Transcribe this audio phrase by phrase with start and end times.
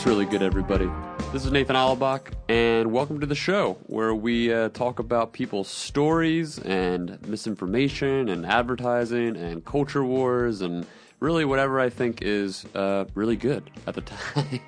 [0.00, 0.90] What's really good, everybody?
[1.30, 5.68] This is Nathan Alabach, and welcome to the show where we uh, talk about people's
[5.68, 10.86] stories and misinformation and advertising and culture wars and
[11.20, 14.60] really whatever I think is uh, really good at the time.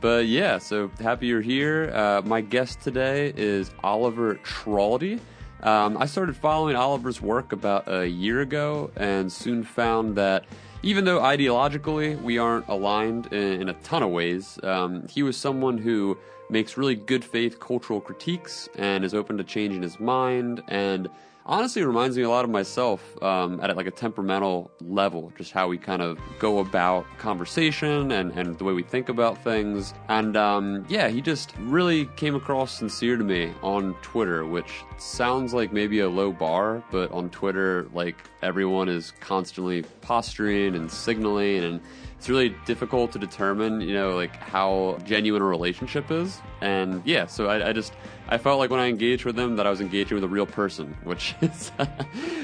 [0.00, 1.92] but yeah, so happy you're here.
[1.94, 5.20] Uh, my guest today is Oliver Traldi.
[5.62, 10.46] Um, I started following Oliver's work about a year ago and soon found that
[10.86, 15.36] even though ideologically we aren't aligned in, in a ton of ways, um, he was
[15.36, 16.16] someone who
[16.48, 21.08] makes really good faith cultural critiques and is open to changing his mind and
[21.46, 25.68] honestly reminds me a lot of myself um, at like a temperamental level, just how
[25.68, 29.94] we kind of go about conversation and, and the way we think about things.
[30.08, 35.54] And um, yeah, he just really came across sincere to me on Twitter, which sounds
[35.54, 41.64] like maybe a low bar, but on Twitter, like everyone is constantly posturing and signaling
[41.64, 41.80] and
[42.18, 46.40] it's really difficult to determine, you know, like how genuine a relationship is.
[46.60, 47.92] And yeah, so I, I just
[48.28, 50.46] I felt like when I engaged with them that I was engaging with a real
[50.46, 51.70] person, which is,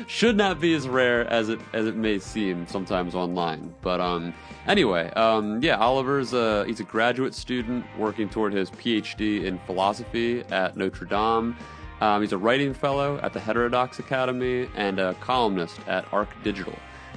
[0.07, 3.75] should not be as rare as it as it may seem sometimes online.
[3.81, 4.35] But um,
[4.67, 10.45] anyway, um, yeah, Oliver's a, he's a graduate student working toward his PhD in philosophy
[10.51, 11.57] at Notre Dame.
[12.01, 16.75] Um, he's a writing fellow at the Heterodox Academy and a columnist at Arc Digital.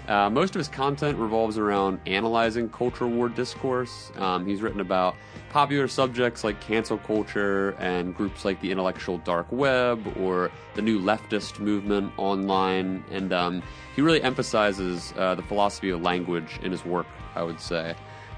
[0.08, 4.12] Uh, most of his content revolves around analyzing culture war discourse.
[4.17, 5.16] Um, he's written about
[5.50, 11.00] popular subjects like cancel culture and groups like the intellectual dark web or the new
[11.00, 13.03] leftist movement online.
[13.09, 13.64] And um,
[13.95, 17.95] he really emphasizes uh, the philosophy of language in his work, I would say.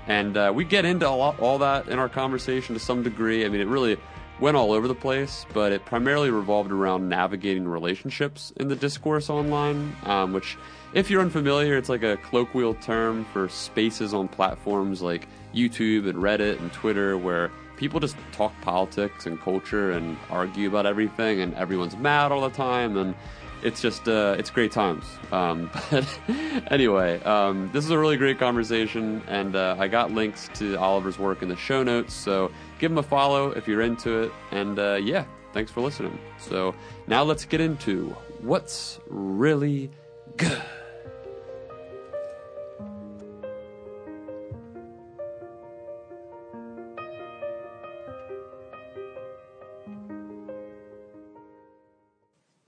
[0.08, 3.46] And uh, we get into all, all that in our conversation to some degree.
[3.46, 3.98] I mean, it really
[4.40, 9.30] went all over the place, but it primarily revolved around navigating relationships in the discourse
[9.30, 10.58] online, um, which
[10.94, 16.20] if you're unfamiliar, it's like a colloquial term for spaces on platforms like YouTube and
[16.20, 21.54] Reddit and Twitter where people just talk politics and culture and argue about everything and
[21.56, 23.16] everyone's mad all the time and
[23.64, 25.06] it's just uh, it's great times.
[25.32, 26.08] Um, but
[26.72, 31.20] anyway um, this is a really great conversation and uh, i got links to oliver's
[31.20, 34.80] work in the show notes so give him a follow if you're into it and
[34.80, 35.26] uh, yeah
[35.58, 36.20] thanks for listening.
[36.38, 36.76] So
[37.08, 39.90] now let's get into what's really
[40.38, 40.62] good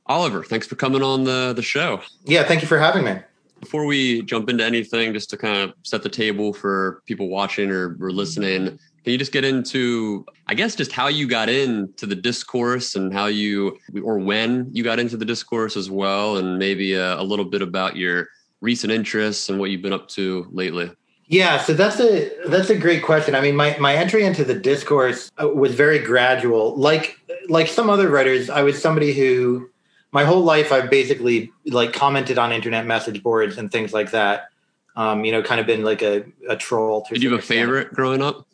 [0.10, 2.02] Oliver, thanks for coming on the, the show.
[2.26, 3.18] Yeah, thank you for having me.
[3.60, 7.70] Before we jump into anything, just to kind of set the table for people watching
[7.70, 12.08] or, or listening, can you just get into, I guess, just how you got into
[12.08, 16.58] the discourse and how you, or when you got into the discourse as well, and
[16.58, 18.30] maybe a, a little bit about your
[18.62, 20.90] recent interests and what you've been up to lately?
[21.28, 23.36] Yeah, so that's a that's a great question.
[23.36, 26.76] I mean, my my entry into the discourse uh, was very gradual.
[26.76, 29.70] Like like some other writers, I was somebody who
[30.12, 34.50] my whole life I've basically like commented on internet message boards and things like that.
[34.96, 37.06] Um, you know, kind of been like a, a troll.
[37.10, 38.48] Did you have a favorite growing up?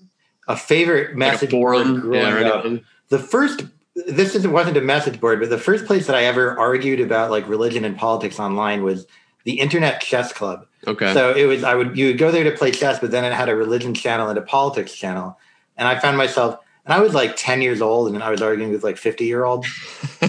[0.48, 2.66] A favorite message like a board growing yeah, up.
[3.10, 3.64] The first,
[3.96, 7.32] this isn't, wasn't a message board, but the first place that I ever argued about
[7.32, 9.08] like religion and politics online was
[9.44, 10.68] the Internet Chess Club.
[10.86, 11.14] Okay.
[11.14, 13.34] So it was I would you would go there to play chess, but then it
[13.34, 15.40] had a religion channel and a politics channel,
[15.78, 18.72] and I found myself and I was like 10 years old and I was arguing
[18.72, 19.68] with like 50 year olds.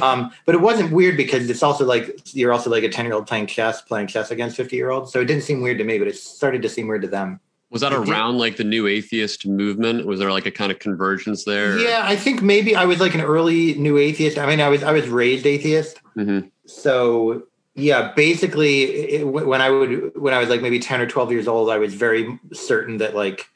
[0.03, 3.15] um, but it wasn't weird because it's also like you're also like a 10 year
[3.15, 5.12] old playing chess, playing chess against 50 year olds.
[5.12, 7.41] So it didn't seem weird to me, but it started to seem weird to them.
[7.71, 10.06] Was that around like the new atheist movement?
[10.06, 11.77] Was there like a kind of convergence there?
[11.78, 14.39] Yeah, I think maybe I was like an early new atheist.
[14.39, 16.00] I mean, I was I was raised atheist.
[16.16, 16.47] Mm-hmm.
[16.66, 17.43] So
[17.75, 21.49] yeah, basically, it, when I would when I was like maybe ten or twelve years
[21.49, 23.47] old, I was very certain that like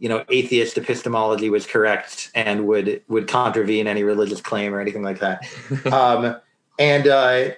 [0.00, 5.02] you know atheist epistemology was correct and would would contravene any religious claim or anything
[5.02, 5.46] like that.
[5.92, 6.36] Um,
[6.78, 7.50] and uh,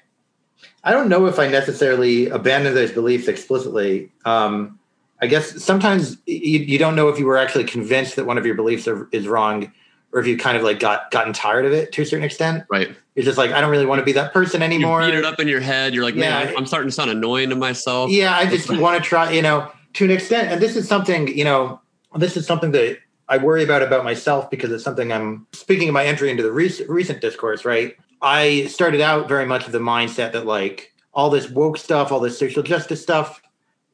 [0.85, 4.11] i don't know if i necessarily abandoned those beliefs explicitly.
[4.25, 4.79] Um,
[5.21, 8.45] i guess sometimes you, you, don't know if you were actually convinced that one of
[8.45, 9.73] your beliefs are, is wrong
[10.13, 12.65] or if you kind of like got gotten tired of it to a certain extent.
[12.71, 12.95] Right.
[13.15, 15.25] You're just like i don't really want to be that person anymore you beat it
[15.25, 15.95] up in your head.
[15.95, 18.11] You're like yeah, man i'm starting to sound annoying to myself.
[18.11, 20.51] Yeah i just want to try you know to an extent.
[20.51, 21.81] And this is something you know
[22.17, 22.99] this is something that
[23.29, 26.53] I worry about about myself because it's something I'm speaking of my entry into the
[26.53, 27.97] recent, recent discourse, right?
[28.21, 32.21] I started out very much of the mindset that like all this woke stuff, all
[32.21, 33.43] this social justice stuff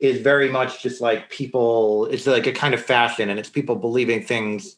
[0.01, 3.77] is very much just like people, it's like a kind of fashion and it's people
[3.77, 4.77] believing things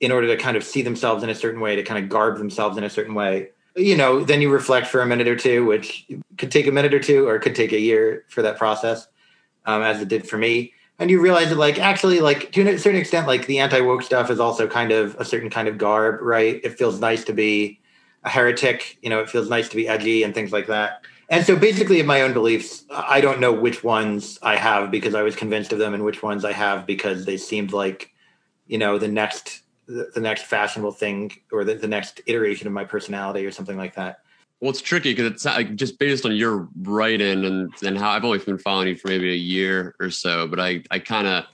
[0.00, 2.38] in order to kind of see themselves in a certain way, to kind of garb
[2.38, 3.50] themselves in a certain way.
[3.76, 6.06] You know, then you reflect for a minute or two, which
[6.36, 9.06] could take a minute or two or could take a year for that process,
[9.64, 12.78] um, as it did for me and you realize that like actually like to a
[12.78, 15.78] certain extent like the anti woke stuff is also kind of a certain kind of
[15.78, 16.60] garb, right?
[16.62, 17.80] It feels nice to be
[18.24, 21.02] a heretic, you know, it feels nice to be edgy and things like that.
[21.28, 25.14] And so basically in my own beliefs, I don't know which ones I have because
[25.14, 28.10] I was convinced of them and which ones I have because they seemed like,
[28.66, 32.84] you know, the next the, next fashionable thing or the, the next iteration of my
[32.84, 34.21] personality or something like that.
[34.62, 38.24] Well, it's tricky because it's like just based on your writing and and how I've
[38.24, 41.46] only been following you for maybe a year or so, but I I kind of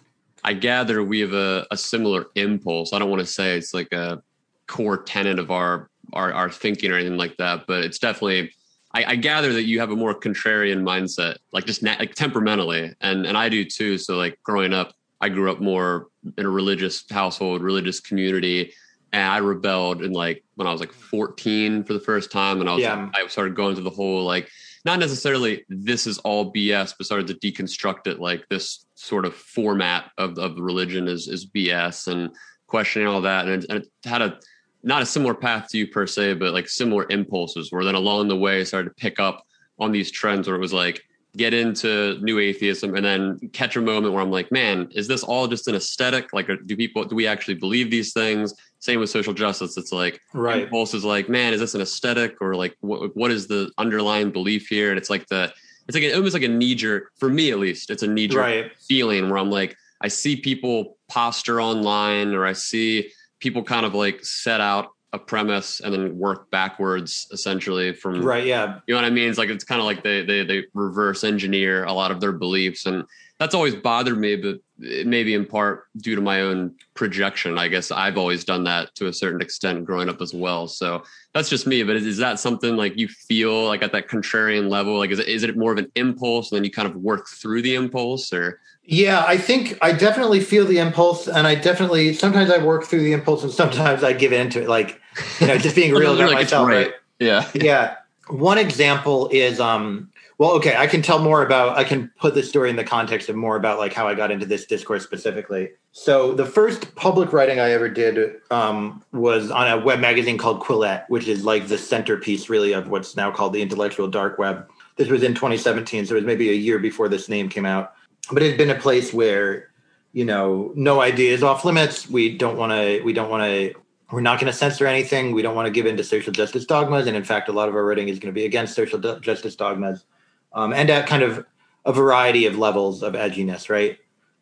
[0.45, 2.93] I gather we have a, a similar impulse.
[2.93, 4.23] I don't want to say it's like a
[4.67, 8.53] core tenet of our our our thinking or anything like that, but it's definitely.
[8.93, 12.95] I, I gather that you have a more contrarian mindset, like just na- like temperamentally,
[13.01, 13.97] and and I do too.
[13.97, 18.75] So like growing up, I grew up more in a religious household, religious community,
[19.13, 22.69] and I rebelled in like when I was like 14 for the first time, and
[22.69, 23.05] I was yeah.
[23.05, 24.51] like, I started going through the whole like
[24.85, 29.35] not necessarily this is all BS, but started to deconstruct it like this sort of
[29.35, 32.31] format of of religion is is BS and
[32.67, 34.39] questioning all that, and it, and it had a
[34.83, 37.73] not a similar path to you per se, but like similar impulses.
[37.73, 39.45] Where then along the way, I started to pick up
[39.79, 41.03] on these trends where it was like
[41.37, 45.23] get into new atheism and then catch a moment where I'm like, man, is this
[45.23, 46.33] all just an aesthetic?
[46.33, 48.55] Like, do people, do we actually believe these things?
[48.81, 49.77] Same with social justice.
[49.77, 50.63] It's like, right.
[50.63, 54.31] impulse is like, man, is this an aesthetic or like, what, what is the underlying
[54.31, 54.91] belief here?
[54.91, 55.53] And it's like the,
[55.89, 58.41] it's like, almost like a knee jerk, for me at least, it's a knee jerk
[58.41, 58.73] right.
[58.79, 63.11] feeling where I'm like, I see people posture online or I see
[63.41, 68.45] people kind of like set out a premise and then work backwards essentially from right
[68.45, 70.65] yeah you know what i mean it's like it's kind of like they, they they
[70.75, 73.05] reverse engineer a lot of their beliefs and
[73.39, 77.59] that's always bothered me but it may be in part due to my own projection
[77.59, 81.03] i guess i've always done that to a certain extent growing up as well so
[81.35, 84.69] that's just me but is, is that something like you feel like at that contrarian
[84.69, 86.97] level like is it, is it more of an impulse and then you kind of
[86.97, 91.55] work through the impulse or yeah, I think I definitely feel the impulse, and I
[91.55, 94.69] definitely sometimes I work through the impulse, and sometimes I give in to it.
[94.69, 94.99] Like,
[95.41, 96.67] you know, just being real about like myself.
[96.67, 96.87] Right.
[96.87, 96.95] right.
[97.19, 97.97] Yeah, yeah.
[98.29, 101.77] One example is, um, well, okay, I can tell more about.
[101.77, 104.31] I can put the story in the context of more about like how I got
[104.31, 105.71] into this discourse specifically.
[105.93, 110.61] So the first public writing I ever did um, was on a web magazine called
[110.61, 114.69] Quillette, which is like the centerpiece, really, of what's now called the intellectual dark web.
[114.97, 117.95] This was in 2017, so it was maybe a year before this name came out
[118.33, 119.71] but it had been a place where
[120.13, 123.75] you know no idea is off limits we don't want to we don't want to
[124.11, 126.65] we're not going to censor anything we don't want to give in to social justice
[126.65, 128.99] dogmas and in fact a lot of our writing is going to be against social
[129.21, 130.05] justice dogmas
[130.53, 131.45] um, and at kind of
[131.85, 133.99] a variety of levels of edginess right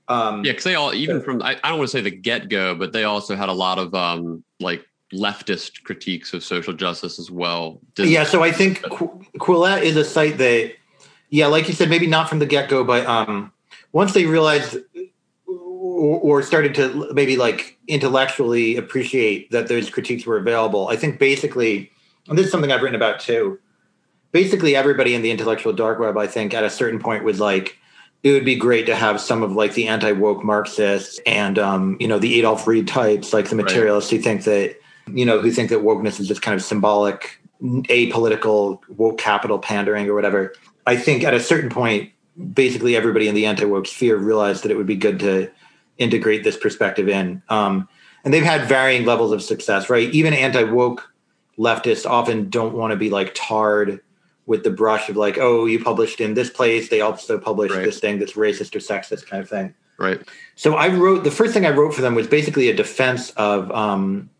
[0.08, 2.74] um, yeah because they all even from I, I don't want to say the get-go
[2.74, 7.30] but they also had a lot of um, like leftist critiques of social justice as
[7.30, 10.72] well Didn't yeah so i think Qu- quillette is a site that
[11.30, 13.52] yeah like you said maybe not from the get-go but um
[13.92, 14.78] once they realized
[15.96, 21.90] or started to maybe like intellectually appreciate that those critiques were available, I think basically,
[22.28, 23.58] and this is something I've written about too.
[24.36, 27.78] Basically, everybody in the intellectual dark web, I think, at a certain point was like,
[28.22, 31.96] it would be great to have some of like the anti woke Marxists and um,
[32.00, 34.18] you know the Adolph Reed types, like the materialists right.
[34.18, 38.80] who think that you know who think that wokeness is just kind of symbolic, apolitical
[38.90, 40.52] woke capital pandering or whatever.
[40.86, 42.12] I think at a certain point,
[42.52, 45.50] basically everybody in the anti-woke sphere realized that it would be good to
[45.96, 47.42] integrate this perspective in.
[47.48, 47.88] Um,
[48.22, 50.10] and they've had varying levels of success, right?
[50.10, 51.10] Even anti-woke
[51.58, 54.02] leftists often don't want to be like tarred
[54.46, 56.88] with the brush of like, oh, you published in this place.
[56.88, 57.84] They also published right.
[57.84, 59.74] this thing that's racist or sexist kind of thing.
[59.98, 60.20] Right.
[60.54, 63.70] So I wrote the first thing I wrote for them was basically a defense of
[63.72, 64.30] um,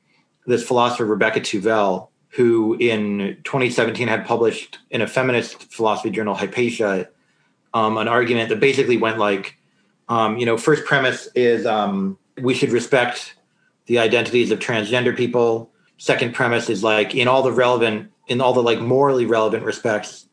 [0.46, 7.08] this philosopher Rebecca Tuvel, who in 2017 had published in a feminist philosophy journal, Hypatia,
[7.74, 9.56] um, an argument that basically went like,
[10.08, 13.34] um, you know, first premise is um, we should respect
[13.86, 15.70] the identities of transgender people.
[15.98, 20.28] Second premise is like in all the relevant, in all the like morally relevant respects,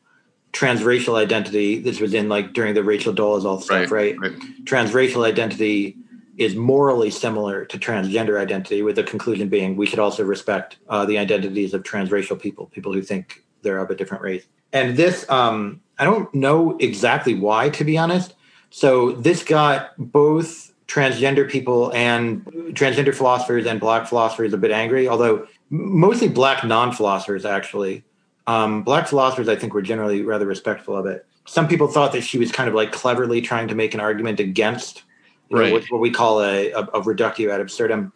[0.52, 1.80] transracial identity.
[1.80, 4.32] This was in like during the Rachel Dolezal stuff, right, right?
[4.32, 4.40] right?
[4.64, 5.96] Transracial identity
[6.36, 11.04] is morally similar to transgender identity, with the conclusion being we should also respect uh,
[11.04, 14.44] the identities of transracial people, people who think they're of a different race.
[14.72, 18.34] And this, um, I don't know exactly why, to be honest.
[18.70, 25.08] So this got both transgender people and transgender philosophers and black philosophers a bit angry,
[25.08, 28.04] although mostly black non philosophers, actually.
[28.46, 31.26] Um, black philosophers, I think, were generally rather respectful of it.
[31.46, 34.40] Some people thought that she was kind of like cleverly trying to make an argument
[34.40, 35.02] against
[35.50, 35.68] right.
[35.68, 38.12] know, what, what, we call a, a, a reductio ad absurdum.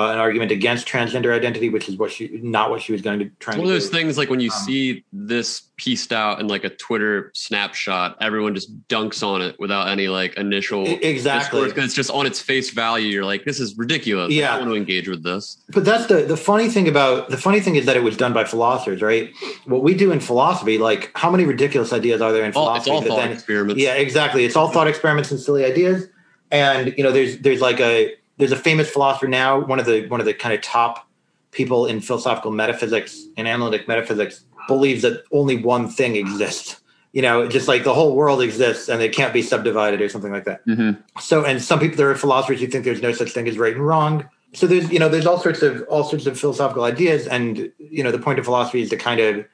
[0.00, 3.18] Uh, an argument against transgender identity, which is what she not what she was going
[3.18, 3.54] to try.
[3.54, 3.96] One of those do.
[3.96, 8.54] things like when you um, see this pieced out in like a Twitter snapshot, everyone
[8.54, 12.70] just dunks on it without any like initial exactly because it's just on its face
[12.70, 13.08] value.
[13.08, 14.32] You're like, this is ridiculous.
[14.32, 15.58] Yeah, I want to engage with this.
[15.68, 18.32] But that's the the funny thing about the funny thing is that it was done
[18.32, 19.30] by philosophers, right?
[19.66, 22.90] What we do in philosophy, like how many ridiculous ideas are there in philosophy?
[22.90, 23.82] It's all thought then, experiments.
[23.82, 24.44] Yeah, exactly.
[24.44, 26.06] It's all thought experiments and silly ideas.
[26.50, 30.08] And you know, there's there's like a there's a famous philosopher now, one of the
[30.08, 31.06] one of the kind of top
[31.52, 36.80] people in philosophical metaphysics and analytic metaphysics believes that only one thing exists.
[37.12, 40.32] You know, just like the whole world exists and it can't be subdivided or something
[40.32, 40.64] like that.
[40.66, 41.00] Mm-hmm.
[41.20, 43.74] So, and some people, there are philosophers who think there's no such thing as right
[43.74, 44.28] and wrong.
[44.52, 48.02] So there's, you know, there's all sorts of all sorts of philosophical ideas, and you
[48.02, 49.44] know, the point of philosophy is to kind of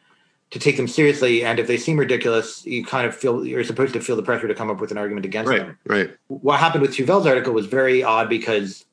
[0.50, 1.44] to take them seriously.
[1.44, 4.48] And if they seem ridiculous, you kind of feel you're supposed to feel the pressure
[4.48, 5.78] to come up with an argument against right, them.
[5.86, 6.10] Right.
[6.28, 8.84] What happened with Tuvel's article was very odd because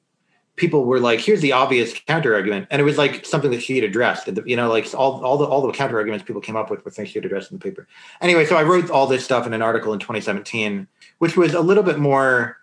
[0.55, 3.75] people were like, "Here's the obvious counter argument," and it was like something that she
[3.75, 4.27] had addressed.
[4.45, 6.91] You know, like all all the all the counter arguments people came up with were
[6.91, 7.87] things she had addressed in the paper.
[8.21, 10.87] Anyway, so I wrote all this stuff in an article in 2017,
[11.19, 12.57] which was a little bit more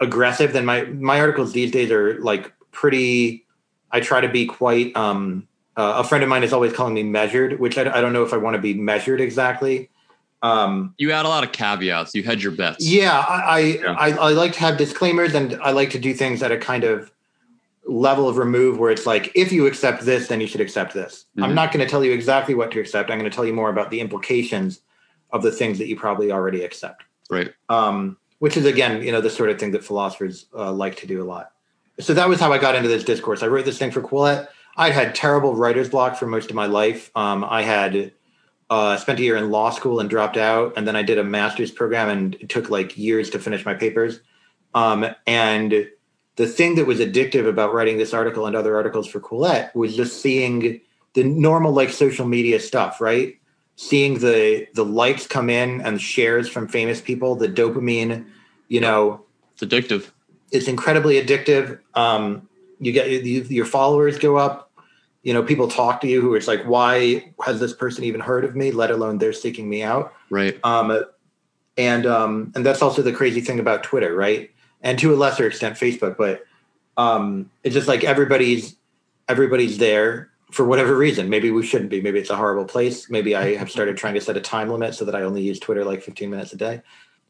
[0.00, 3.46] aggressive than my my articles these days are like pretty.
[3.90, 4.94] I try to be quite.
[4.96, 8.12] um uh, a friend of mine is always calling me measured, which I, I don't
[8.12, 9.90] know if I want to be measured exactly.
[10.42, 12.14] Um, you add a lot of caveats.
[12.14, 12.84] You hedge your bets.
[12.84, 13.96] Yeah, I I, yeah.
[13.98, 16.84] I I like to have disclaimers, and I like to do things at a kind
[16.84, 17.10] of
[17.86, 21.26] level of remove where it's like if you accept this then you should accept this
[21.32, 21.44] mm-hmm.
[21.44, 23.52] i'm not going to tell you exactly what to accept i'm going to tell you
[23.52, 24.80] more about the implications
[25.32, 29.20] of the things that you probably already accept right um, which is again you know
[29.20, 31.52] the sort of thing that philosophers uh, like to do a lot
[32.00, 34.48] so that was how i got into this discourse i wrote this thing for quillette
[34.76, 38.12] i had terrible writer's block for most of my life um, i had
[38.70, 41.24] uh, spent a year in law school and dropped out and then i did a
[41.24, 44.20] master's program and it took like years to finish my papers
[44.74, 45.86] um, and
[46.36, 49.94] the thing that was addictive about writing this article and other articles for Quillette was
[49.94, 50.80] just seeing
[51.14, 53.38] the normal like social media stuff, right?
[53.76, 58.26] Seeing the the likes come in and shares from famous people, the dopamine,
[58.68, 60.10] you know, it's addictive.
[60.50, 61.78] It's incredibly addictive.
[61.94, 62.48] Um,
[62.80, 64.63] you get you, your followers go up.
[65.24, 68.44] You know, people talk to you who it's like, why has this person even heard
[68.44, 68.70] of me?
[68.70, 70.14] Let alone they're seeking me out.
[70.30, 70.58] Right.
[70.64, 71.04] Um,
[71.76, 74.50] and um, and that's also the crazy thing about Twitter, right?
[74.84, 76.44] and to a lesser extent Facebook, but
[76.96, 78.76] um, it's just like everybody's
[79.28, 81.28] everybody's there for whatever reason.
[81.28, 82.00] Maybe we shouldn't be.
[82.00, 83.10] Maybe it's a horrible place.
[83.10, 85.58] Maybe I have started trying to set a time limit so that I only use
[85.58, 86.82] Twitter like 15 minutes a day.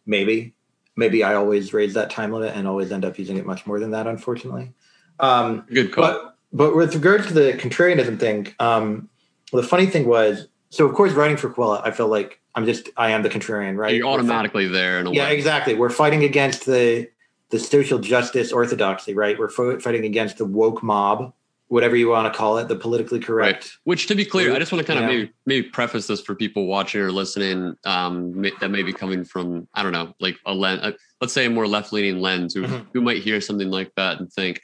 [0.04, 0.52] Maybe,
[0.96, 3.78] maybe I always raise that time limit and always end up using it much more
[3.78, 4.08] than that.
[4.08, 4.74] Unfortunately,
[5.20, 6.04] um, good call.
[6.04, 9.08] But, but with regards to the contrarianism thing, um,
[9.52, 12.64] well, the funny thing was, so of course, writing for Quillette, I feel like I'm
[12.64, 13.94] just I am the contrarian, right?
[13.94, 15.00] You're automatically there.
[15.00, 15.36] In a yeah, way.
[15.36, 15.74] exactly.
[15.74, 17.08] We're fighting against the
[17.50, 19.38] the social justice orthodoxy, right?
[19.38, 21.32] We're fighting against the woke mob,
[21.68, 23.64] whatever you want to call it, the politically correct.
[23.64, 23.72] Right.
[23.84, 26.34] Which, to be clear, I just want to kind of maybe maybe preface this for
[26.34, 30.54] people watching or listening um, that may be coming from I don't know, like a
[30.54, 30.80] lens.
[30.82, 32.88] Uh, let's say a more left leaning lens, who mm-hmm.
[32.92, 34.60] who might hear something like that and think,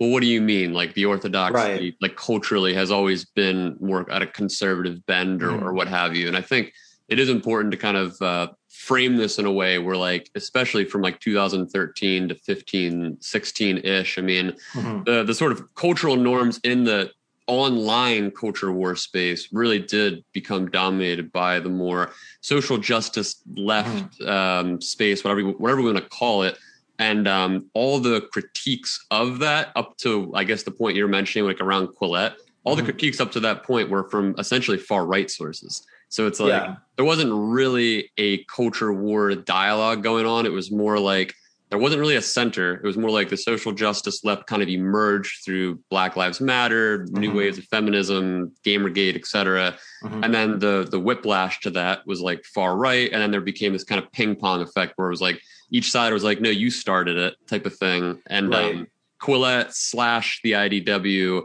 [0.00, 0.72] well, what do you mean?
[0.72, 1.94] Like the orthodoxy, right.
[2.00, 5.64] like culturally, has always been more at a conservative bend or, mm-hmm.
[5.64, 6.28] or what have you.
[6.28, 6.72] And I think
[7.08, 10.84] it is important to kind of uh, frame this in a way where like especially
[10.84, 15.02] from like 2013 to 15 16 ish i mean mm-hmm.
[15.04, 17.10] the the sort of cultural norms in the
[17.46, 22.10] online culture war space really did become dominated by the more
[22.40, 24.28] social justice left mm-hmm.
[24.28, 26.58] um, space whatever whatever we want to call it
[27.04, 31.46] and um, all the critiques of that up to i guess the point you're mentioning
[31.46, 32.34] like around quillette
[32.64, 32.86] all mm-hmm.
[32.86, 36.50] the critiques up to that point were from essentially far right sources so it's like
[36.50, 36.76] yeah.
[36.94, 40.46] there wasn't really a culture war dialogue going on.
[40.46, 41.34] It was more like
[41.70, 42.74] there wasn't really a center.
[42.74, 47.00] It was more like the social justice left kind of emerged through Black Lives Matter,
[47.00, 47.18] mm-hmm.
[47.18, 49.74] new waves of feminism, Gamergate, etc.
[50.04, 50.22] Mm-hmm.
[50.22, 53.72] And then the the whiplash to that was like far right, and then there became
[53.72, 55.42] this kind of ping pong effect where it was like
[55.74, 58.20] each side was like, "No, you started it," type of thing.
[58.28, 58.74] And right.
[58.76, 58.86] um,
[59.20, 61.42] Quillette slash the IDW,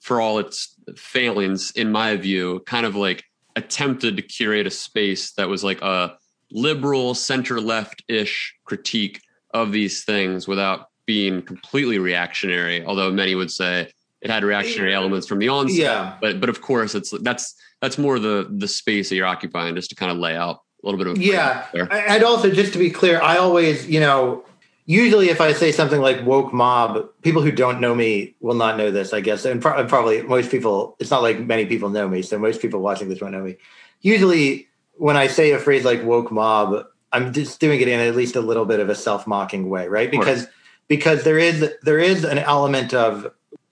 [0.00, 3.24] for all its failings, in my view, kind of like
[3.56, 6.16] attempted to curate a space that was like a
[6.52, 9.22] liberal center left ish critique
[9.52, 13.88] of these things without being completely reactionary although many would say
[14.20, 16.16] it had reactionary elements from the onset yeah.
[16.20, 19.90] but but of course it's that's that's more the the space that you're occupying just
[19.90, 22.90] to kind of lay out a little bit of yeah and also just to be
[22.90, 24.44] clear i always you know
[24.90, 28.76] usually if I say something like woke mob, people who don't know me will not
[28.76, 29.44] know this, I guess.
[29.44, 32.22] And pro- probably most people, it's not like many people know me.
[32.22, 33.56] So most people watching this won't know me.
[34.00, 38.16] Usually when I say a phrase like woke mob, I'm just doing it in at
[38.16, 40.10] least a little bit of a self mocking way, right?
[40.10, 40.48] Because,
[40.88, 43.30] because there is, there is an element of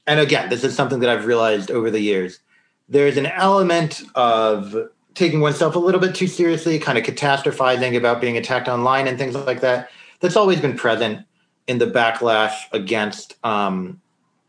[0.09, 2.41] and again, this is something that I've realized over the years.
[2.89, 4.75] There's an element of
[5.19, 9.19] taking oneself a little bit too seriously, kind of catastrophizing about being attacked online and
[9.19, 9.91] things like that.
[10.21, 11.27] That's always been present
[11.67, 14.01] in the backlash against, um,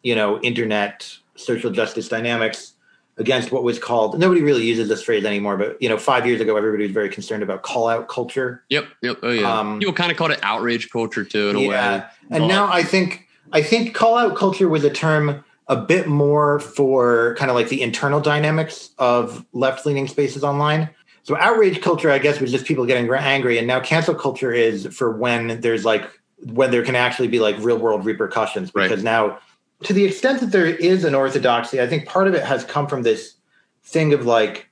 [0.03, 2.73] you know, internet social justice dynamics
[3.17, 6.39] against what was called nobody really uses this phrase anymore but you know five years
[6.39, 9.93] ago everybody was very concerned about call out culture yep yep oh yeah um, people
[9.93, 11.65] kind of called it outrage culture too in a way.
[11.65, 12.09] yeah.
[12.29, 16.59] and now i think i think call out culture was a term a bit more
[16.59, 20.89] for kind of like the internal dynamics of left leaning spaces online
[21.23, 24.87] so outrage culture i guess was just people getting angry and now cancel culture is
[24.87, 26.09] for when there's like
[26.53, 29.03] when there can actually be like real world repercussions because right.
[29.03, 29.39] now
[29.83, 32.87] to the extent that there is an orthodoxy, I think part of it has come
[32.87, 33.35] from this
[33.83, 34.69] thing of like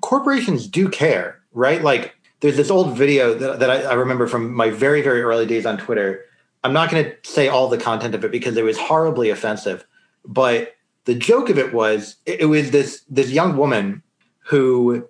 [0.00, 1.82] corporations do care, right?
[1.82, 5.44] Like there's this old video that, that I, I, remember from my very, very early
[5.44, 6.24] days on Twitter.
[6.64, 9.84] I'm not going to say all the content of it because it was horribly offensive,
[10.24, 14.02] but the joke of it was it, it was this this young woman
[14.40, 15.06] who,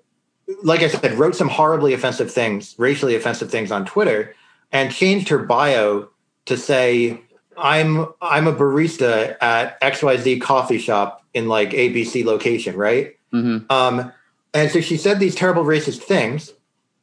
[0.63, 4.35] like I said, wrote some horribly offensive things, racially offensive things on Twitter,
[4.73, 6.09] and changed her bio
[6.47, 7.21] to say
[7.57, 13.17] I'm I'm a barista at XYZ coffee shop in like ABC location, right?
[13.33, 13.71] Mm-hmm.
[13.71, 14.13] Um,
[14.55, 16.53] and so she said these terrible racist things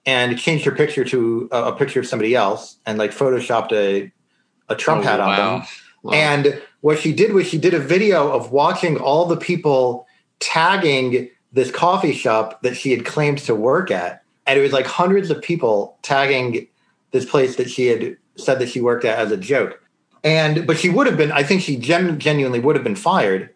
[0.06, 4.12] and changed her picture to a, a picture of somebody else and like photoshopped a
[4.68, 5.58] a Trump oh, hat on wow.
[5.58, 5.68] them.
[6.04, 6.14] Wow.
[6.14, 10.06] And what she did was she did a video of watching all the people
[10.40, 14.24] tagging this coffee shop that she had claimed to work at.
[14.46, 16.68] And it was like hundreds of people tagging
[17.10, 19.82] this place that she had said that she worked at as a joke
[20.26, 21.32] and but she would have been.
[21.32, 23.52] I think she gen- genuinely would have been fired.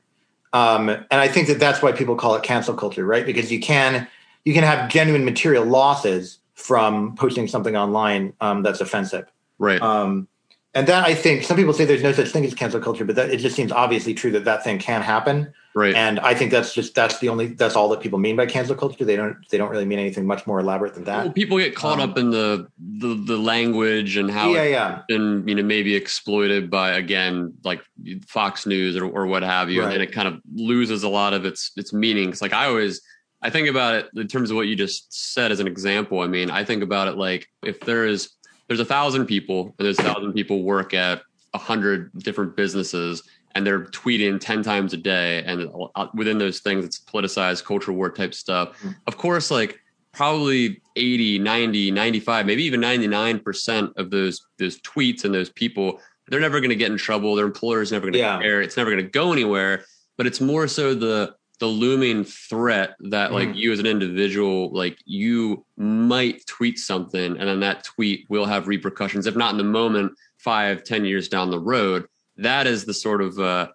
[0.53, 3.25] Um, and I think that that's why people call it cancel culture, right?
[3.25, 4.07] Because you can
[4.45, 9.25] you can have genuine material losses from posting something online um, that's offensive,
[9.57, 9.81] right?
[9.81, 10.27] Um,
[10.75, 13.15] and that I think some people say there's no such thing as cancel culture, but
[13.15, 15.51] that it just seems obviously true that that thing can happen.
[15.73, 15.95] Right.
[15.95, 18.75] And I think that's just that's the only that's all that people mean by cancel
[18.75, 19.03] culture.
[19.03, 21.25] They don't they don't really mean anything much more elaborate than that.
[21.25, 25.01] Well, people get caught um, up in the, the the language and how yeah yeah
[25.09, 27.81] and you know maybe exploited by again like
[28.27, 29.93] Fox News or, or what have you, right.
[29.93, 32.09] and it kind of loses a lot of its its meaning.
[32.09, 32.41] meanings.
[32.41, 33.01] Like I always
[33.41, 36.19] I think about it in terms of what you just said as an example.
[36.19, 38.31] I mean, I think about it like if there is
[38.69, 43.23] there's a thousand people and there's a thousand people work at a hundred different businesses
[43.55, 45.69] and they're tweeting 10 times a day and
[46.13, 48.91] within those things it's politicized culture war type stuff mm-hmm.
[49.07, 49.79] of course like
[50.13, 56.39] probably 80 90 95 maybe even 99% of those those tweets and those people they're
[56.39, 58.39] never going to get in trouble their employer's never going to yeah.
[58.39, 59.83] care it's never going to go anywhere
[60.15, 63.55] but it's more so the the looming threat that like mm.
[63.55, 68.67] you as an individual like you might tweet something and then that tweet will have
[68.67, 72.93] repercussions if not in the moment five ten years down the road that is the
[72.93, 73.67] sort of uh,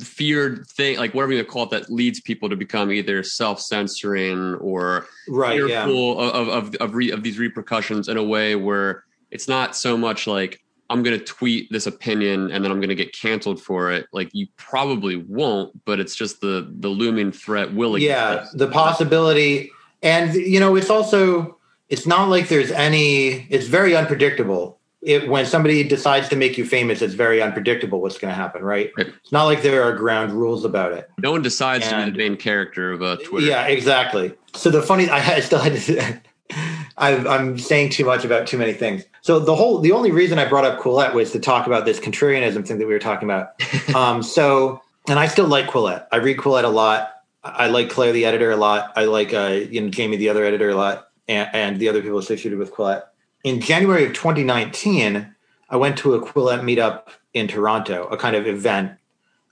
[0.00, 5.06] feared thing like whatever you call it that leads people to become either self-censoring or
[5.28, 6.30] right, fearful yeah.
[6.30, 10.26] of of of, re, of these repercussions in a way where it's not so much
[10.26, 10.61] like
[10.92, 14.06] I'm going to tweet this opinion and then I'm going to get canceled for it.
[14.12, 18.08] Like you probably won't, but it's just the the looming threat will exist.
[18.08, 19.70] Yeah, the possibility,
[20.02, 23.46] and you know, it's also it's not like there's any.
[23.48, 24.78] It's very unpredictable.
[25.00, 28.62] It, when somebody decides to make you famous, it's very unpredictable what's going to happen,
[28.62, 28.92] right?
[28.96, 29.08] right?
[29.08, 31.10] It's not like there are ground rules about it.
[31.18, 33.46] No one decides and, to be the main character of a uh, Twitter.
[33.46, 34.32] Yeah, exactly.
[34.54, 36.20] So the funny, I still had to.
[36.98, 39.04] i am saying too much about too many things.
[39.22, 42.00] So the whole, the only reason I brought up Quillette was to talk about this
[42.00, 43.52] contrarianism thing that we were talking about.
[43.94, 46.06] um, so, and I still like Quillette.
[46.12, 47.14] I read Quillette a lot.
[47.44, 48.92] I like Claire, the editor, a lot.
[48.94, 52.02] I like, uh, you know, Jamie, the other editor, a lot, and, and the other
[52.02, 53.04] people associated with Quillette.
[53.42, 55.34] In January of 2019,
[55.70, 58.92] I went to a Quillette meetup in Toronto, a kind of event.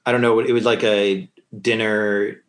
[0.04, 0.34] I don't know.
[0.34, 1.28] What it was like a
[1.60, 2.42] dinner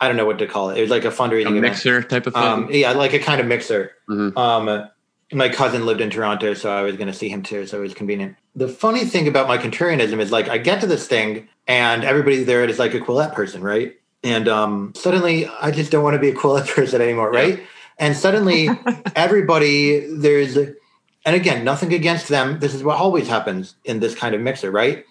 [0.00, 0.78] I don't know what to call it.
[0.78, 2.10] It was like a fundraising a mixer event.
[2.10, 2.42] type of thing.
[2.42, 3.92] Um, yeah, like a kind of mixer.
[4.08, 4.36] Mm-hmm.
[4.36, 4.90] Um,
[5.32, 7.66] my cousin lived in Toronto, so I was going to see him too.
[7.66, 8.36] So it was convenient.
[8.54, 12.44] The funny thing about my contrarianism is like I get to this thing and everybody
[12.44, 13.96] there is like a Quillette person, right?
[14.22, 17.60] And um, suddenly I just don't want to be a Quillette person anymore, right?
[17.98, 18.68] And suddenly
[19.16, 20.76] everybody there's, and
[21.24, 22.60] again, nothing against them.
[22.60, 25.04] This is what always happens in this kind of mixer, right?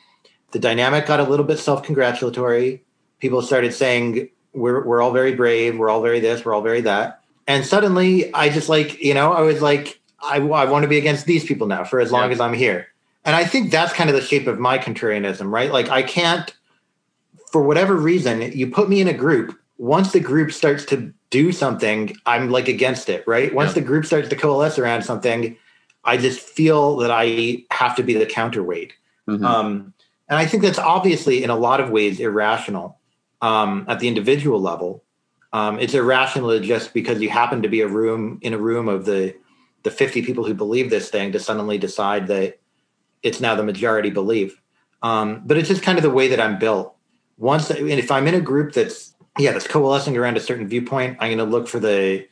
[0.51, 2.83] The dynamic got a little bit self congratulatory.
[3.19, 5.77] People started saying we're we're all very brave.
[5.77, 6.45] We're all very this.
[6.45, 7.21] We're all very that.
[7.47, 10.97] And suddenly, I just like you know, I was like, I, I want to be
[10.97, 12.33] against these people now for as long yeah.
[12.33, 12.87] as I'm here.
[13.23, 15.71] And I think that's kind of the shape of my contrarianism, right?
[15.71, 16.53] Like I can't,
[17.51, 19.57] for whatever reason, you put me in a group.
[19.77, 23.53] Once the group starts to do something, I'm like against it, right?
[23.53, 23.81] Once yeah.
[23.81, 25.57] the group starts to coalesce around something,
[26.03, 28.93] I just feel that I have to be the counterweight.
[29.27, 29.43] Mm-hmm.
[29.43, 29.93] Um,
[30.29, 32.99] and I think that's obviously in a lot of ways irrational
[33.41, 35.03] um, at the individual level.
[35.51, 39.05] Um, it's irrational just because you happen to be a room in a room of
[39.05, 39.35] the
[39.85, 42.59] the 50 people who believe this thing to suddenly decide that
[43.21, 44.59] it's now the majority belief.
[45.03, 46.95] Um, but it's just kind of the way that I'm built.
[47.37, 51.17] Once, and if I'm in a group that's yeah that's coalescing around a certain viewpoint,
[51.19, 52.27] I'm going to look for the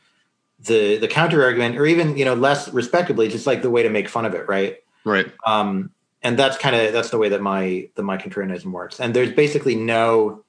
[0.60, 3.90] the the counter argument, or even you know less respectably, just like the way to
[3.90, 4.78] make fun of it, right?
[5.04, 5.30] Right.
[5.46, 5.90] Um,
[6.22, 8.98] and that's kind of that's the way that my the my contrarianism works.
[8.98, 10.42] And there's basically no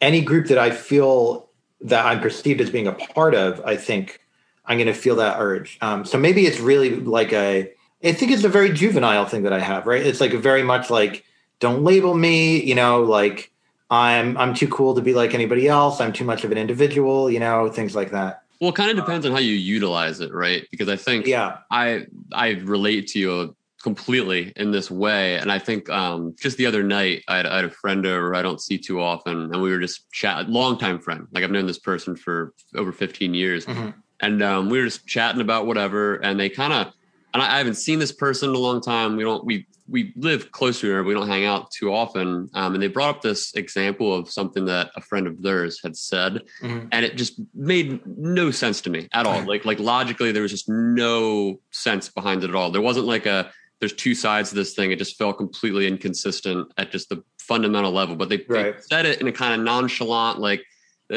[0.00, 1.48] any group that I feel
[1.80, 3.62] that I'm perceived as being a part of.
[3.64, 4.20] I think
[4.66, 5.78] I'm going to feel that urge.
[5.80, 7.72] Um, so maybe it's really like a.
[8.02, 10.04] I think it's a very juvenile thing that I have, right?
[10.04, 11.24] It's like very much like
[11.60, 13.50] don't label me, you know, like
[13.90, 16.00] I'm I'm too cool to be like anybody else.
[16.00, 18.42] I'm too much of an individual, you know, things like that.
[18.60, 20.66] Well, it kind of depends on how you utilize it, right?
[20.70, 25.36] Because I think yeah, I I relate to you completely in this way.
[25.36, 28.34] And I think um, just the other night, I had, I had, a friend over
[28.34, 31.28] I don't see too often, and we were just chat, longtime friend.
[31.32, 33.90] Like I've known this person for over 15 years, mm-hmm.
[34.20, 36.16] And um, we were just chatting about whatever.
[36.16, 36.92] And they kind of,
[37.32, 39.16] and I, I, haven't seen this person in a long time.
[39.16, 42.48] We don't, we we live close to her, we don't hang out too often.
[42.54, 45.94] Um, and they brought up this example of something that a friend of theirs had
[45.94, 46.88] said, mm-hmm.
[46.90, 49.42] and it just made no sense to me at all.
[49.46, 52.70] Like like logically, there was just no sense behind it at all.
[52.70, 54.92] There wasn't like a there's two sides to this thing.
[54.92, 58.16] It just felt completely inconsistent at just the fundamental level.
[58.16, 58.74] But they, right.
[58.76, 60.64] they said it in a kind of nonchalant, like,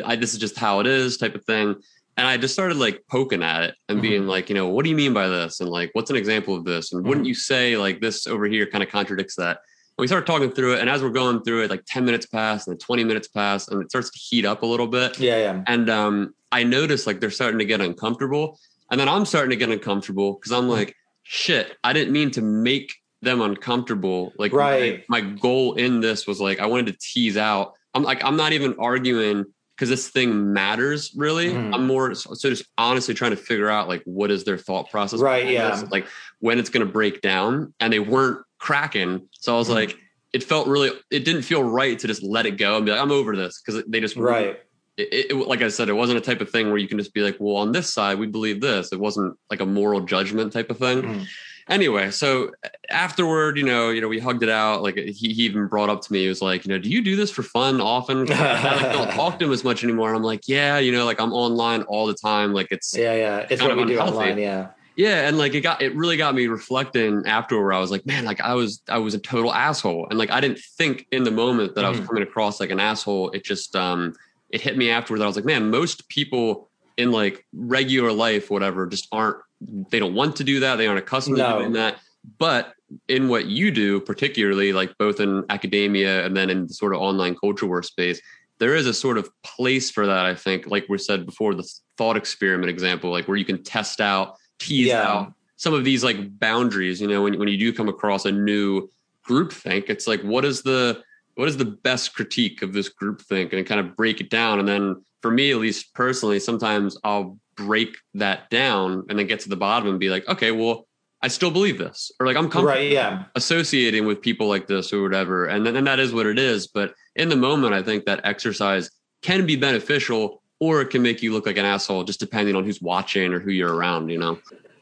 [0.04, 1.76] I, this is just how it is type of thing.
[2.17, 4.30] And I just started like poking at it and being mm-hmm.
[4.30, 5.60] like, you know, what do you mean by this?
[5.60, 6.91] And like, what's an example of this?
[6.91, 7.10] And mm-hmm.
[7.10, 9.58] wouldn't you say like this over here kind of contradicts that?
[9.97, 10.80] And we started talking through it.
[10.80, 13.67] And as we're going through it, like 10 minutes pass and then 20 minutes pass
[13.67, 15.19] and it starts to heat up a little bit.
[15.19, 15.38] Yeah.
[15.38, 15.63] Yeah.
[15.67, 18.60] And um, I noticed like they're starting to get uncomfortable.
[18.89, 22.41] And then I'm starting to get uncomfortable because I'm like, shit, I didn't mean to
[22.41, 24.34] make them uncomfortable.
[24.38, 25.03] Like right.
[25.08, 27.73] my, my goal in this was like I wanted to tease out.
[27.93, 29.45] I'm like I'm not even arguing
[29.78, 31.50] because this thing matters really.
[31.50, 31.74] Mm.
[31.74, 35.20] I'm more so just honestly trying to figure out like what is their thought process.
[35.20, 35.48] Right.
[35.48, 35.70] Yeah.
[35.70, 36.08] This, like
[36.40, 39.30] when it's going to break down, and they weren't cracking.
[39.32, 39.76] So I was mm.
[39.76, 39.98] like,
[40.34, 40.90] it felt really.
[41.12, 43.62] It didn't feel right to just let it go and be like, I'm over this
[43.62, 44.60] because they just right.
[44.98, 47.13] It, it, like I said, it wasn't a type of thing where you can just
[47.13, 48.92] be like, well, on this side, we believe this.
[48.92, 51.04] It wasn't like a moral judgment type of thing.
[51.04, 51.28] Mm.
[51.69, 52.51] Anyway, so
[52.89, 54.84] afterward, you know, you know, we hugged it out.
[54.84, 57.01] Like he, he even brought up to me, he was like, you know, do you
[57.01, 58.19] do this for fun often?
[58.32, 60.10] I like, don't talk to him as much anymore.
[60.10, 62.53] And I'm like, yeah, you know, like I'm online all the time.
[62.53, 64.38] Like it's yeah, yeah, it's what we do online.
[64.38, 64.69] Yeah.
[64.95, 67.71] Yeah, and like it got it really got me reflecting afterward.
[67.71, 70.41] I was like, man, like I was I was a total asshole, and like I
[70.41, 71.86] didn't think in the moment that mm.
[71.86, 72.08] I was mm-hmm.
[72.08, 73.30] coming across like an asshole.
[73.30, 74.15] It just um
[74.49, 78.88] it hit me afterward I was like, man, most people in like regular life, whatever,
[78.88, 80.76] just aren't they don't want to do that.
[80.76, 81.54] They aren't accustomed no.
[81.54, 82.00] to doing that.
[82.38, 82.74] But
[83.08, 87.02] in what you do, particularly like both in academia and then in the sort of
[87.02, 88.22] online culture war space,
[88.60, 90.26] there is a sort of place for that.
[90.26, 91.67] I think, like we said before, the
[91.98, 95.04] thought experiment example, like where you can test out, tease yeah.
[95.04, 97.00] out some of these like boundaries.
[97.00, 98.89] You know, when when you do come across a new
[99.24, 101.04] group think, it's like what is the
[101.38, 104.60] what is the best critique of this group think and kind of break it down
[104.60, 109.41] and then for me at least personally sometimes i'll break that down and then get
[109.41, 110.88] to the bottom and be like okay well
[111.22, 113.26] i still believe this or like i'm comfortable right, yeah.
[113.36, 115.46] associating with people like this or whatever.
[115.46, 116.67] And then and that is what it is.
[116.67, 118.89] But in the moment i think that exercise
[119.22, 122.63] can be beneficial or it can make you look like an asshole just depending on
[122.63, 124.39] who's watching or who you're around you know?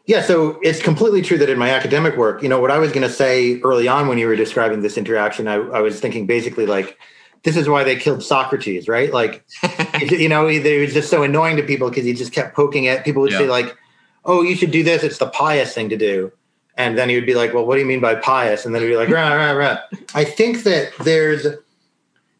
[0.08, 2.92] Yeah, so it's completely true that in my academic work, you know, what I was
[2.92, 6.28] going to say early on when you were describing this interaction, I, I, was thinking
[6.28, 7.00] basically like,
[7.46, 9.14] this is why they killed Socrates, right?
[9.14, 9.46] Like,
[10.02, 13.06] you know, it was just so annoying to people because he just kept poking at
[13.06, 13.38] people would yeah.
[13.38, 13.78] say like,
[14.26, 15.04] "Oh, you should do this.
[15.04, 16.32] It's the pious thing to do,"
[16.76, 18.82] and then he would be like, "Well, what do you mean by pious?" And then
[18.82, 19.78] he'd be like, "Rah rah rah."
[20.14, 21.46] I think that there's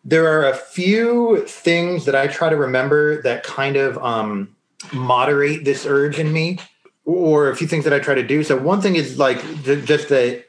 [0.04, 4.56] there are a few things that I try to remember that kind of um,
[4.92, 6.60] moderate this urge in me
[7.06, 8.44] or a few things that I try to do.
[8.44, 10.45] So one thing is like just that,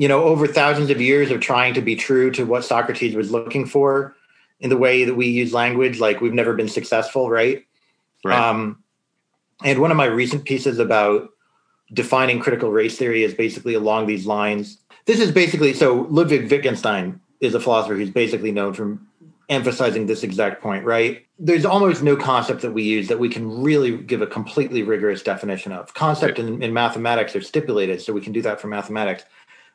[0.00, 3.30] you know, over thousands of years of trying to be true to what Socrates was
[3.30, 4.16] looking for
[4.58, 7.66] in the way that we use language, like we've never been successful, right?
[8.24, 8.34] Right.
[8.34, 8.82] Um,
[9.62, 11.28] and one of my recent pieces about
[11.92, 14.78] defining critical race theory is basically along these lines.
[15.04, 18.98] This is basically so Ludwig Wittgenstein is a philosopher who's basically known for
[19.50, 21.26] emphasizing this exact point, right?
[21.38, 25.22] There's almost no concept that we use that we can really give a completely rigorous
[25.22, 25.92] definition of.
[25.92, 26.48] Concept right.
[26.48, 29.24] in, in, mathematics are stipulated, so we can do that for mathematics.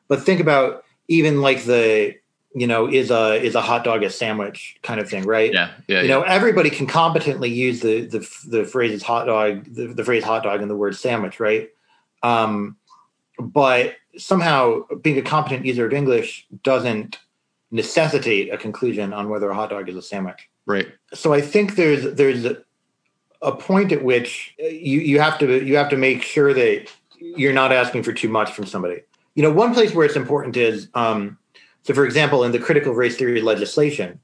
[0.07, 2.15] But think about even like the,
[2.53, 5.53] you know, is a is a hot dog a sandwich kind of thing, right?
[5.53, 6.01] Yeah, yeah.
[6.01, 6.15] You yeah.
[6.15, 10.43] know, everybody can competently use the the the phrases hot dog, the, the phrase hot
[10.43, 11.69] dog, and the word sandwich, right?
[12.23, 12.77] Um,
[13.39, 17.19] but somehow being a competent user of English doesn't
[17.71, 20.49] necessitate a conclusion on whether a hot dog is a sandwich.
[20.65, 20.87] Right.
[21.13, 22.45] So I think there's there's
[23.41, 27.53] a point at which you you have to you have to make sure that you're
[27.53, 29.01] not asking for too much from somebody.
[29.35, 31.37] You know, one place where it's important is um,
[31.85, 34.19] so, for example, in the critical race theory legislation,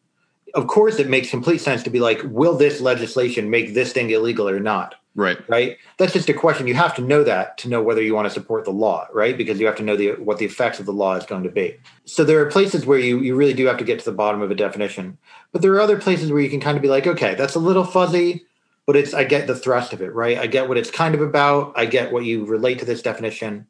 [0.56, 4.10] of course, it makes complete sense to be like, will this legislation make this thing
[4.10, 4.95] illegal or not?
[5.13, 5.38] Right.
[5.47, 5.78] Right.
[5.97, 6.67] That's just a question.
[6.67, 9.38] You have to know that to know whether you want to support the law, right?
[9.38, 11.52] Because you have to know the what the effects of the law is going to
[11.52, 11.78] be.
[12.06, 14.41] So there are places where you you really do have to get to the bottom
[14.41, 15.17] of a definition.
[15.52, 17.60] But there are other places where you can kind of be like, okay, that's a
[17.60, 18.45] little fuzzy,
[18.88, 20.38] but it's I get the thrust of it, right?
[20.38, 21.74] I get what it's kind of about.
[21.76, 23.67] I get what you relate to this definition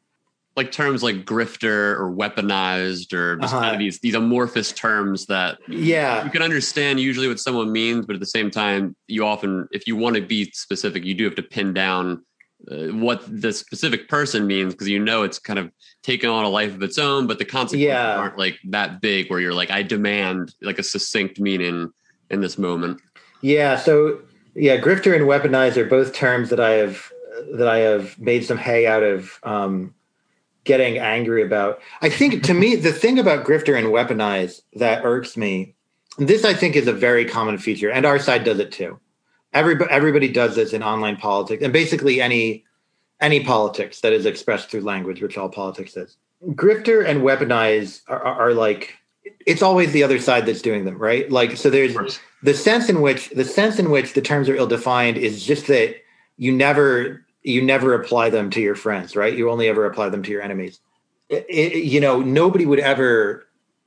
[0.56, 3.62] like terms like grifter or weaponized or just uh-huh.
[3.62, 8.06] kind of these these amorphous terms that yeah you can understand usually what someone means
[8.06, 11.24] but at the same time you often if you want to be specific you do
[11.24, 12.22] have to pin down
[12.70, 15.70] uh, what the specific person means because you know it's kind of
[16.02, 18.16] taken on a life of its own but the consequences yeah.
[18.16, 21.90] aren't like that big where you're like i demand like a succinct meaning
[22.30, 23.00] in this moment
[23.40, 24.20] yeah so
[24.54, 27.10] yeah grifter and weaponized are both terms that i have
[27.54, 29.94] that i have made some hay out of um,
[30.64, 31.80] getting angry about.
[32.00, 35.74] I think to me, the thing about grifter and weaponize that irks me,
[36.18, 38.98] this I think is a very common feature, and our side does it too.
[39.52, 42.64] Everybody, everybody does this in online politics, and basically any
[43.20, 46.16] any politics that is expressed through language, which all politics is.
[46.48, 48.96] Grifter and weaponize are, are, are like
[49.46, 51.30] it's always the other side that's doing them, right?
[51.30, 54.66] Like so, there's the sense in which the sense in which the terms are ill
[54.66, 55.96] defined is just that
[56.36, 59.36] you never you never apply them to your friends, right?
[59.36, 60.80] You only ever apply them to your enemies.
[61.28, 63.46] It, it, you know, nobody would ever.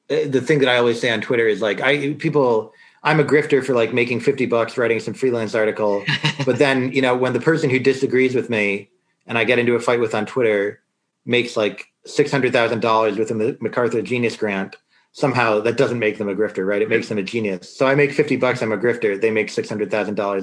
[0.10, 2.74] Uh, the thing that I always say on Twitter is like, I people.
[3.04, 6.04] I'm a grifter for like making 50 bucks writing some freelance article.
[6.46, 8.90] but then, you know, when the person who disagrees with me
[9.28, 10.82] and I get into a fight with on Twitter
[11.24, 14.76] makes like $600,000 with a MacArthur Genius Grant,
[15.16, 16.82] somehow that doesn't make them a grifter, right?
[16.82, 17.74] It makes them a genius.
[17.74, 19.20] So I make 50 bucks, I'm a grifter.
[19.20, 19.88] They make $600,000.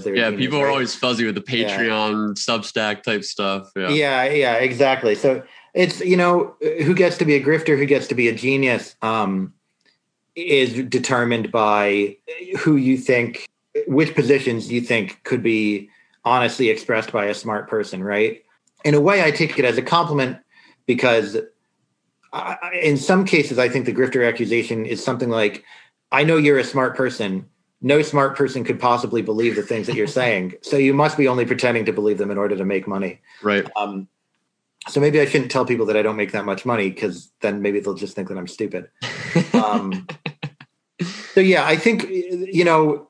[0.06, 0.64] Yeah, genius, people right?
[0.64, 2.56] are always fuzzy with the Patreon, yeah.
[2.56, 3.70] Substack type stuff.
[3.76, 3.90] Yeah.
[3.90, 5.14] yeah, yeah, exactly.
[5.14, 5.42] So
[5.74, 8.96] it's, you know, who gets to be a grifter, who gets to be a genius
[9.02, 9.52] um,
[10.36, 12.16] is determined by
[12.60, 13.46] who you think,
[13.86, 15.90] which positions you think could be
[16.24, 18.42] honestly expressed by a smart person, right?
[18.86, 20.38] In a way, I take it as a compliment
[20.86, 21.36] because
[22.32, 25.64] I, in some cases, I think the grifter accusation is something like,
[26.10, 27.46] "I know you're a smart person.
[27.80, 30.54] No smart person could possibly believe the things that you're saying.
[30.62, 33.66] So you must be only pretending to believe them in order to make money." Right.
[33.76, 34.08] Um,
[34.88, 37.62] so maybe I shouldn't tell people that I don't make that much money because then
[37.62, 38.88] maybe they'll just think that I'm stupid.
[39.54, 40.06] Um,
[41.34, 43.08] so yeah, I think you know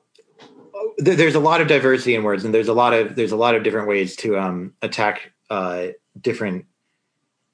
[1.03, 3.37] th- there's a lot of diversity in words, and there's a lot of there's a
[3.37, 5.87] lot of different ways to um, attack uh,
[6.19, 6.65] different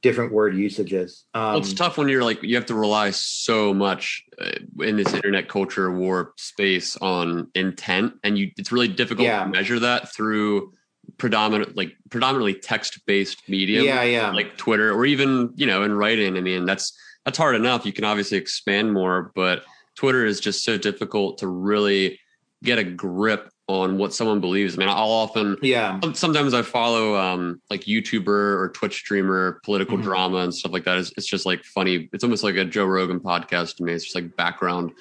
[0.02, 1.26] different word usages.
[1.34, 4.52] Um, well, it's tough when you're like you have to rely so much uh,
[4.84, 9.44] in this internet culture war space on intent, and you it's really difficult yeah.
[9.44, 10.74] to measure that through
[11.18, 13.82] predominant like predominantly text based media.
[13.82, 16.38] Yeah, yeah, like Twitter or even you know in writing.
[16.38, 17.86] I mean, that's that's hard enough.
[17.86, 19.64] You can obviously expand more, but
[19.96, 22.20] Twitter is just so difficult to really
[22.64, 24.76] get a grip on what someone believes.
[24.76, 26.00] I mean, I'll often, yeah.
[26.14, 30.06] Sometimes I follow um, like YouTuber or Twitch streamer, political mm-hmm.
[30.06, 30.98] drama and stuff like that.
[30.98, 32.10] It's, it's, just like funny.
[32.12, 33.94] It's almost like a Joe Rogan podcast to me.
[33.94, 34.92] It's just like background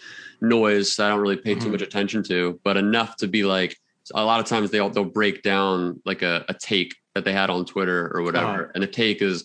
[0.41, 1.65] noise I don't really pay mm-hmm.
[1.65, 3.77] too much attention to, but enough to be like.
[4.15, 7.51] A lot of times they'll they'll break down like a, a take that they had
[7.51, 8.73] on Twitter or whatever, uh-huh.
[8.75, 9.45] and the take is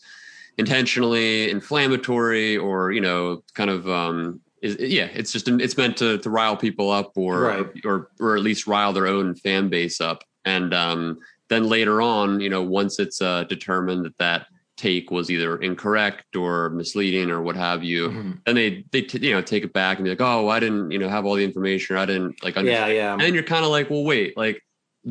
[0.57, 6.17] intentionally inflammatory or you know kind of um, is yeah, it's just it's meant to
[6.17, 7.67] to rile people up or right.
[7.83, 10.23] or or at least rile their own fan base up.
[10.45, 15.29] And um, then later on, you know, once it's uh, determined that that take was
[15.29, 18.31] either incorrect or misleading or what have you, mm-hmm.
[18.45, 20.91] then they they t- you know take it back and be like, oh, I didn't
[20.91, 22.89] you know have all the information, or I didn't like understand.
[22.89, 23.11] Yeah, yeah.
[23.11, 24.63] And then you're kind of like, well, wait, like,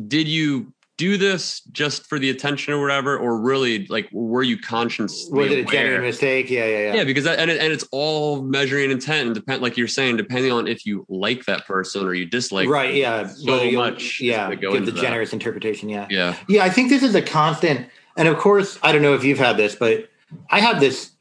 [0.07, 4.59] did you do this just for the attention or whatever, or really like were you
[4.59, 5.27] conscious?
[5.31, 6.49] Was it a genuine mistake?
[6.49, 6.93] Yeah, yeah, yeah.
[6.95, 10.17] Yeah, because that, and it, and it's all measuring intent and depend like you're saying,
[10.17, 12.67] depending on if you like that person or you dislike.
[12.67, 12.93] Right.
[12.93, 13.27] Yeah.
[13.27, 14.19] So much.
[14.21, 14.53] Yeah.
[14.53, 15.01] Give the that.
[15.01, 15.89] generous interpretation.
[15.89, 16.07] Yeah.
[16.09, 16.35] Yeah.
[16.47, 16.63] Yeah.
[16.63, 19.57] I think this is a constant, and of course, I don't know if you've had
[19.57, 20.09] this, but
[20.51, 21.11] I have this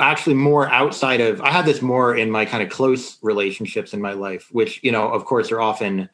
[0.00, 1.40] actually more outside of.
[1.40, 4.90] I have this more in my kind of close relationships in my life, which you
[4.90, 6.08] know, of course, are often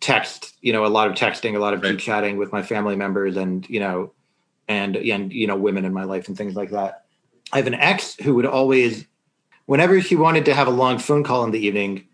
[0.00, 1.98] text, you know, a lot of texting, a lot of right.
[1.98, 4.12] chatting with my family members and, you know,
[4.68, 7.04] and, and, you know, women in my life and things like that.
[7.52, 9.06] I have an ex who would always,
[9.66, 12.06] whenever she wanted to have a long phone call in the evening,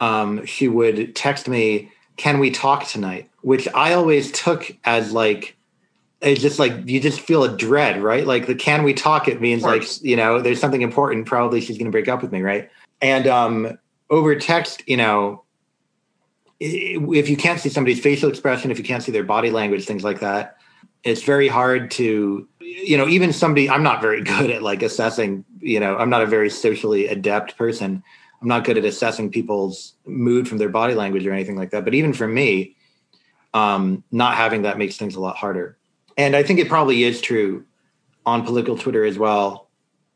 [0.00, 3.30] um, she would text me, can we talk tonight?
[3.42, 5.56] Which I always took as like,
[6.20, 8.26] it's just like you just feel a dread, right?
[8.26, 9.26] Like the can we talk?
[9.26, 11.26] It means like you know there's something important.
[11.26, 12.68] Probably she's going to break up with me, right?
[13.00, 13.78] And um,
[14.10, 15.44] over text, you know,
[16.60, 20.04] if you can't see somebody's facial expression, if you can't see their body language, things
[20.04, 20.58] like that,
[21.02, 25.44] it's very hard to, you know, even somebody, I'm not very good at like assessing,
[25.60, 28.02] you know, I'm not a very socially adept person.
[28.42, 31.84] I'm not good at assessing people's mood from their body language or anything like that.
[31.84, 32.76] But even for me,
[33.52, 35.78] um, not having that makes things a lot harder.
[36.16, 37.64] And I think it probably is true
[38.26, 39.68] on political Twitter as well.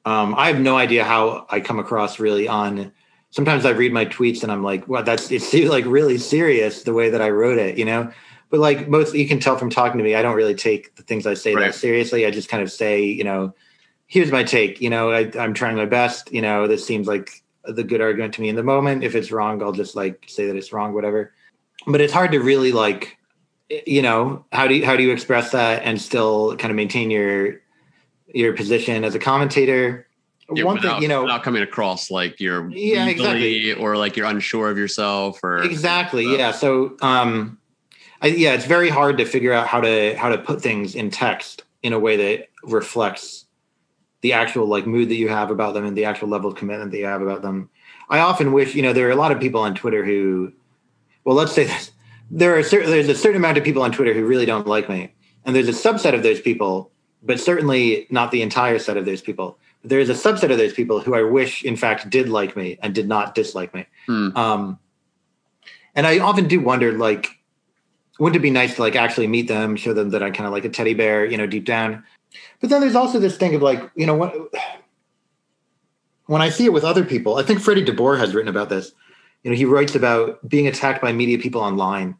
[0.04, 2.92] Um, I have no idea how I come across really on
[3.34, 6.92] sometimes I read my tweets and I'm like, well, that's it's like really serious the
[6.92, 8.12] way that I wrote it, you know.
[8.48, 11.02] But like most, you can tell from talking to me, I don't really take the
[11.02, 11.66] things I say right.
[11.66, 12.24] that seriously.
[12.24, 13.52] I just kind of say, you know,
[14.06, 14.80] here's my take.
[14.80, 16.32] You know, I, I'm trying my best.
[16.32, 19.02] You know, this seems like the good argument to me in the moment.
[19.02, 21.32] If it's wrong, I'll just like say that it's wrong, whatever.
[21.88, 23.18] But it's hard to really like,
[23.68, 27.10] you know, how do you, how do you express that and still kind of maintain
[27.10, 27.62] your
[28.28, 30.06] your position as a commentator?
[30.52, 33.72] Yeah, one without, thing you know not coming across like you're yeah exactly.
[33.74, 37.58] or like you're unsure of yourself or exactly yeah so um
[38.20, 41.10] I, yeah it's very hard to figure out how to how to put things in
[41.10, 43.46] text in a way that reflects
[44.20, 46.90] the actual like mood that you have about them and the actual level of commitment
[46.90, 47.68] that you have about them.
[48.08, 50.52] I often wish you know there are a lot of people on twitter who
[51.24, 51.90] well let's say this
[52.30, 54.90] there are certain, there's a certain amount of people on twitter who really don't like
[54.90, 55.12] me
[55.46, 56.90] and there's a subset of those people
[57.22, 61.00] but certainly not the entire set of those people there's a subset of those people
[61.00, 63.86] who I wish, in fact, did like me and did not dislike me.
[64.06, 64.36] Hmm.
[64.36, 64.78] Um,
[65.94, 67.28] and I often do wonder, like,
[68.18, 70.52] wouldn't it be nice to like actually meet them, show them that I'm kind of
[70.52, 72.02] like a teddy bear, you know, deep down.
[72.60, 74.34] But then there's also this thing of like, you know, what
[76.26, 78.92] when I see it with other people, I think Freddie DeBoer has written about this.
[79.42, 82.16] You know, he writes about being attacked by media people online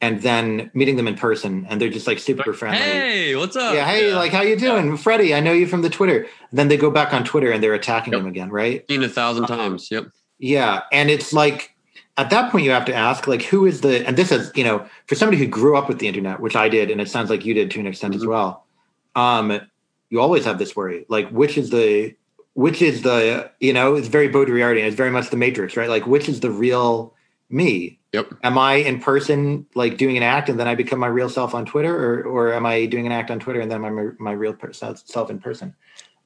[0.00, 2.80] and then meeting them in person and they're just like super friendly.
[2.80, 3.74] Hey, what's up?
[3.74, 4.16] Yeah, hey, yeah.
[4.16, 4.90] like how you doing?
[4.90, 4.96] Yeah.
[4.96, 6.26] Freddie, I know you from the Twitter.
[6.52, 8.22] then they go back on Twitter and they're attacking yep.
[8.22, 8.84] him again, right?
[8.88, 9.90] Seen a thousand times.
[9.90, 10.06] Yep.
[10.38, 10.82] Yeah.
[10.90, 11.74] And it's like
[12.16, 14.64] at that point you have to ask, like, who is the and this is, you
[14.64, 17.30] know, for somebody who grew up with the internet, which I did, and it sounds
[17.30, 18.22] like you did to an extent mm-hmm.
[18.22, 18.66] as well.
[19.14, 19.60] Um,
[20.08, 21.06] you always have this worry.
[21.08, 22.14] Like, which is the
[22.54, 25.88] which is the, you know, it's very Baudrillard it's very much the matrix, right?
[25.88, 27.14] Like, which is the real
[27.50, 27.98] me?
[28.12, 28.34] Yep.
[28.42, 31.54] Am I in person, like doing an act, and then I become my real self
[31.54, 34.32] on Twitter, or or am I doing an act on Twitter and then my my
[34.32, 35.74] real self in person?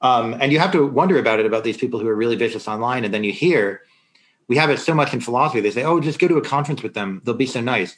[0.01, 2.69] Um, and you have to wonder about it about these people who are really vicious
[2.69, 3.83] online, and then you hear
[4.49, 5.61] we have it so much in philosophy.
[5.61, 7.97] They say, "Oh, just go to a conference with them; they'll be so nice.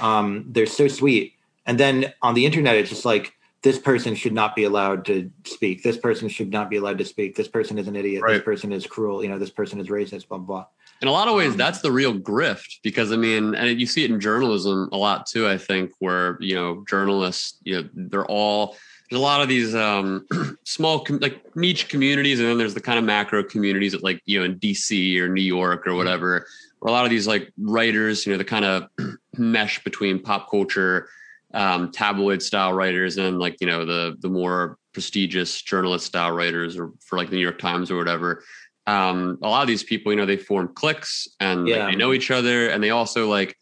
[0.00, 1.34] Um, they're so sweet."
[1.66, 5.30] And then on the internet, it's just like this person should not be allowed to
[5.44, 5.82] speak.
[5.82, 7.36] This person should not be allowed to speak.
[7.36, 8.22] This person is an idiot.
[8.22, 8.34] Right.
[8.34, 9.22] This person is cruel.
[9.22, 10.28] You know, this person is racist.
[10.28, 10.66] Blah blah
[11.02, 14.04] in a lot of ways that's the real grift because i mean and you see
[14.04, 18.26] it in journalism a lot too i think where you know journalists you know they're
[18.26, 18.76] all
[19.08, 20.26] there's a lot of these um,
[20.64, 24.20] small com- like niche communities and then there's the kind of macro communities that like
[24.26, 26.46] you know in dc or new york or whatever
[26.80, 28.88] where a lot of these like writers you know the kind of
[29.36, 31.08] mesh between pop culture
[31.54, 36.76] um, tabloid style writers and like you know the the more prestigious journalist style writers
[36.76, 38.42] or for like the new york times or whatever
[38.86, 41.84] um, a lot of these people, you know, they form cliques and yeah.
[41.84, 43.56] like, they know each other, and they also like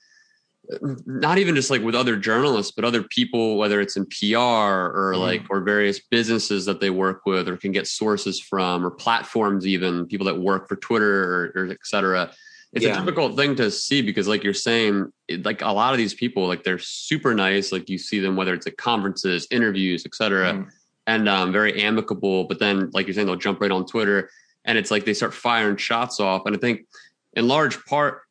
[1.07, 5.13] not even just like with other journalists, but other people, whether it's in PR or
[5.15, 5.19] mm.
[5.19, 9.67] like or various businesses that they work with or can get sources from or platforms,
[9.67, 12.31] even people that work for Twitter or, or et cetera.
[12.73, 12.97] It's yeah.
[12.97, 16.15] a difficult thing to see because, like you're saying, it, like a lot of these
[16.15, 17.71] people, like they're super nice.
[17.71, 20.71] Like you see them whether it's at conferences, interviews, et cetera, mm.
[21.07, 22.45] and um, very amicable.
[22.45, 24.29] But then, like you're saying, they'll jump right on Twitter
[24.65, 26.47] and it's like they start firing shots off.
[26.47, 26.87] And I think
[27.35, 28.23] in large part,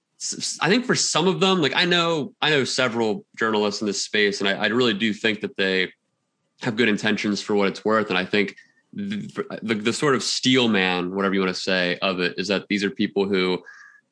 [0.61, 4.01] I think for some of them, like I know, I know several journalists in this
[4.01, 5.91] space, and I, I really do think that they
[6.61, 8.09] have good intentions for what it's worth.
[8.09, 8.55] And I think
[8.93, 12.47] the, the, the sort of steel man, whatever you want to say of it, is
[12.47, 13.61] that these are people who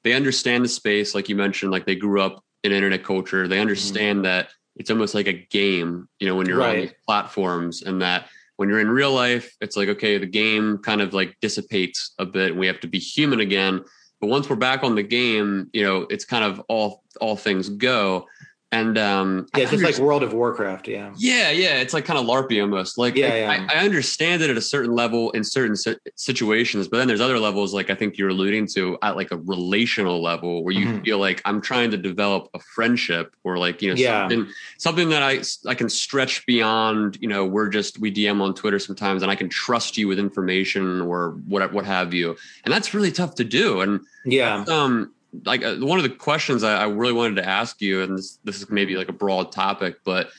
[0.03, 3.47] they understand the space, like you mentioned, like they grew up in internet culture.
[3.47, 4.23] They understand mm-hmm.
[4.23, 6.75] that it's almost like a game, you know, when you're right.
[6.75, 8.27] on these platforms, and that
[8.61, 12.27] when you're in real life, it's like, okay, the game kind of like dissipates a
[12.27, 12.55] bit.
[12.55, 13.81] We have to be human again.
[14.19, 17.69] But once we're back on the game, you know, it's kind of all all things
[17.69, 18.27] go.
[18.73, 20.87] And um, yeah, it's just like World of Warcraft.
[20.87, 21.81] Yeah, yeah, yeah.
[21.81, 22.97] It's like kind of LARPy almost.
[22.97, 23.67] Like, yeah, I, yeah.
[23.69, 25.75] I, I understand it at a certain level in certain
[26.15, 29.37] situations, but then there's other levels, like I think you're alluding to, at like a
[29.37, 31.03] relational level, where you mm-hmm.
[31.03, 34.21] feel like I'm trying to develop a friendship, or like you know, yeah.
[34.21, 34.47] something,
[34.77, 37.17] something that I I can stretch beyond.
[37.19, 40.17] You know, we're just we DM on Twitter sometimes, and I can trust you with
[40.17, 43.81] information or what what have you, and that's really tough to do.
[43.81, 45.11] And yeah, um
[45.45, 48.39] like uh, one of the questions I, I, really wanted to ask you, and this,
[48.43, 50.29] this is maybe like a broad topic, but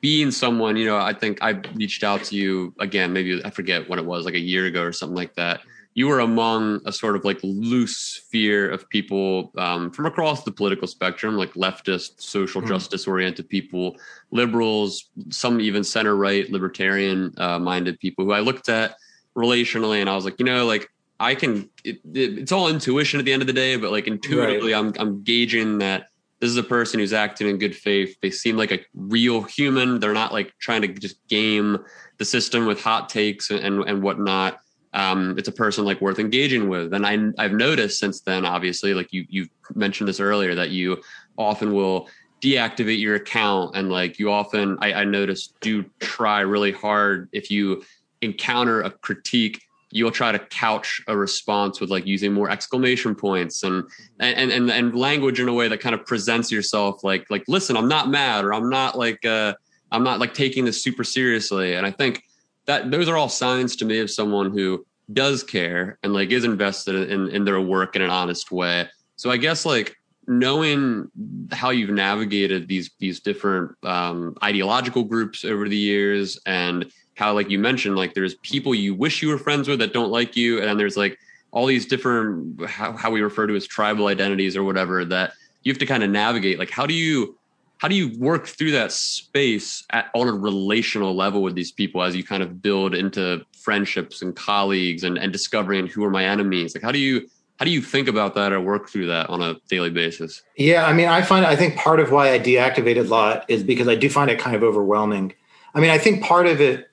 [0.00, 3.88] being someone, you know, I think I reached out to you again, maybe I forget
[3.88, 5.60] when it was, like a year ago or something like that.
[5.94, 10.50] you were among a sort of like loose sphere of people um, from across the
[10.50, 12.68] political spectrum, like leftist, social mm.
[12.68, 13.96] justice oriented people,
[14.30, 18.96] liberals, some even center right, libertarian uh, minded people who I looked at
[19.36, 20.88] relationally, and I was like, you know, like
[21.22, 21.70] I can.
[21.84, 24.78] It, it, it's all intuition at the end of the day, but like intuitively, right.
[24.78, 26.08] I'm I'm gauging that
[26.40, 28.16] this is a person who's acting in good faith.
[28.20, 30.00] They seem like a real human.
[30.00, 31.78] They're not like trying to just game
[32.18, 34.60] the system with hot takes and and, and whatnot.
[34.94, 36.92] Um, it's a person like worth engaging with.
[36.92, 41.00] And I, I've noticed since then, obviously, like you you mentioned this earlier, that you
[41.38, 42.08] often will
[42.42, 47.52] deactivate your account and like you often I, I noticed do try really hard if
[47.52, 47.84] you
[48.20, 49.62] encounter a critique
[49.92, 53.84] you'll try to couch a response with like using more exclamation points and
[54.18, 57.76] and and and language in a way that kind of presents yourself like like listen
[57.76, 59.54] i'm not mad or i'm not like uh
[59.92, 61.74] i'm not like taking this super seriously.
[61.74, 62.24] And i think
[62.66, 66.44] that those are all signs to me of someone who does care and like is
[66.44, 68.88] invested in in their work in an honest way.
[69.16, 71.10] So i guess like knowing
[71.50, 77.50] how you've navigated these these different um, ideological groups over the years and how like
[77.50, 80.62] you mentioned like there's people you wish you were friends with that don't like you
[80.62, 81.18] and there's like
[81.52, 85.70] all these different how, how we refer to as tribal identities or whatever that you
[85.72, 86.58] have to kind of navigate.
[86.58, 87.38] Like how do you
[87.78, 92.00] how do you work through that space at, on a relational level with these people
[92.00, 96.24] as you kind of build into friendships and colleagues and, and discovering who are my
[96.24, 96.74] enemies?
[96.74, 99.42] Like how do you how do you think about that or work through that on
[99.42, 100.42] a daily basis?
[100.56, 103.62] Yeah i mean i find i think part of why i deactivated a lot is
[103.62, 105.34] because i do find it kind of overwhelming.
[105.74, 106.88] I mean i think part of it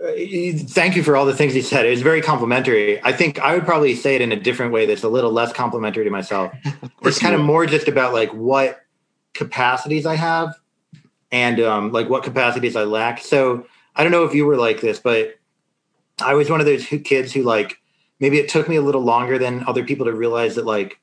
[0.00, 1.84] thank you for all the things you said.
[1.86, 3.02] It was very complimentary.
[3.02, 5.52] I think I would probably say it in a different way that's a little less
[5.52, 6.52] complimentary to myself.
[7.02, 8.80] it's kind of more just about like what
[9.34, 10.54] capacities I have
[11.30, 13.20] and um, like what capacities I lack.
[13.20, 15.38] So I don't know if you were like this, but
[16.20, 17.78] I was one of those kids who like
[18.20, 20.98] maybe it took me a little longer than other people to realize that like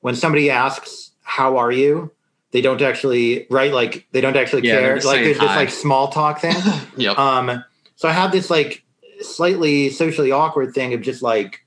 [0.00, 2.12] when somebody asks, "How are you?"
[2.52, 5.00] they don't actually right like they don't actually yeah, care.
[5.00, 5.46] Like there's hi.
[5.46, 6.54] this like small talk thing.
[6.96, 7.18] yep.
[7.18, 7.64] Um
[8.02, 8.82] so I have this like
[9.20, 11.64] slightly socially awkward thing of just like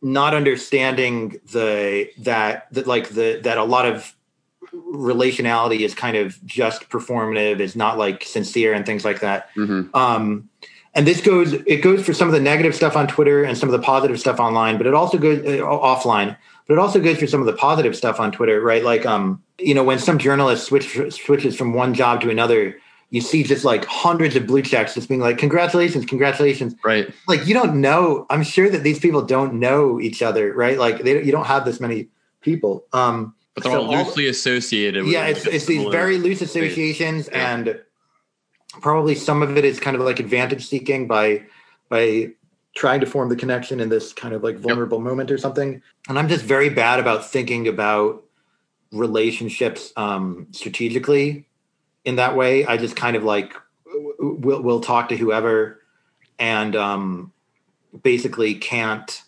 [0.00, 4.16] not understanding the that that like the that a lot of
[4.72, 9.94] relationality is kind of just performative is not like sincere and things like that mm-hmm.
[9.94, 10.48] um
[10.94, 13.68] and this goes it goes for some of the negative stuff on twitter and some
[13.68, 17.18] of the positive stuff online but it also goes uh, offline but it also goes
[17.18, 20.18] for some of the positive stuff on twitter right like um you know when some
[20.18, 22.78] journalist switch switches from one job to another
[23.10, 26.74] you see just like hundreds of blue checks just being like congratulations congratulations.
[26.84, 27.12] Right.
[27.26, 30.78] Like you don't know i'm sure that these people don't know each other right?
[30.78, 32.08] Like they you don't have this many
[32.40, 36.40] people um but they're so all loosely all, associated yeah it's, it's these very loose
[36.40, 37.54] associations yeah.
[37.54, 37.80] and
[38.80, 41.42] probably some of it is kind of like advantage seeking by
[41.88, 42.30] by
[42.76, 45.04] trying to form the connection in this kind of like vulnerable yep.
[45.04, 45.82] moment or something.
[46.08, 48.22] And i'm just very bad about thinking about
[48.92, 51.47] relationships um strategically
[52.04, 52.64] in that way.
[52.66, 53.54] I just kind of like
[54.18, 55.82] will will talk to whoever
[56.38, 57.32] and um,
[58.02, 59.22] basically can't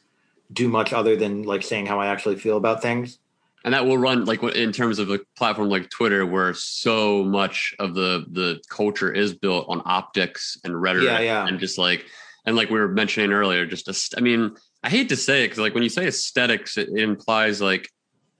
[0.52, 3.18] do much other than like saying how I actually feel about things.
[3.64, 7.74] And that will run like in terms of a platform like Twitter, where so much
[7.78, 11.46] of the the culture is built on optics and rhetoric, yeah, yeah.
[11.46, 12.06] and just like
[12.46, 15.48] and like we were mentioning earlier, just a, I mean, I hate to say it
[15.48, 17.90] because like when you say aesthetics, it, it implies like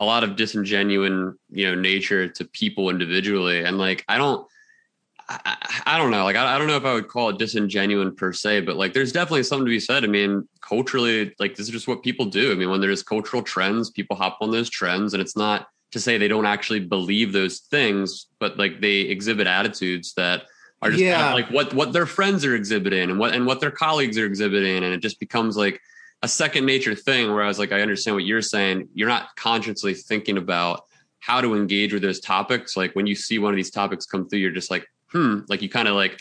[0.01, 3.65] a lot of disingenuine, you know, nature to people individually.
[3.65, 4.47] And like, I don't,
[5.29, 6.25] I, I don't know.
[6.25, 8.95] Like, I, I, don't know if I would call it disingenuine per se, but like,
[8.95, 10.03] there's definitely something to be said.
[10.03, 12.51] I mean, culturally, like, this is just what people do.
[12.51, 16.01] I mean, when there's cultural trends, people hop on those trends, and it's not to
[16.01, 20.45] say they don't actually believe those things, but like they exhibit attitudes that
[20.83, 21.17] are just yeah.
[21.17, 24.17] kind of like what what their friends are exhibiting and what and what their colleagues
[24.17, 25.81] are exhibiting, and it just becomes like
[26.23, 28.89] a second nature thing where I was like, I understand what you're saying.
[28.95, 30.85] You're not consciously thinking about
[31.19, 32.77] how to engage with those topics.
[32.77, 35.63] Like when you see one of these topics come through, you're just like, hmm, like
[35.63, 36.21] you kind of like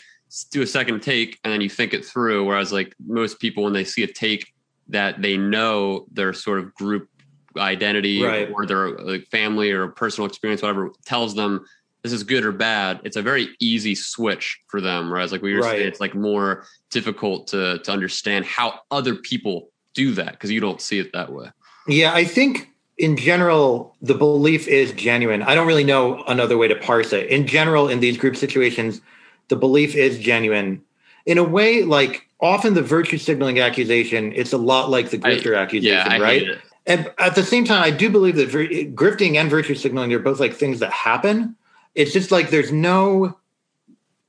[0.50, 2.44] do a second take and then you think it through.
[2.44, 4.52] Whereas like most people, when they see a take
[4.88, 7.08] that they know their sort of group
[7.56, 8.50] identity right.
[8.52, 11.64] or their like family or personal experience, whatever tells them
[12.02, 15.10] this is good or bad, it's a very easy switch for them.
[15.10, 15.76] Whereas like we were right.
[15.76, 20.60] saying, it's like more difficult to to understand how other people do that because you
[20.60, 21.50] don't see it that way.
[21.86, 25.42] Yeah, I think in general, the belief is genuine.
[25.42, 27.28] I don't really know another way to parse it.
[27.28, 29.00] In general, in these group situations,
[29.48, 30.82] the belief is genuine.
[31.26, 35.56] In a way, like often the virtue signaling accusation, it's a lot like the grifter
[35.56, 36.46] I, accusation, yeah, right?
[36.86, 40.18] And at the same time, I do believe that vir- grifting and virtue signaling are
[40.18, 41.56] both like things that happen.
[41.94, 43.36] It's just like there's no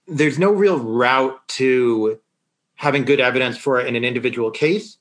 [0.08, 2.20] there's no real route to
[2.76, 4.98] having good evidence for it in an individual case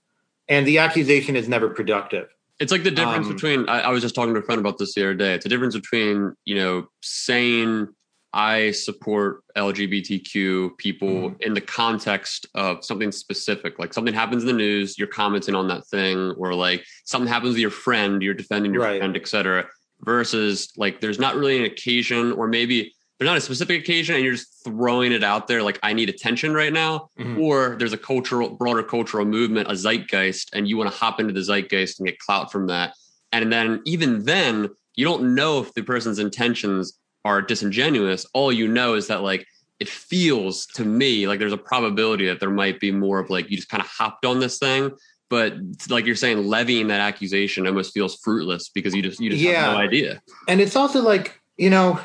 [0.51, 2.29] and the accusation is never productive.
[2.59, 4.77] It's like the difference um, between I, I, was just talking to a friend about
[4.77, 5.33] this the other day.
[5.33, 7.89] It's a difference between, you know, saying
[8.35, 11.43] I support LGBTQ people mm-hmm.
[11.43, 15.69] in the context of something specific, like something happens in the news, you're commenting on
[15.69, 19.01] that thing, or like something happens with your friend, you're defending your right.
[19.01, 19.67] friend, etc.
[20.03, 24.25] Versus like there's not really an occasion, or maybe there's not a specific occasion, and
[24.25, 27.39] you're just throwing it out there, like I need attention right now, mm-hmm.
[27.39, 31.35] or there's a cultural, broader cultural movement, a zeitgeist, and you want to hop into
[31.35, 32.95] the zeitgeist and get clout from that,
[33.31, 38.25] and then even then, you don't know if the person's intentions are disingenuous.
[38.33, 39.47] All you know is that like
[39.81, 43.51] it feels to me like there's a probability that there might be more of like
[43.51, 44.93] you just kind of hopped on this thing.
[45.29, 45.55] But
[45.91, 49.67] like you're saying, levying that accusation almost feels fruitless because you just you just yeah.
[49.67, 50.23] have no idea.
[50.49, 52.01] And it's also like, you know,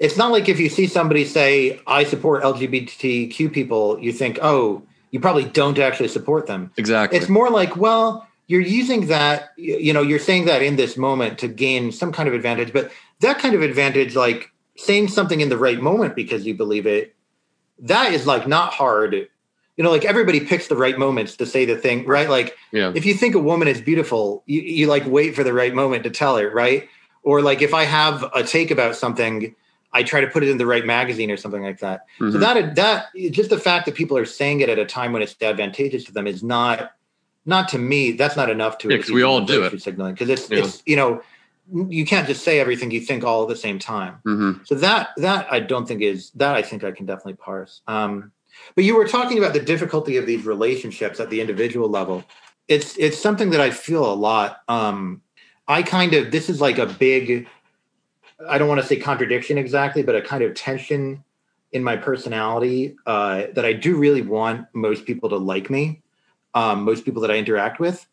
[0.00, 4.82] it's not like if you see somebody say, I support LGBTQ people, you think, oh,
[5.10, 6.72] you probably don't actually support them.
[6.78, 7.18] Exactly.
[7.18, 11.38] It's more like, well, you're using that, you know, you're saying that in this moment
[11.40, 12.90] to gain some kind of advantage, but
[13.20, 17.14] that kind of advantage, like saying something in the right moment because you believe it,
[17.80, 19.14] that is like not hard.
[19.14, 22.28] You know, like everybody picks the right moments to say the thing, right?
[22.28, 22.90] Like yeah.
[22.94, 26.04] if you think a woman is beautiful, you, you like wait for the right moment
[26.04, 26.88] to tell her, right?
[27.22, 29.54] Or like if I have a take about something,
[29.92, 32.06] I try to put it in the right magazine or something like that.
[32.20, 32.32] Mm-hmm.
[32.32, 35.22] So that that just the fact that people are saying it at a time when
[35.22, 36.92] it's advantageous to them is not
[37.46, 38.12] not to me.
[38.12, 38.90] That's not enough to.
[38.90, 39.82] Yeah, we all do it.
[39.82, 40.58] Signaling because it's yeah.
[40.58, 41.22] it's you know
[41.72, 44.18] you can't just say everything you think all at the same time.
[44.26, 44.64] Mm-hmm.
[44.64, 47.82] So that that I don't think is that I think I can definitely parse.
[47.86, 48.32] Um,
[48.74, 52.24] but you were talking about the difficulty of these relationships at the individual level.
[52.68, 54.60] It's it's something that I feel a lot.
[54.68, 55.22] Um,
[55.66, 57.48] I kind of this is like a big.
[58.48, 61.24] I don't want to say contradiction exactly, but a kind of tension
[61.72, 66.02] in my personality uh, that I do really want most people to like me,
[66.54, 68.06] um, most people that I interact with,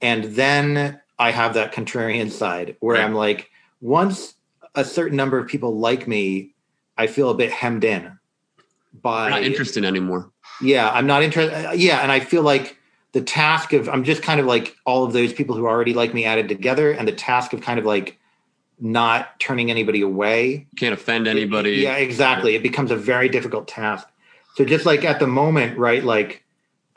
[0.00, 3.04] and then I have that contrarian side where right.
[3.04, 3.50] I'm like,
[3.80, 4.34] once
[4.74, 6.54] a certain number of people like me,
[6.98, 8.18] I feel a bit hemmed in
[9.02, 10.30] by not interested anymore.
[10.60, 11.78] Yeah, I'm not interested.
[11.78, 12.78] Yeah, and I feel like
[13.12, 16.12] the task of I'm just kind of like all of those people who already like
[16.12, 18.18] me added together, and the task of kind of like
[18.78, 20.66] not turning anybody away.
[20.76, 21.80] can't offend anybody.
[21.80, 22.54] It, yeah, exactly.
[22.54, 24.08] It becomes a very difficult task.
[24.54, 26.04] So just like at the moment, right?
[26.04, 26.44] Like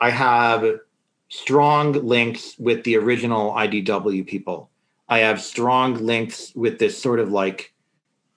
[0.00, 0.80] I have
[1.28, 4.70] strong links with the original IDW people.
[5.08, 7.74] I have strong links with this sort of like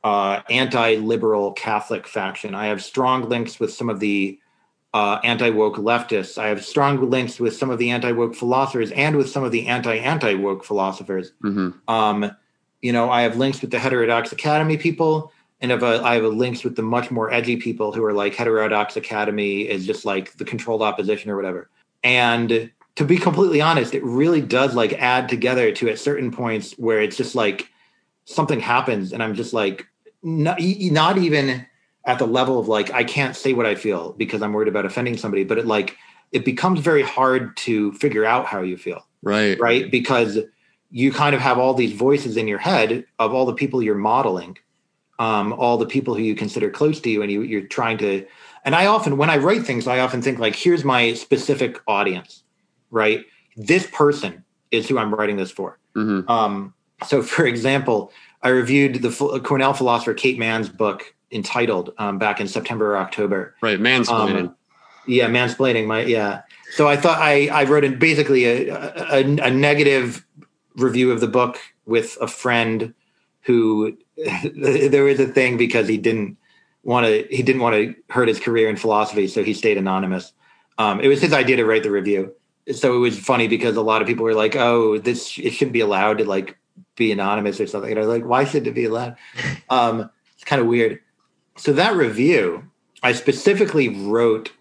[0.04, 2.56] uh, anti-liberal Catholic faction.
[2.56, 4.40] I have strong links with some of the
[4.94, 6.38] uh, anti-woke leftists.
[6.38, 9.68] I have strong links with some of the anti-woke philosophers and with some of the
[9.68, 11.32] anti-anti-woke philosophers.
[11.44, 11.90] Mm-hmm.
[11.90, 12.32] Um,
[12.84, 15.32] you know, I have links with the heterodox academy people,
[15.62, 18.12] and have a, I have a links with the much more edgy people who are
[18.12, 21.70] like heterodox academy is just like the controlled opposition or whatever.
[22.04, 26.74] And to be completely honest, it really does like add together to at certain points
[26.74, 27.70] where it's just like
[28.26, 29.88] something happens and I'm just like
[30.22, 31.66] not, not even
[32.06, 34.86] at the level of like I can't say what I feel because I'm worried about
[34.86, 35.96] offending somebody, but it like
[36.34, 39.08] it becomes very hard to figure out how you feel.
[39.22, 39.58] Right.
[39.58, 39.90] Right?
[39.90, 40.40] Because
[40.94, 43.96] you kind of have all these voices in your head of all the people you're
[43.96, 44.58] modeling,
[45.20, 48.26] um, all the people who you consider close to you, and you, you're trying to.
[48.64, 52.44] And I often, when I write things, I often think like, here's my specific audience
[52.94, 53.26] right?
[53.58, 55.80] This person is who I'm writing this for.
[55.96, 56.32] Mm-hmm.
[56.32, 56.74] Um,
[57.06, 62.48] so, for example, I reviewed the Cornell philosopher Kate Manne's book entitled um, back in
[62.48, 63.56] September or October.
[63.62, 64.48] Right, mansplaining.
[64.48, 64.56] Um,
[65.06, 65.86] yeah, mansplaining.
[65.88, 66.44] My yeah.
[66.72, 70.26] So I thought I I wrote in basically a, a, a negative
[70.76, 72.94] review of the book with a friend
[73.42, 73.98] who
[74.56, 76.38] there was a thing because he didn't
[76.84, 80.34] want to he didn't want to hurt his career in philosophy, so he stayed anonymous.
[80.78, 82.34] Um, it was his idea to write the review,
[82.72, 85.74] so it was funny because a lot of people were like, "Oh, this it shouldn't
[85.74, 86.58] be allowed to like
[86.96, 89.16] be anonymous or something." And I was like, "Why should it be allowed?"
[89.70, 91.00] um, it's kind of weird.
[91.58, 92.70] So that review,
[93.04, 94.52] I specifically wrote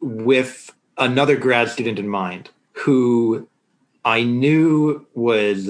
[0.00, 3.48] with another grad student in mind who
[4.04, 5.68] I knew was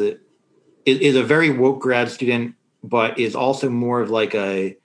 [0.86, 4.76] is, a very woke grad student, but is also more of like a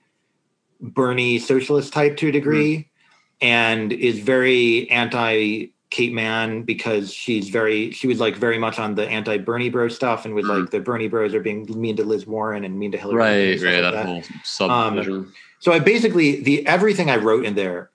[0.80, 3.48] Bernie socialist type to a degree, mm-hmm.
[3.48, 8.96] and is very anti Kate Manne because she's very she was like very much on
[8.96, 10.62] the anti Bernie bro stuff and with mm.
[10.62, 13.18] like the Bernie bros are being mean to Liz Warren and mean to Hillary.
[13.18, 15.14] Right, right, like that, that, whole subdivision.
[15.14, 17.90] Um, so I basically the everything I wrote in there,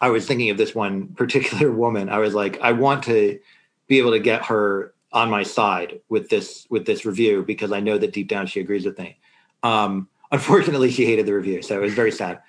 [0.00, 2.08] I was thinking of this one particular woman.
[2.08, 3.38] I was like, I want to
[3.88, 7.80] be able to get her on my side with this with this review because I
[7.80, 9.18] know that deep down she agrees with me.
[9.62, 12.40] Um, unfortunately, she hated the review, so it was very sad.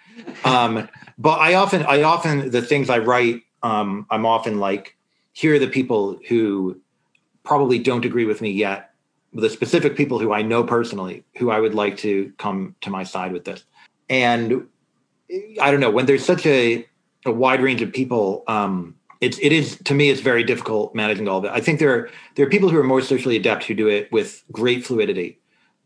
[0.44, 4.96] Um, but I often I often the things I write um, I'm often like,
[5.34, 6.80] here are the people who
[7.44, 8.92] probably don't agree with me yet.
[9.34, 13.04] The specific people who I know personally, who I would like to come to my
[13.04, 13.64] side with this,
[14.10, 14.68] and
[15.62, 16.88] I don't know when there's such a
[17.26, 18.44] a wide range of people.
[18.48, 21.52] Um, it's it is to me it's very difficult managing all of it.
[21.52, 24.12] I think there are there are people who are more socially adept who do it
[24.12, 25.40] with great fluidity,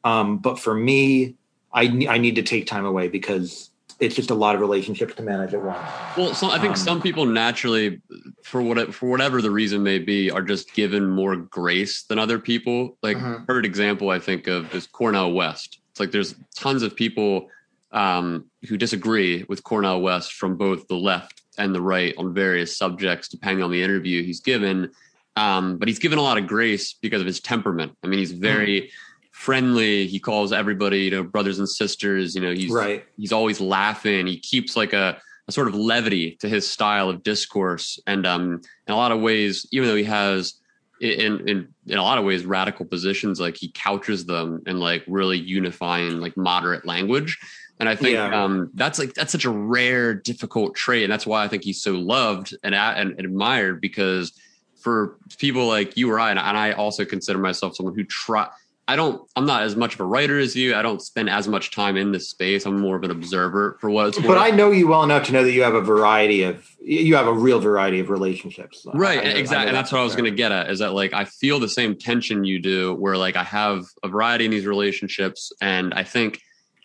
[0.03, 1.35] um, but for me,
[1.73, 5.23] I I need to take time away because it's just a lot of relationships to
[5.23, 5.79] manage at once.
[6.17, 8.01] Well, so I think um, some people naturally,
[8.43, 12.37] for what for whatever the reason may be, are just given more grace than other
[12.37, 12.97] people.
[13.01, 13.39] Like uh-huh.
[13.47, 15.79] perfect example I think of is Cornel West.
[15.91, 17.49] It's like there's tons of people
[17.91, 22.77] um, who disagree with Cornel West from both the left and the right on various
[22.77, 24.91] subjects, depending on the interview he's given.
[25.35, 27.97] Um, but he's given a lot of grace because of his temperament.
[28.03, 28.89] I mean, he's very mm.
[29.31, 30.07] friendly.
[30.07, 32.35] He calls everybody, you know, brothers and sisters.
[32.35, 33.03] You know, he's right.
[33.17, 34.27] He's always laughing.
[34.27, 38.61] He keeps like a, a sort of levity to his style of discourse, and um,
[38.87, 40.55] in a lot of ways, even though he has
[41.01, 45.03] in in in a lot of ways radical positions, like he couches them in like
[45.07, 47.39] really unifying, like moderate language.
[47.83, 48.43] And I think yeah.
[48.43, 51.81] um, that's like that's such a rare, difficult trait, and that's why I think he's
[51.81, 54.31] so loved and, and, and admired because
[54.79, 58.47] for people like you or I, and, and I also consider myself someone who try.
[58.87, 59.21] I don't.
[59.35, 60.75] I'm not as much of a writer as you.
[60.75, 62.65] I don't spend as much time in this space.
[62.65, 65.33] I'm more of an observer for what it's But I know you well enough to
[65.33, 66.65] know that you have a variety of.
[66.81, 68.87] You have a real variety of relationships.
[68.93, 69.19] Right.
[69.19, 69.67] I, exactly.
[69.67, 70.69] and that's what I was going to get at.
[70.69, 74.07] Is that like I feel the same tension you do, where like I have a
[74.07, 76.39] variety in these relationships, and I think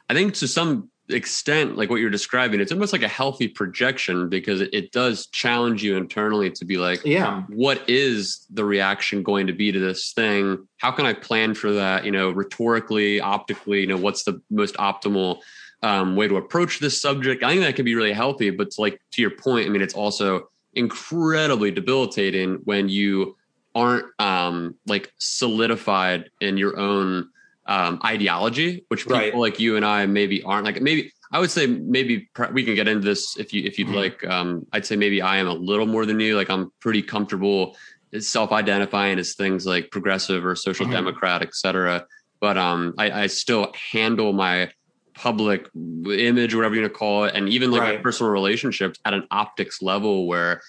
[0.08, 4.28] I think to some extent, like what you're describing, it's almost like a healthy projection
[4.28, 9.22] because it, it, does challenge you internally to be like, yeah, what is the reaction
[9.22, 10.66] going to be to this thing?
[10.78, 12.04] How can I plan for that?
[12.04, 15.40] You know, rhetorically, optically, you know, what's the most optimal
[15.82, 17.42] um, way to approach this subject?
[17.42, 19.82] I think that can be really healthy, but to like to your point, I mean,
[19.82, 23.36] it's also incredibly debilitating when you
[23.74, 27.28] aren't um, like solidified in your own
[27.68, 29.34] um, ideology, which people right.
[29.34, 30.64] like you and I maybe aren't.
[30.64, 33.88] Like maybe I would say maybe we can get into this if you if you'd
[33.88, 33.96] mm-hmm.
[33.96, 34.26] like.
[34.26, 36.36] Um, I'd say maybe I am a little more than you.
[36.36, 37.76] Like I'm pretty comfortable
[38.18, 40.94] self-identifying as things like progressive or social mm-hmm.
[40.94, 42.06] democrat, et cetera.
[42.40, 44.70] But um, I, I still handle my
[45.12, 47.96] public image, whatever you want to call it, and even like right.
[47.96, 50.62] my personal relationships at an optics level where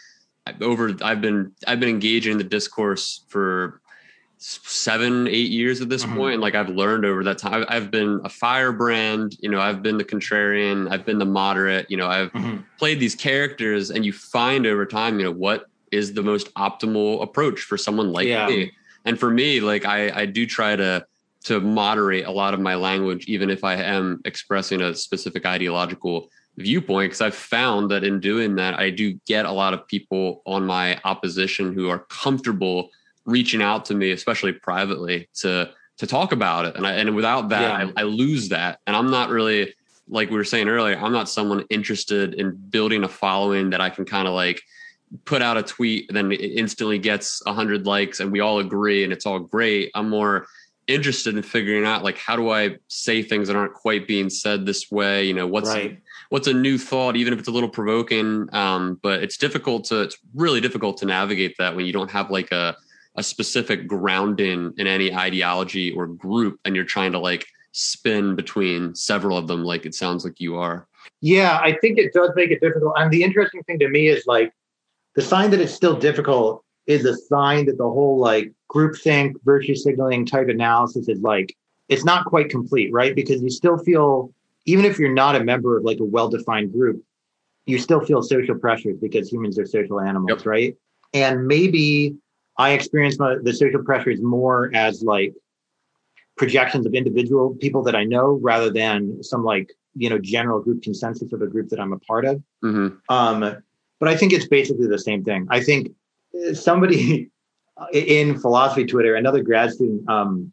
[0.61, 3.81] over I've been I've been engaging in the discourse for
[4.39, 6.15] seven, eight years at this mm-hmm.
[6.15, 6.39] point.
[6.39, 10.05] Like I've learned over that time, I've been a firebrand, you know, I've been the
[10.05, 12.61] contrarian, I've been the moderate, you know, I've mm-hmm.
[12.77, 17.21] played these characters and you find over time, you know, what is the most optimal
[17.21, 18.47] approach for someone like yeah.
[18.47, 18.71] me.
[19.03, 21.05] And for me, like I, I do try to,
[21.45, 26.29] to moderate a lot of my language, even if I am expressing a specific ideological
[26.55, 30.41] viewpoint, because I've found that in doing that, I do get a lot of people
[30.45, 32.89] on my opposition who are comfortable
[33.25, 36.77] reaching out to me, especially privately, to to talk about it.
[36.77, 37.91] And I, and without that, yeah.
[37.97, 38.79] I, I lose that.
[38.87, 39.73] And I'm not really
[40.07, 40.97] like we were saying earlier.
[40.97, 44.61] I'm not someone interested in building a following that I can kind of like
[45.25, 49.03] put out a tweet, then it instantly gets a hundred likes, and we all agree,
[49.03, 49.91] and it's all great.
[49.95, 50.47] I'm more
[50.87, 54.65] interested in figuring out like how do I say things that aren't quite being said
[54.65, 55.25] this way.
[55.25, 55.99] You know, what's right.
[56.29, 58.49] what's a new thought, even if it's a little provoking.
[58.53, 62.31] Um, but it's difficult to it's really difficult to navigate that when you don't have
[62.31, 62.75] like a
[63.19, 68.95] a specific grounding in any ideology or group and you're trying to like spin between
[68.95, 70.87] several of them like it sounds like you are.
[71.21, 74.25] Yeah i think it does make it difficult and the interesting thing to me is
[74.25, 74.53] like
[75.15, 79.75] the sign that it's still difficult is a sign that the whole like groupthink virtue
[79.75, 81.53] signaling type analysis is like
[81.89, 83.15] it's not quite complete right?
[83.15, 84.33] Because you still feel
[84.65, 87.03] even if you're not a member of like a well-defined group
[87.65, 90.45] you still feel social pressures because humans are social animals yep.
[90.45, 90.77] right?
[91.13, 92.15] And maybe
[92.59, 95.33] I experience my, the social pressures more as like
[96.35, 100.83] projections of individual people that I know rather than some like, you know, general group
[100.83, 102.43] consensus of a group that I'm a part of.
[102.63, 102.97] Mm-hmm.
[103.13, 103.63] Um,
[103.99, 105.47] but I think it's basically the same thing.
[105.49, 105.91] I think
[106.53, 107.31] somebody
[107.93, 110.51] in philosophy Twitter, another grad student, um,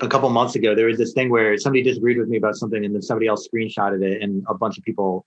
[0.00, 2.84] a couple months ago, there was this thing where somebody disagreed with me about something
[2.84, 5.26] and then somebody else screenshotted it and a bunch of people,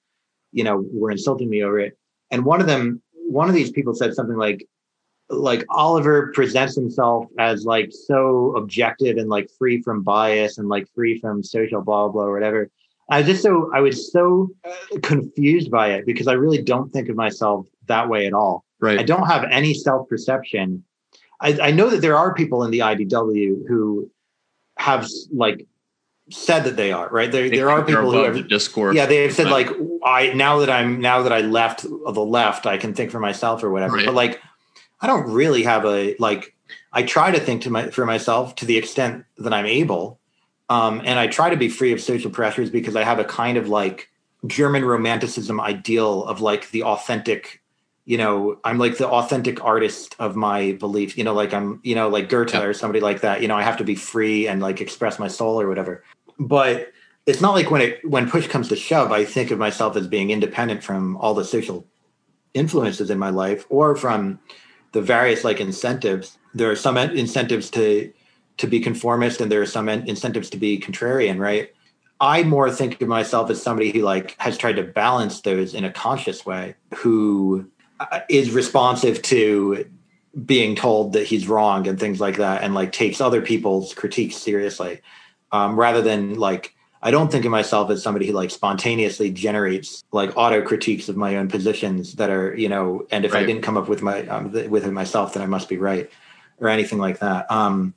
[0.51, 1.95] you know, were insulting me over it.
[2.31, 4.67] And one of them, one of these people said something like,
[5.29, 10.87] like Oliver presents himself as like so objective and like free from bias and like
[10.93, 12.69] free from social blah blah or whatever.
[13.09, 16.89] I was just so I was so uh, confused by it because I really don't
[16.91, 18.65] think of myself that way at all.
[18.79, 18.99] Right.
[18.99, 20.83] I don't have any self perception.
[21.41, 24.09] I, I know that there are people in the IDW who
[24.77, 25.65] have like
[26.29, 27.31] said that they are right.
[27.31, 28.95] There there are people who have discourse.
[28.95, 29.69] Yeah, they have said like
[30.03, 33.63] I now that I'm now that I left the left, I can think for myself
[33.63, 33.97] or whatever.
[33.97, 34.05] Right.
[34.05, 34.41] But like
[35.01, 36.55] I don't really have a like
[36.93, 40.19] I try to think to my for myself to the extent that I'm able,
[40.69, 43.57] um, and I try to be free of social pressures because I have a kind
[43.57, 44.09] of like
[44.45, 47.61] German romanticism ideal of like the authentic
[48.07, 51.93] you know, I'm like the authentic artist of my belief, you know, like I'm, you
[51.93, 52.63] know, like Goethe yeah.
[52.63, 55.27] or somebody like that, you know, I have to be free and like express my
[55.27, 56.05] soul or whatever.
[56.39, 56.93] But
[57.25, 60.07] it's not like when it when push comes to shove, I think of myself as
[60.07, 61.85] being independent from all the social
[62.53, 64.39] influences in my life or from
[64.91, 66.37] the various like incentives.
[66.53, 68.11] There are some incentives to
[68.57, 71.71] to be conformist and there are some incentives to be contrarian, right?
[72.19, 75.85] I more think of myself as somebody who like has tried to balance those in
[75.85, 77.69] a conscious way, who
[77.99, 79.85] uh, responsive to
[80.45, 84.35] being told that he's wrong and things like that and like takes other people's critiques
[84.35, 85.01] seriously
[85.51, 86.75] um, rather than like
[87.07, 91.17] i don't think of myself as somebody who like spontaneously generates like auto critiques of
[91.17, 93.43] my own positions that are you know and if right.
[93.43, 96.09] i didn't come up with my um, with it myself then i must be right
[96.59, 97.93] or anything like that um,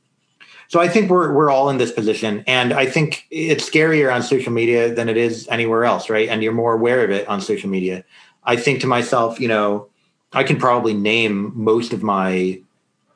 [0.68, 4.22] so i think we're we're all in this position and i think it's scarier on
[4.22, 7.40] social media than it is anywhere else right and you're more aware of it on
[7.40, 8.04] social media
[8.44, 9.90] i think to myself you know
[10.32, 12.60] I can probably name most of my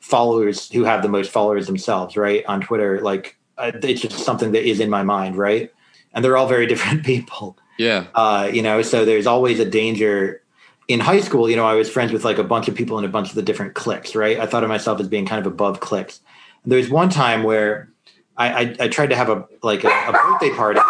[0.00, 2.44] followers who have the most followers themselves, right?
[2.46, 5.72] On Twitter, like uh, it's just something that is in my mind, right?
[6.14, 7.58] And they're all very different people.
[7.78, 8.06] Yeah.
[8.14, 10.40] Uh, you know, so there's always a danger.
[10.86, 13.04] In high school, you know, I was friends with like a bunch of people in
[13.04, 14.38] a bunch of the different cliques, right?
[14.38, 16.20] I thought of myself as being kind of above cliques.
[16.66, 17.88] There was one time where
[18.36, 20.80] I, I, I tried to have a like a, a birthday party.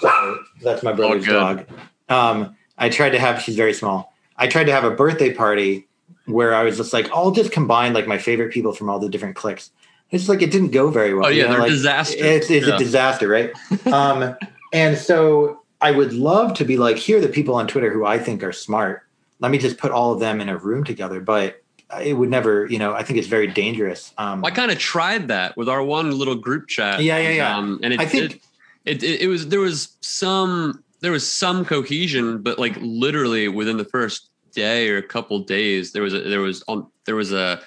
[0.00, 1.66] So that's my brother's oh, dog.
[2.08, 3.40] Um, I tried to have.
[3.40, 4.12] She's very small.
[4.36, 5.86] I tried to have a birthday party
[6.26, 9.08] where I was just like, I'll just combine like my favorite people from all the
[9.08, 9.70] different cliques.
[10.12, 11.26] It's like it didn't go very well.
[11.26, 12.24] Oh yeah, you know, they're like, disaster.
[12.24, 12.76] It's, it's yeah.
[12.76, 13.50] a disaster, right?
[13.86, 14.36] um,
[14.72, 18.04] and so I would love to be like, here are the people on Twitter who
[18.04, 19.02] I think are smart.
[19.40, 21.20] Let me just put all of them in a room together.
[21.20, 21.62] But
[22.00, 24.12] it would never, you know, I think it's very dangerous.
[24.18, 27.02] Um, I kind of tried that with our one little group chat.
[27.02, 27.56] Yeah, yeah, yeah.
[27.56, 28.42] Um, and it, I think
[28.84, 33.76] it, it, it was there was some there was some cohesion, but like literally within
[33.76, 37.32] the first day or a couple days, there was a, there was um, there was
[37.32, 37.60] a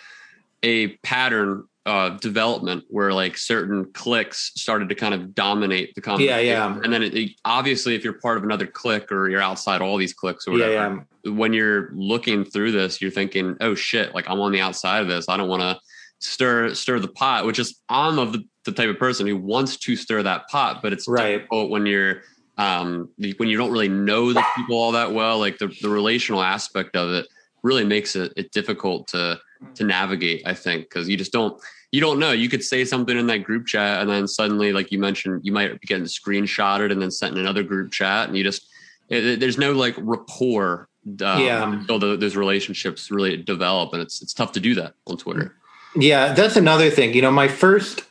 [0.64, 6.46] a pattern of development where like certain cliques started to kind of dominate the conversation.
[6.46, 6.80] Yeah, yeah.
[6.84, 9.98] And then it, it, obviously, if you're part of another clique or you're outside all
[9.98, 11.32] these cliques or whatever, yeah, yeah.
[11.32, 14.16] when you're looking through this, you're thinking, "Oh shit!
[14.16, 15.30] Like I'm on the outside of this.
[15.30, 15.80] I don't want to."
[16.20, 19.76] stir stir the pot which is i'm of the, the type of person who wants
[19.76, 22.22] to stir that pot but it's right difficult when you're
[22.58, 26.42] um, when you don't really know the people all that well, like the, the relational
[26.42, 27.28] aspect of it
[27.64, 29.40] really makes it, it difficult to
[29.76, 30.44] to navigate.
[30.46, 31.60] I think because you just don't
[31.92, 32.32] you don't know.
[32.32, 35.52] You could say something in that group chat, and then suddenly, like you mentioned, you
[35.52, 38.68] might be getting screenshotted and then sent in another group chat, and you just
[39.10, 40.90] it, there's no like rapport
[41.22, 41.72] um, yeah.
[41.72, 45.56] until the, those relationships really develop, and it's it's tough to do that on Twitter.
[45.96, 47.14] Yeah, that's another thing.
[47.14, 48.02] You know, my first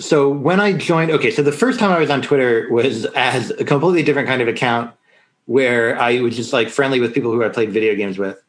[0.00, 3.50] so when I joined, okay, so the first time I was on Twitter was as
[3.50, 4.92] a completely different kind of account
[5.46, 8.42] where I was just like friendly with people who I played video games with.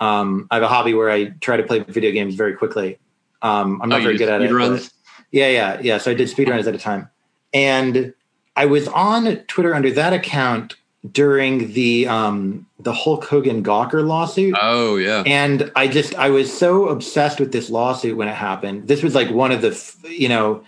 [0.00, 2.98] Um, I have a hobby where I try to play video games very quickly.
[3.42, 4.52] Um, I'm not oh, very good at it.
[4.52, 4.92] Runs?
[5.30, 5.98] Yeah, yeah, yeah.
[5.98, 7.08] So I did speedruns at a time,
[7.52, 8.14] and
[8.56, 10.76] I was on Twitter under that account
[11.12, 14.54] during the um, the Hulk Hogan Gawker lawsuit.
[14.60, 18.88] Oh yeah, and I just I was so obsessed with this lawsuit when it happened.
[18.88, 20.64] This was like one of the you know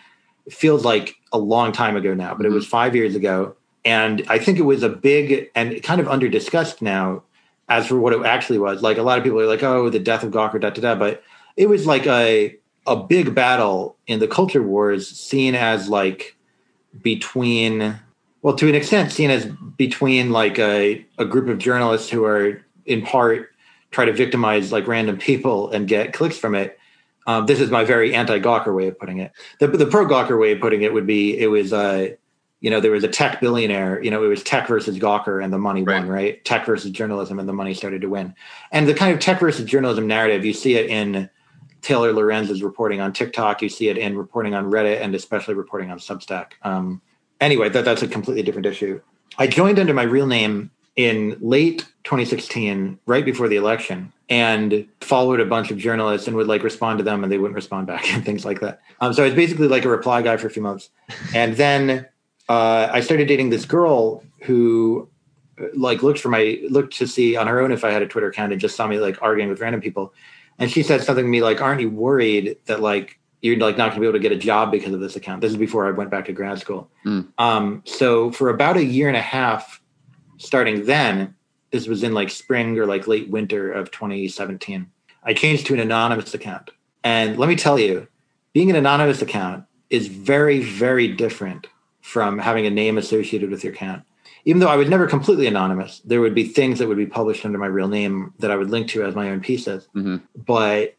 [0.51, 2.53] feels like a long time ago now, but mm-hmm.
[2.53, 3.55] it was five years ago.
[3.85, 7.23] And I think it was a big and kind of under discussed now
[7.71, 8.83] as for what it actually was.
[8.83, 10.95] Like a lot of people are like, oh, the death of Gawker, da da da.
[10.95, 11.23] But
[11.57, 12.57] it was like a
[12.87, 16.37] a big battle in the culture wars, seen as like
[17.01, 17.99] between
[18.43, 22.63] well, to an extent, seen as between like a, a group of journalists who are
[22.85, 23.51] in part
[23.91, 26.79] try to victimize like random people and get clicks from it
[27.27, 29.33] um, this is my very anti-Gawker way of putting it.
[29.59, 32.09] The, the pro-Gawker way of putting it would be it was uh,
[32.61, 35.53] you know there was a tech billionaire you know it was tech versus Gawker and
[35.53, 36.01] the money right.
[36.01, 38.35] won right tech versus journalism and the money started to win
[38.73, 41.29] and the kind of tech versus journalism narrative you see it in
[41.83, 45.91] Taylor Lorenz's reporting on TikTok you see it in reporting on Reddit and especially reporting
[45.91, 46.53] on Substack.
[46.63, 47.01] Um,
[47.41, 49.01] anyway, that that's a completely different issue.
[49.39, 55.41] I joined under my real name in late 2016, right before the election, and followed
[55.41, 58.07] a bunch of journalists and would like respond to them and they wouldn't respond back
[58.13, 58.81] and things like that.
[59.01, 60.91] Um, so I was basically like a reply guy for a few months.
[61.35, 62.07] And then
[62.51, 65.09] uh, I started dating this girl who
[65.73, 68.29] like looked for my looked to see on her own if I had a Twitter
[68.29, 70.13] account and just saw me like arguing with random people.
[70.59, 73.91] And she said something to me like, "Aren't you worried that like you're like not
[73.91, 75.87] going to be able to get a job because of this account?" This is before
[75.87, 76.91] I went back to grad school.
[77.07, 77.29] Mm.
[77.39, 79.81] Um, so for about a year and a half,
[80.39, 81.37] starting then,
[81.71, 84.91] this was in like spring or like late winter of 2017.
[85.23, 86.73] I changed to an anonymous account
[87.05, 88.09] And let me tell you,
[88.55, 91.69] being an anonymous account is very, very different
[92.01, 94.03] from having a name associated with your account.
[94.45, 97.45] Even though I was never completely anonymous, there would be things that would be published
[97.45, 99.87] under my real name that I would link to as my own pieces.
[99.95, 100.17] Mm-hmm.
[100.35, 100.97] But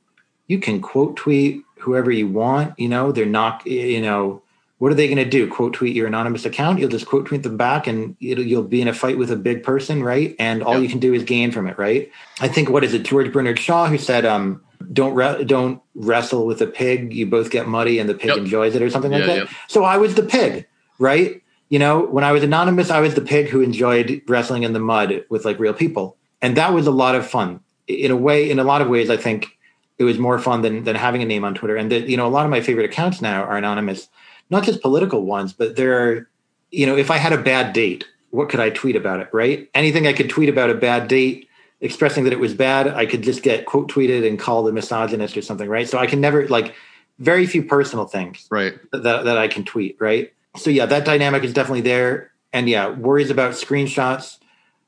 [0.47, 2.77] you can quote tweet whoever you want.
[2.77, 4.43] You know, they're not, you know,
[4.81, 5.47] what are they going to do?
[5.47, 6.79] Quote tweet your anonymous account?
[6.79, 9.61] You'll just quote tweet them back, and you'll be in a fight with a big
[9.61, 10.35] person, right?
[10.39, 10.81] And all yep.
[10.81, 12.11] you can do is gain from it, right?
[12.39, 14.59] I think what is it, George Bernard Shaw, who said, um,
[14.91, 17.13] "Don't re- don't wrestle with a pig.
[17.13, 18.37] You both get muddy, and the pig yep.
[18.39, 19.49] enjoys it, or something like that." Yep.
[19.67, 20.65] So I was the pig,
[21.01, 21.41] right?
[21.69, 24.79] You know, when I was anonymous, I was the pig who enjoyed wrestling in the
[24.79, 27.61] mud with like real people, and that was a lot of fun.
[27.87, 29.57] In a way, in a lot of ways, I think
[29.97, 31.75] it was more fun than than having a name on Twitter.
[31.75, 34.07] And that you know, a lot of my favorite accounts now are anonymous
[34.51, 36.29] not just political ones, but there are,
[36.69, 39.69] you know, if I had a bad date, what could I tweet about it, right?
[39.73, 41.47] Anything I could tweet about a bad date,
[41.79, 45.35] expressing that it was bad, I could just get quote tweeted and called a misogynist
[45.37, 45.89] or something, right?
[45.89, 46.75] So I can never like
[47.17, 50.33] very few personal things right that, that I can tweet, right?
[50.57, 52.31] So yeah, that dynamic is definitely there.
[52.53, 54.37] And yeah, worries about screenshots,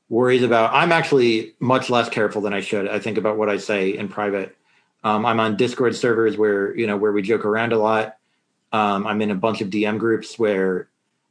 [0.08, 3.56] worries about I'm actually much less careful than I should, I think, about what I
[3.56, 4.56] say in private.
[5.02, 8.16] Um, I'm on Discord servers where, you know, where we joke around a lot
[8.74, 10.88] um, I'm in a bunch of DM groups where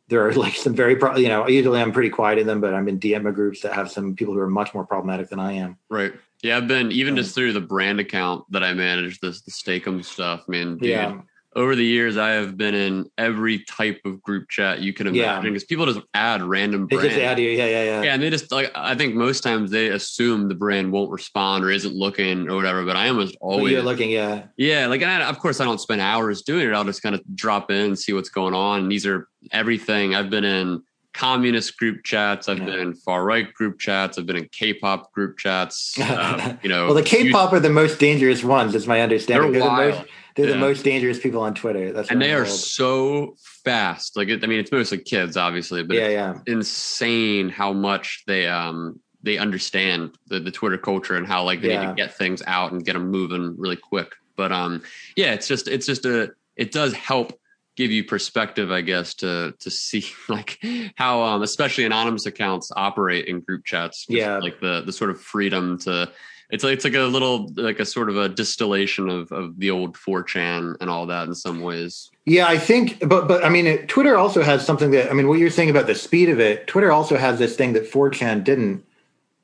[0.08, 2.74] there are like some very, pro- you know, usually I'm pretty quiet in them, but
[2.74, 5.54] I'm in DM groups that have some people who are much more problematic than I
[5.54, 5.78] am.
[5.90, 6.14] Right.
[6.42, 10.04] Yeah, I've been even just through the brand account that I manage, this the Stakem
[10.04, 10.48] stuff.
[10.48, 11.22] Man, dude, yeah
[11.56, 15.54] over the years, I have been in every type of group chat you can imagine
[15.54, 15.68] because yeah.
[15.70, 17.04] people just add random brands.
[17.04, 18.02] They just add you, yeah, yeah, yeah.
[18.04, 21.64] Yeah, and they just like I think most times they assume the brand won't respond
[21.64, 22.86] or isn't looking or whatever.
[22.86, 24.88] But I almost always you're looking, yeah, yeah.
[24.88, 26.74] Like, I, of course, I don't spend hours doing it.
[26.74, 28.82] I'll just kind of drop in and see what's going on.
[28.82, 30.84] And these are everything I've been in
[31.14, 32.50] communist group chats.
[32.50, 32.66] I've yeah.
[32.66, 34.18] been in far right group chats.
[34.18, 35.98] I've been in K-pop group chats.
[36.14, 39.52] Um, you know, well, the K-pop are the most dangerous ones, is my understanding.
[39.52, 39.94] They're, they're wild.
[39.94, 40.54] The most, they're yeah.
[40.54, 41.92] the most dangerous people on Twitter.
[41.92, 44.16] That's and they are so fast.
[44.16, 49.00] Like, I mean, it's mostly kids, obviously, but yeah, yeah, insane how much they um
[49.24, 51.82] they understand the, the Twitter culture and how like they yeah.
[51.82, 54.14] need to get things out and get them moving really quick.
[54.36, 54.84] But um,
[55.16, 57.40] yeah, it's just it's just a it does help
[57.76, 60.60] give you perspective, I guess, to to see like
[60.96, 64.06] how um especially anonymous accounts operate in group chats.
[64.10, 66.12] yeah, like the the sort of freedom to
[66.54, 69.72] it's like it's like a little like a sort of a distillation of of the
[69.72, 72.12] old 4chan and all that in some ways.
[72.26, 75.28] Yeah, I think, but but I mean, it, Twitter also has something that I mean,
[75.28, 76.68] what you're saying about the speed of it.
[76.68, 78.86] Twitter also has this thing that 4chan didn't.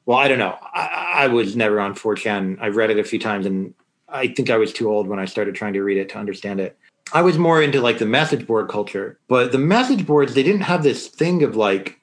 [0.05, 0.57] Well, I don't know.
[0.73, 2.59] I, I was never on 4chan.
[2.61, 3.73] I've read it a few times, and
[4.07, 6.59] I think I was too old when I started trying to read it to understand
[6.59, 6.78] it.
[7.11, 10.61] I was more into like the message board culture, but the message boards they didn't
[10.61, 11.99] have this thing of like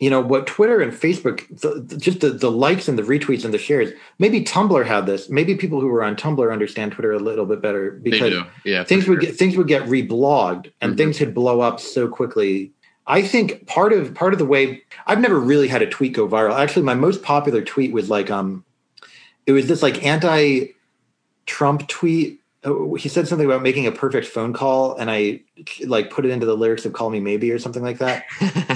[0.00, 3.52] you know what Twitter and Facebook, the, just the, the likes and the retweets and
[3.52, 3.90] the shares.
[4.18, 5.28] Maybe Tumblr had this.
[5.28, 8.32] Maybe people who were on Tumblr understand Twitter a little bit better because
[8.64, 9.14] yeah, things sure.
[9.14, 10.96] would get things would get reblogged and mm-hmm.
[10.96, 12.72] things would blow up so quickly.
[13.06, 16.26] I think part of part of the way I've never really had a tweet go
[16.26, 16.58] viral.
[16.58, 18.64] Actually, my most popular tweet was like um,
[19.44, 20.68] it was this like anti
[21.44, 22.39] Trump tweet.
[22.62, 25.40] Oh, he said something about making a perfect phone call, and I
[25.86, 28.24] like put it into the lyrics of "Call Me Maybe" or something like that.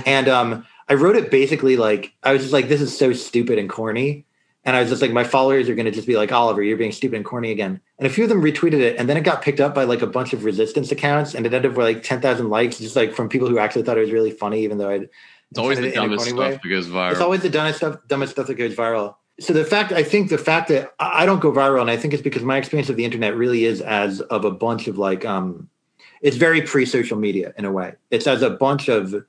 [0.06, 3.58] and um, I wrote it basically like I was just like, this is so stupid
[3.58, 4.24] and corny.
[4.66, 6.78] And I was just like, my followers are going to just be like, Oliver, you're
[6.78, 7.80] being stupid and corny again.
[7.98, 8.96] And a few of them retweeted it.
[8.98, 11.34] And then it got picked up by like a bunch of resistance accounts.
[11.34, 13.98] And it ended up with like 10,000 likes, just like from people who actually thought
[13.98, 15.10] it was really funny, even though I'd.
[15.50, 16.50] It's always the dumbest stuff way.
[16.52, 17.12] that goes viral.
[17.12, 19.16] It's always the dumbest stuff, dumbest stuff that goes viral.
[19.40, 22.14] So the fact, I think the fact that I don't go viral, and I think
[22.14, 25.24] it's because my experience of the internet really is as of a bunch of like,
[25.24, 25.68] um,
[26.20, 27.94] it's very pre social media in a way.
[28.10, 29.24] It's as a bunch of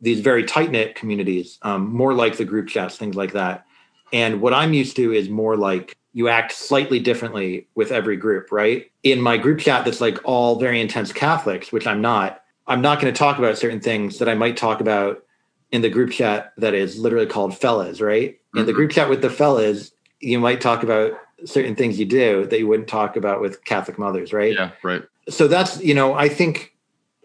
[0.00, 3.64] these very tight knit communities, um, more like the group chats, things like that.
[4.12, 8.52] And what I'm used to is more like you act slightly differently with every group,
[8.52, 8.90] right?
[9.02, 12.42] In my group chat, that's like all very intense Catholics, which I'm not.
[12.66, 15.24] I'm not going to talk about certain things that I might talk about
[15.72, 18.38] in the group chat that is literally called fellas, right?
[18.54, 18.60] Mm-hmm.
[18.60, 21.12] In the group chat with the fellas, you might talk about
[21.44, 24.54] certain things you do that you wouldn't talk about with Catholic mothers, right?
[24.54, 25.02] Yeah, right.
[25.28, 26.74] So that's, you know, I think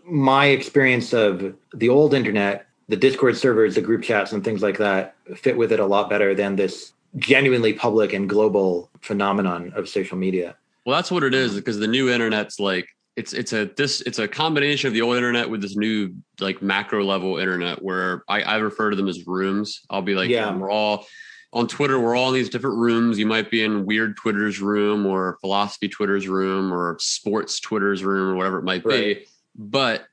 [0.04, 4.80] my experience of the old internet the Discord servers, the group chats, and things like
[4.80, 9.88] that fit with it a lot better than this genuinely public and global phenomenon of
[9.88, 10.56] social media.
[10.86, 14.20] Well, that's what it is because the new internet's like it's it's a this it's
[14.20, 18.42] a combination of the old internet with this new like macro level internet where I,
[18.42, 19.82] I refer to them as rooms.
[19.90, 21.06] I'll be like, yeah, we're all
[21.52, 23.18] on Twitter, we're all in these different rooms.
[23.18, 28.30] You might be in weird Twitter's room or philosophy Twitter's room or sports Twitter's room
[28.30, 29.18] or whatever it might right.
[29.18, 29.26] be.
[29.56, 30.06] But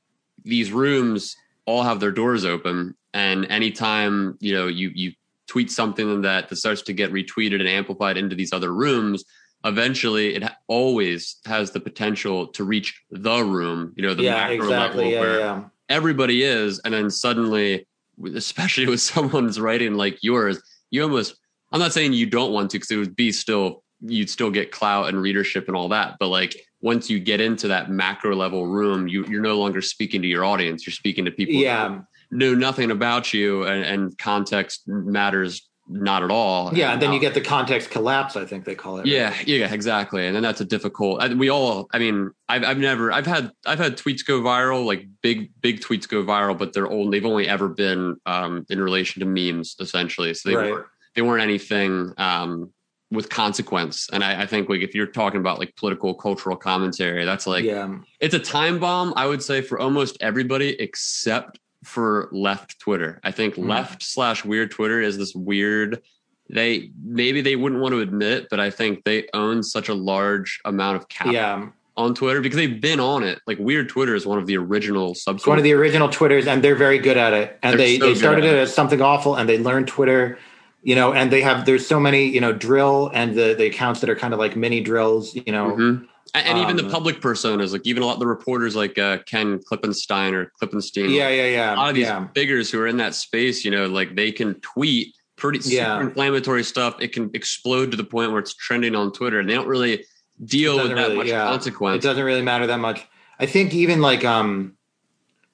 [0.44, 1.36] these rooms
[1.66, 5.12] all have their doors open and anytime you know you you
[5.46, 9.24] tweet something that, that starts to get retweeted and amplified into these other rooms
[9.64, 14.64] eventually it always has the potential to reach the room, you know, the yeah, macro
[14.64, 15.04] exactly.
[15.04, 15.64] level Yeah, where yeah.
[15.88, 17.86] everybody is, and then suddenly,
[18.34, 21.36] especially with someone's writing like yours, you almost.
[21.72, 24.70] I'm not saying you don't want to, because it would be still you'd still get
[24.70, 28.66] clout and readership and all that, but like once you get into that macro level
[28.66, 30.86] room, you you're no longer speaking to your audience.
[30.86, 31.54] You're speaking to people.
[31.54, 32.00] Yeah.
[32.30, 36.74] Know nothing about you, and, and context matters not at all.
[36.74, 38.36] Yeah, and then you get the context collapse.
[38.36, 39.06] I think they call it.
[39.06, 40.26] Yeah, yeah, exactly.
[40.26, 41.22] And then that's a difficult.
[41.22, 41.88] I, we all.
[41.92, 43.12] I mean, I've I've never.
[43.12, 46.90] I've had I've had tweets go viral, like big big tweets go viral, but they're
[46.90, 50.34] only they've only ever been um, in relation to memes, essentially.
[50.34, 50.72] So they Right.
[50.72, 52.72] weren't they weren't anything um,
[53.10, 54.08] with consequence.
[54.12, 57.64] And I, I think like if you're talking about like political cultural commentary, that's like
[57.64, 59.12] yeah, it's a time bomb.
[59.16, 63.20] I would say for almost everybody except for left Twitter.
[63.24, 63.68] I think Mm.
[63.68, 66.02] left slash weird Twitter is this weird.
[66.50, 70.60] They maybe they wouldn't want to admit but I think they own such a large
[70.64, 71.66] amount of capital yeah.
[71.96, 73.40] on Twitter because they've been on it.
[73.46, 75.46] Like weird Twitter is one of the original subs.
[75.46, 77.58] One of the original Twitters, and they're very good at it.
[77.62, 80.38] And They're they so they started it as Something Awful, and they learned Twitter.
[80.82, 84.00] You know, and they have there's so many you know dril and the the accounts
[84.00, 85.34] that are kind of like mini drils.
[85.46, 86.06] You know, Mhm.
[86.34, 89.18] And, even the Um, public personas, like even a lot of the reporters, like uh,
[89.26, 91.74] Ken Klippenstein or Klippenstein, yeah, yeah, yeah.
[91.74, 92.26] a lot of these yeah.
[92.34, 96.00] figures who are in that space, you know, like they can tweet pretty super Yeah.
[96.00, 96.96] inflammatory stuff.
[97.00, 100.04] It can explode to the point where it's trending on Twitter, and they don't really
[100.44, 101.54] deal with that really- much yeah.
[101.94, 103.06] It doesn't really matter that much.
[103.38, 104.72] I think even like um,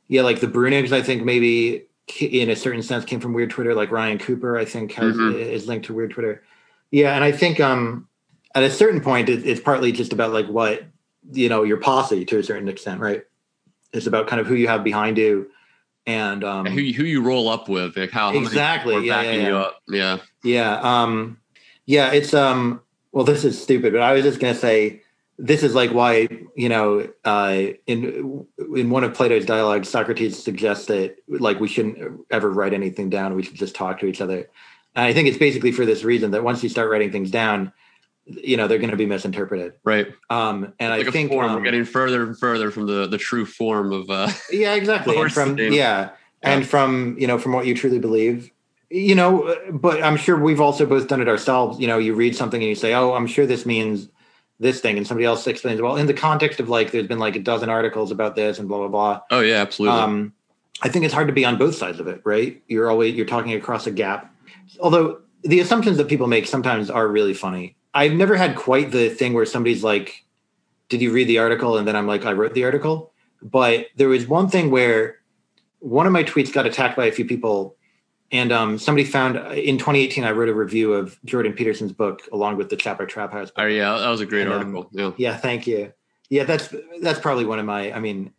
[0.08, 1.84] yeah, like the Bruenigs, I think maybe
[2.20, 3.74] in a certain sense came from weird Twitter.
[3.74, 5.34] Like Ryan Cooper, I think has Mhm.
[5.34, 6.42] is linked to weird Twitter.
[6.90, 8.08] Yeah, and I think um,
[8.55, 10.84] at a certain point, it, it's partly just about like what
[11.32, 13.22] you know your posse to a certain extent, right?
[13.92, 15.50] It's about kind of who you have behind you,
[16.07, 19.22] and um, who you- who you roll up with, like how, how Exactly, are yeah,
[19.22, 19.61] backing yeah, you yeah.
[19.61, 19.82] up.
[19.88, 20.80] Yeah, Yeah.
[21.03, 21.38] Um,
[21.86, 22.80] yeah, it's um
[23.12, 25.03] well this is stupid, but I was just gonna say
[25.38, 28.46] this is like why, you know, uh in
[28.76, 33.34] in one of Plato's dialogues, Socrates suggests that like we shouldn't ever write anything down,
[33.34, 34.48] we should just talk to each other.
[34.94, 37.72] And I think it's basically for this reason that once you start writing things down,
[38.26, 39.74] you know, they're gonna be misinterpreted.
[39.84, 40.08] right.
[40.30, 43.18] Um and Like I think form, um, we're getting further and further from the the
[43.18, 44.08] true form of.
[44.10, 45.72] uh yeah exactly and from thing.
[45.72, 46.10] yeah
[46.42, 48.50] and from you know from what you truly believe
[48.90, 52.34] you know but i'm sure we've also both done it ourselves you know you read
[52.36, 54.08] something and you say oh i'm sure this means
[54.60, 57.34] this thing and somebody else explains well in the context of like there's been like
[57.36, 59.98] a dozen articles about this and blah blah blah Oh yeah, absolutely.
[59.98, 60.32] um
[60.82, 63.26] i think it's hard to be on both sides of it right you're always you're
[63.26, 64.34] talking across a gap
[64.80, 69.09] although the assumptions that people make sometimes are really funny i've never had quite the
[69.09, 70.24] thing where somebody's like
[70.88, 73.12] did you read the article and then i'm like i wrote the article
[73.43, 75.18] but there was one thing where
[75.80, 77.76] one of my tweets got attacked by a few people
[78.30, 82.57] and um, somebody found in 2018 i wrote a review of jordan peterson's book along
[82.57, 84.88] with the Chapo Trap House oh yeah, that was a great and, um, article.
[84.93, 85.12] Yeah.
[85.16, 85.93] yeah thank you
[86.30, 88.32] yeah that's that's probably one of my i mean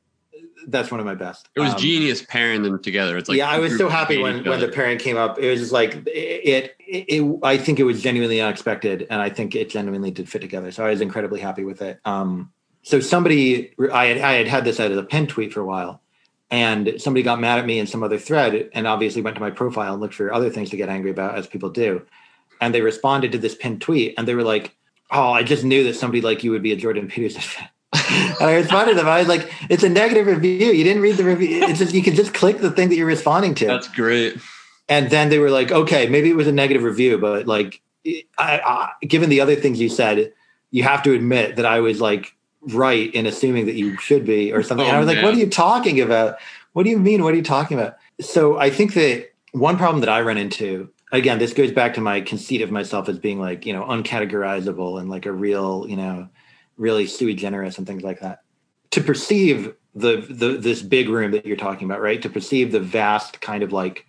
[0.67, 3.17] that's one of my best It was Um, genius pairing them together.
[3.17, 5.37] It's like yeah, I was so happy when when the pairing came up.
[5.39, 7.39] It was just like it, it, it.
[7.43, 10.71] I think it was genuinely unexpected, and I think it genuinely did fit together.
[10.71, 11.99] So I was incredibly happy with it.
[12.05, 12.51] Um,
[12.81, 16.01] so somebody, I had I had had this as a pin tweet for a while,
[16.51, 19.51] and somebody got mad at me in some other thread, and obviously went to my
[19.51, 22.01] profile and looked for other things to get angry about, as people do,
[22.59, 24.75] and they responded to this pinned tweet, and they were like,
[25.11, 27.69] "Oh, I just knew that somebody like you would be a Jordan Peterson fan."
[28.09, 29.07] And I responded to them.
[29.07, 30.71] I was like, "It's a negative review.
[30.71, 31.63] You didn't read the review.
[31.63, 34.37] It's just you can just click the thing that you're responding to." That's great.
[34.89, 38.21] and then they were like, "Okay, maybe it was a negative review, but like, I,
[38.37, 40.33] I, given the other things you said,
[40.71, 44.51] you have to admit that I was like right in assuming that you should be
[44.51, 46.37] or something." Oh, and I oh, was like, "What are you talking about?
[46.73, 47.23] What do you mean?
[47.23, 50.89] What are you talking about?" So I think that one problem that I run into.
[51.11, 54.99] Again, this goes back to my conceit of myself as being like, you know, uncategorizable
[54.99, 56.27] and like a real, you know,
[56.77, 58.41] really sui generis and things like that.
[58.91, 62.21] To perceive the, the this big room that you're talking about, right?
[62.21, 64.05] To perceive the vast kind of like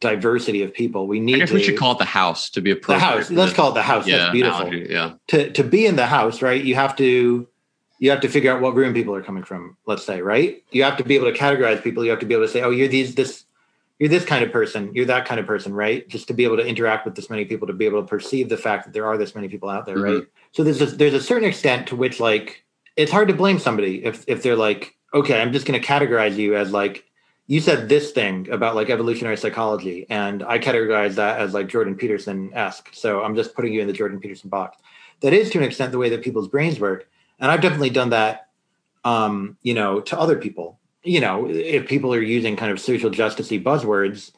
[0.00, 2.60] diversity of people, we need I guess to, we should call it the house to
[2.60, 3.30] be the house.
[3.30, 4.06] Let's call it the house.
[4.06, 4.66] yeah, That's beautiful.
[4.66, 5.12] analogy, Yeah.
[5.28, 6.62] To to be in the house, right?
[6.62, 7.46] You have to
[7.98, 9.76] you have to figure out what room people are coming from.
[9.86, 10.62] Let's say, right?
[10.72, 12.04] You have to be able to categorize people.
[12.04, 13.44] You have to be able to say, oh, you're these this.
[13.98, 14.90] You're this kind of person.
[14.92, 16.08] You're that kind of person, right?
[16.08, 18.48] Just to be able to interact with this many people, to be able to perceive
[18.48, 20.02] the fact that there are this many people out there, Mhm.
[20.18, 20.26] right?
[20.52, 22.64] So there's a, there's a certain extent to which like
[22.96, 26.36] it's hard to blame somebody if if they're like, okay, I'm just going to categorize
[26.36, 27.04] you as like
[27.46, 31.96] you said this thing about like evolutionary psychology, and I categorize that as like Jordan
[31.96, 32.90] Peterson esque.
[32.92, 34.78] So I'm just putting you in the Jordan Peterson box.
[35.20, 37.08] That is to an extent the way that people's brains work,
[37.40, 38.48] and I've definitely done that.
[39.04, 40.78] Um, you know, to other people.
[41.02, 44.30] You know, if people are using kind of social justicey buzzwords,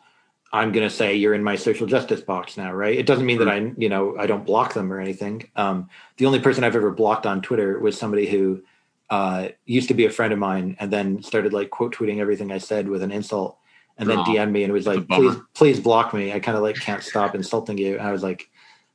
[0.55, 2.97] I'm going to say you're in my social justice box now, right?
[2.97, 5.51] It doesn't mean that I, you know, I don't block them or anything.
[5.57, 8.63] Um, the only person I've ever blocked on Twitter was somebody who
[9.11, 12.53] uh, used to be a friend of mine and then started like quote tweeting everything
[12.53, 13.59] I said with an insult
[13.99, 16.33] and then DM me and was like, please, please block me.
[16.33, 17.99] I kind of like can't stop insulting you.
[17.99, 18.49] And I was like,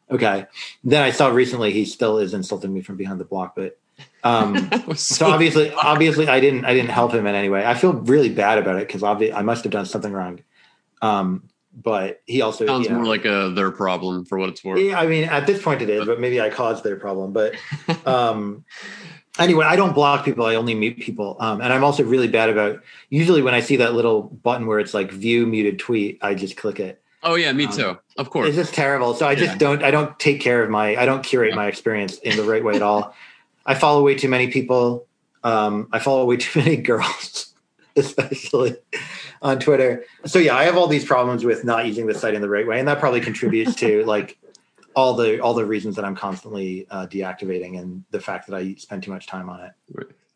[0.10, 0.46] okay.
[0.86, 3.78] Then I saw recently he still is insulting me from behind the block, but
[4.24, 7.66] um, so, so, obviously, obviously I didn't, I didn't help him in any way.
[7.66, 10.40] I feel really bad about it because obviously I must have done something wrong.
[11.02, 11.49] Um,
[11.82, 14.80] but he also sounds know, more like a their problem for what it's worth.
[14.80, 17.34] Yeah, I mean, at this point it is, but maybe I caused their problem.
[17.34, 17.56] But
[18.06, 18.66] um,
[19.38, 20.46] anyway, I don't block people.
[20.46, 21.38] I only mute people.
[21.40, 24.80] Um, and I'm also really bad about usually when I see that little button where
[24.80, 27.02] it's like view muted tweet, I just click it.
[27.24, 28.00] Oh yeah, me um, too.
[28.18, 28.50] Of course.
[28.50, 29.14] It's just terrible.
[29.14, 29.58] So I just yeah.
[29.58, 32.64] don't I don't take care of my I don't curate my experience in the right
[32.64, 33.16] way at all.
[33.66, 35.06] I follow way too many people.
[35.44, 37.54] Um, I follow way too many girls,
[37.96, 38.76] especially
[39.42, 40.06] on Twitter.
[40.26, 42.68] So yeah, I have all these problems with not using the site in the right
[42.68, 44.38] way, and that probably contributes to like
[44.96, 48.76] all the all the reasons that I'm constantly uh, deactivating and the fact that I
[48.76, 49.72] spend too much time on it.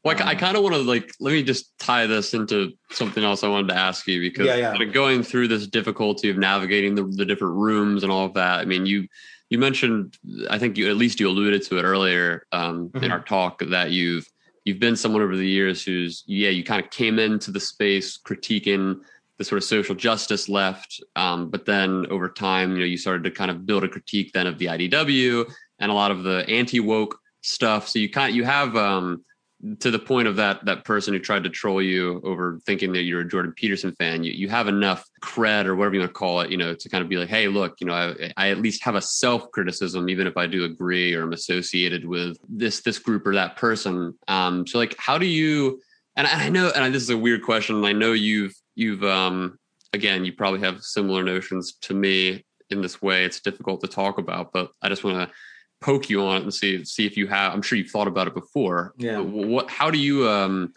[0.03, 3.23] Well, I, I kind of want to like let me just tie this into something
[3.23, 4.85] else I wanted to ask you because yeah, yeah.
[4.85, 8.59] going through this difficulty of navigating the, the different rooms and all of that.
[8.59, 9.07] I mean, you
[9.49, 10.17] you mentioned
[10.49, 13.03] I think you at least you alluded to it earlier um, mm-hmm.
[13.03, 14.27] in our talk that you've
[14.65, 18.17] you've been someone over the years who's yeah you kind of came into the space
[18.17, 18.99] critiquing
[19.37, 23.23] the sort of social justice left um, but then over time you know you started
[23.23, 25.45] to kind of build a critique then of the idw
[25.79, 27.87] and a lot of the anti-woke stuff.
[27.87, 29.23] So you kind of, you have um,
[29.79, 33.03] to the point of that that person who tried to troll you over thinking that
[33.03, 36.19] you're a Jordan Peterson fan, you, you have enough cred or whatever you want to
[36.19, 38.49] call it, you know, to kind of be like, hey, look, you know, I, I
[38.49, 42.37] at least have a self criticism, even if I do agree or I'm associated with
[42.49, 44.17] this this group or that person.
[44.27, 45.81] Um, so like, how do you?
[46.15, 47.83] And I know, and this is a weird question.
[47.85, 49.57] I know you've you've um,
[49.93, 53.23] again, you probably have similar notions to me in this way.
[53.23, 55.35] It's difficult to talk about, but I just want to
[55.83, 57.53] poke you on it and see see if you have.
[57.53, 58.93] I'm sure you've thought about it before.
[58.97, 59.19] Yeah.
[59.19, 59.69] What?
[59.69, 60.73] How do you um,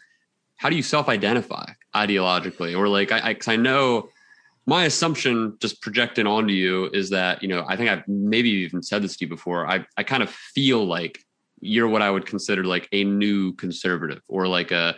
[0.57, 4.09] how do you self-identify ideologically, or like I, I, I know
[4.67, 8.83] my assumption just projecting onto you is that you know I think I've maybe even
[8.83, 9.67] said this to you before.
[9.67, 11.19] I I kind of feel like
[11.61, 14.97] you're what I would consider like a new conservative or like a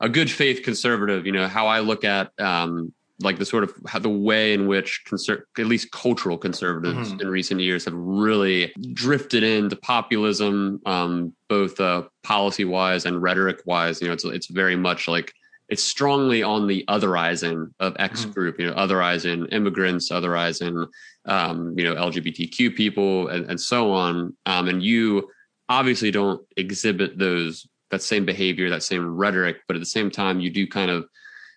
[0.00, 1.26] a good faith conservative.
[1.26, 2.92] You know how I look at um,
[3.22, 7.20] like the sort of how the way in which conser- at least cultural conservatives mm-hmm.
[7.20, 13.60] in recent years have really drifted into populism, um, both uh, policy wise and rhetoric
[13.66, 14.00] wise.
[14.00, 15.32] You know, it's it's very much like
[15.68, 18.30] it's strongly on the otherizing of X mm-hmm.
[18.32, 18.58] group.
[18.58, 20.86] You know, otherizing immigrants, otherizing
[21.26, 24.36] um, you know LGBTQ people, and, and so on.
[24.46, 25.28] Um, and you
[25.68, 30.40] obviously don't exhibit those that same behavior, that same rhetoric, but at the same time,
[30.40, 31.06] you do kind of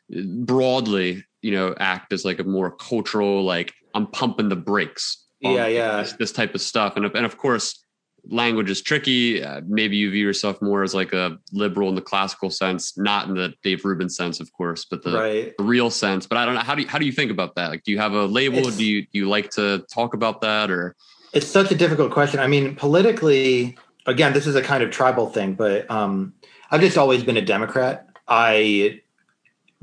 [0.09, 5.67] broadly you know act as like a more cultural like i'm pumping the brakes yeah
[5.67, 6.01] yeah.
[6.01, 6.95] this, this, type of stuff.
[6.95, 7.83] And, and of course
[8.29, 9.43] language is tricky.
[9.43, 13.27] Uh, maybe you view yourself more as like a liberal in the classical sense not
[13.27, 15.53] in the dave rubin sense of course but the, right.
[15.57, 16.25] the real sense.
[16.25, 17.69] But i don't know how do you how do you think about that?
[17.69, 18.67] Like do you have a label?
[18.67, 20.95] It's, do you do you like to talk about that or?
[21.33, 22.39] It's such a difficult question.
[22.39, 26.33] I mean politically again this is a kind of tribal thing but um
[26.71, 28.07] i've just always been a democrat.
[28.27, 29.01] I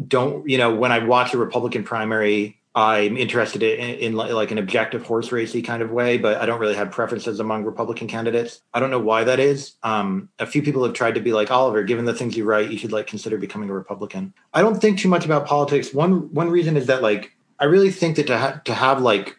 [0.06, 4.58] don't you know when I watch a Republican primary, I'm interested in, in, like an
[4.58, 8.62] objective horse racy kind of way, but I don't really have preferences among Republican candidates.
[8.72, 9.74] I don't know why that is.
[9.82, 12.70] Um, a few people have tried to be like Oliver, given the things you write,
[12.70, 14.32] you should like consider becoming a Republican.
[14.54, 15.92] I don't think too much about politics.
[15.92, 19.36] One one reason is that like I really think that to ha- to have like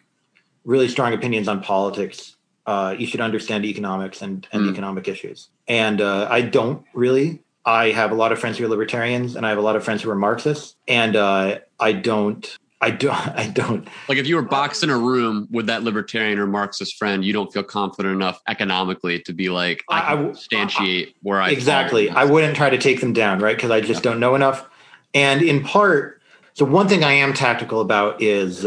[0.64, 2.36] really strong opinions on politics,
[2.66, 4.70] uh, you should understand economics and, and mm.
[4.70, 5.48] economic issues.
[5.66, 7.40] And uh, I don't really.
[7.64, 9.84] I have a lot of friends who are libertarians, and I have a lot of
[9.84, 12.58] friends who are Marxists, and uh, I don't.
[12.80, 13.14] I don't.
[13.38, 13.86] I don't.
[14.08, 17.32] Like, if you were boxed in a room with that libertarian or Marxist friend, you
[17.32, 22.10] don't feel confident enough economically to be like, I I, substantiate where I exactly.
[22.10, 23.56] I wouldn't try to take them down, right?
[23.56, 24.10] Because I just yeah.
[24.10, 24.68] don't know enough.
[25.14, 26.20] And in part,
[26.54, 28.66] so one thing I am tactical about is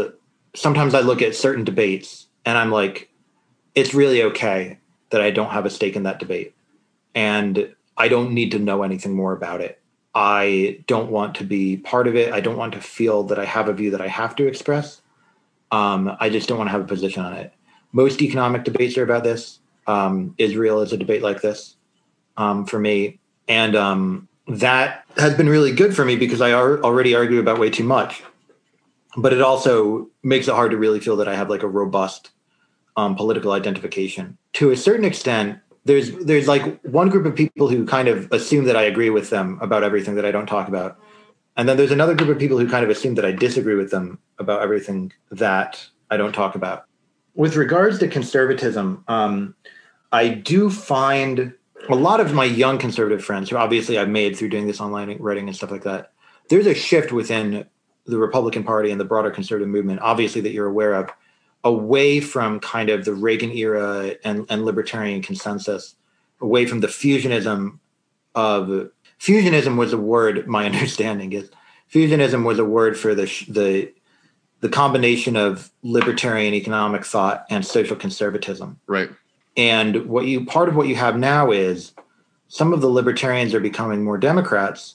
[0.54, 3.10] sometimes I look at certain debates and I'm like,
[3.74, 4.78] it's really okay
[5.10, 6.54] that I don't have a stake in that debate.
[7.14, 9.80] And I don't need to know anything more about it.
[10.14, 12.32] I don't want to be part of it.
[12.32, 15.02] I don't want to feel that I have a view that I have to express.
[15.70, 17.52] Um, I just don't want to have a position on it.
[17.92, 19.58] Most economic debates are about this.
[19.86, 21.76] Um, Israel is a debate like this
[22.36, 23.18] um, for me.
[23.48, 27.58] And um, that has been really good for me because I ar- already argue about
[27.58, 28.22] way too much.
[29.16, 32.30] But it also makes it hard to really feel that I have like a robust
[32.96, 34.38] um, political identification.
[34.54, 38.64] To a certain extent, there's there's like one group of people who kind of assume
[38.64, 40.98] that I agree with them about everything that I don't talk about,
[41.56, 43.90] And then there's another group of people who kind of assume that I disagree with
[43.90, 46.84] them about everything that I don't talk about.
[47.34, 49.54] With regards to conservatism, um,
[50.12, 51.54] I do find
[51.88, 55.16] a lot of my young conservative friends, who obviously I've made through doing this online
[55.18, 56.12] writing and stuff like that,
[56.48, 57.66] there's a shift within
[58.06, 61.10] the Republican Party and the broader conservative movement, obviously, that you're aware of,
[61.66, 65.96] away from kind of the Reagan era and, and libertarian consensus,
[66.40, 67.80] away from the fusionism
[68.36, 68.88] of
[69.18, 70.46] fusionism was a word.
[70.46, 71.50] My understanding is
[71.92, 73.92] fusionism was a word for the the
[74.60, 78.78] the combination of libertarian economic thought and social conservatism.
[78.86, 79.10] Right.
[79.56, 81.92] And what you part of what you have now is
[82.46, 84.94] some of the libertarians are becoming more Democrats,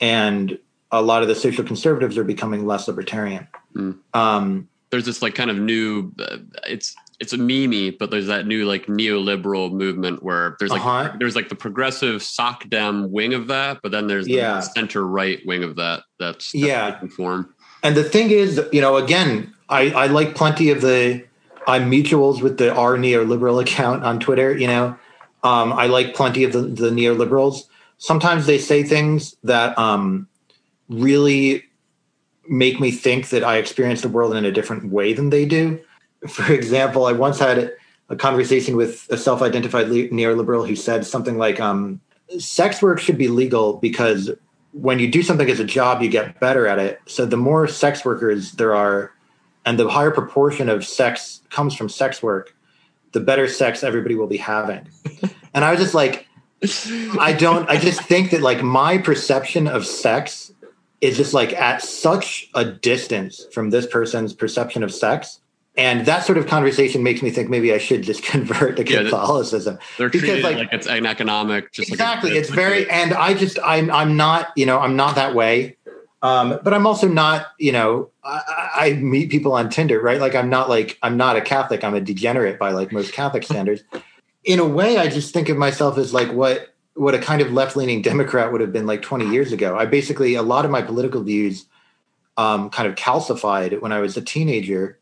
[0.00, 0.58] and
[0.90, 3.46] a lot of the social conservatives are becoming less libertarian.
[3.74, 3.98] Mm.
[4.14, 8.46] Um, there's this like kind of new, uh, it's it's a meme, but there's that
[8.46, 11.16] new like neoliberal movement where there's like uh-huh.
[11.18, 14.60] there's like the progressive sock dem wing of that, but then there's the yeah.
[14.60, 16.02] center right wing of that.
[16.18, 17.54] That's, that's yeah form.
[17.82, 21.22] And the thing is, you know, again, I I like plenty of the
[21.66, 24.56] I'm mutuals with the R neoliberal account on Twitter.
[24.56, 24.96] You know,
[25.42, 27.64] um, I like plenty of the, the neoliberals.
[27.98, 30.26] Sometimes they say things that um,
[30.88, 31.64] really
[32.50, 35.80] make me think that I experience the world in a different way than they do.
[36.28, 37.72] For example, I once had
[38.10, 42.00] a conversation with a self-identified neoliberal who said something like, um,
[42.38, 44.32] "Sex work should be legal because
[44.72, 47.00] when you do something as a job, you get better at it.
[47.06, 49.12] So the more sex workers there are,
[49.64, 52.54] and the higher proportion of sex comes from sex work,
[53.12, 54.88] the better sex everybody will be having."
[55.54, 56.26] and I was just like,
[57.18, 57.70] I don't.
[57.70, 60.52] I just think that like my perception of sex
[61.00, 65.40] is just like at such a distance from this person's perception of sex.
[65.76, 69.78] And that sort of conversation makes me think maybe I should just convert to Catholicism.
[69.80, 72.30] Yeah, they're because like, like, it's an economic, just exactly.
[72.30, 75.34] Like a, it's, very, and I just I'm I'm not you know I'm not that
[75.34, 75.76] way.
[76.22, 80.20] Um, but I'm also not, you know, I, I, meet people on Tinder, right?
[80.20, 81.82] Like I'm not like I'm not a Catholic.
[81.82, 83.82] I'm a degenerate by like most Catholic standards.
[84.44, 87.50] In a way, I just think of myself as like what what a kind of
[87.50, 89.76] left leaning Democrat would have been like 20 years ago.
[89.76, 91.64] I basically, a lot of my political views
[92.36, 94.98] um, kind of calcified when I was a teenager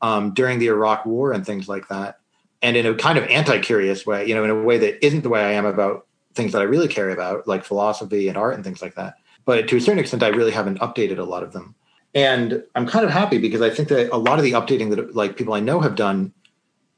[0.00, 2.18] um, during the Iraq war and things like that.
[2.62, 5.22] And in a kind of anti curious way, you know, in a way that isn't
[5.22, 8.54] the way I am about things that I really care about, like philosophy and art
[8.54, 9.16] and things like that.
[9.44, 11.74] But to a certain extent, I really haven't updated a lot of them.
[12.14, 15.14] And I'm kind of happy because I think that a lot of the updating that
[15.14, 16.32] like people I know have done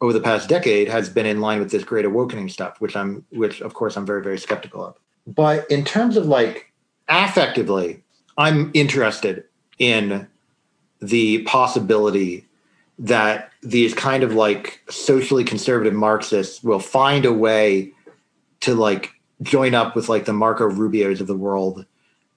[0.04, 3.24] over the past decade has been in line with this great awakening stuff, which I'm,
[3.30, 4.98] which of course I'm very, very skeptical of.
[5.26, 6.70] But in terms of like
[7.08, 8.02] affectively,
[8.36, 9.44] I'm interested
[9.78, 10.28] in
[11.00, 12.44] the possibility
[12.98, 17.90] that these kind of like socially conservative Marxists will find a way
[18.60, 19.10] to like
[19.40, 21.86] join up with like the Marco Rubios of the world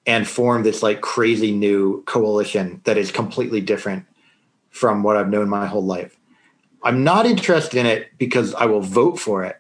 [0.06, 4.06] and form this like crazy new coalition that is completely different
[4.70, 6.18] from what I've known my whole life.
[6.88, 9.58] I'm not interested in it because I will vote for it.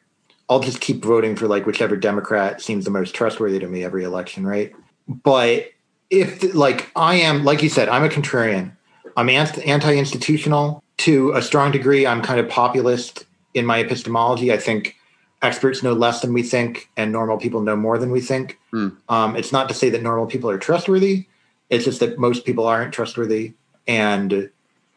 [0.48, 4.06] I'll just keep voting for like whichever Democrat seems the most trustworthy to me every
[4.06, 4.74] election, right?
[5.10, 5.72] But
[6.10, 8.72] if like I am, like you said, I'm a contrarian.
[9.18, 12.08] I'm anti-institutional to a strong degree.
[12.08, 14.54] I'm kind of populist in my epistemology.
[14.54, 14.96] I think
[15.42, 18.58] experts know less than we think, and normal people know more than we think.
[18.74, 18.96] Mm.
[19.10, 21.26] Um, it's not to say that normal people are trustworthy.
[21.70, 23.52] It's just that most people aren't trustworthy,
[23.86, 24.50] and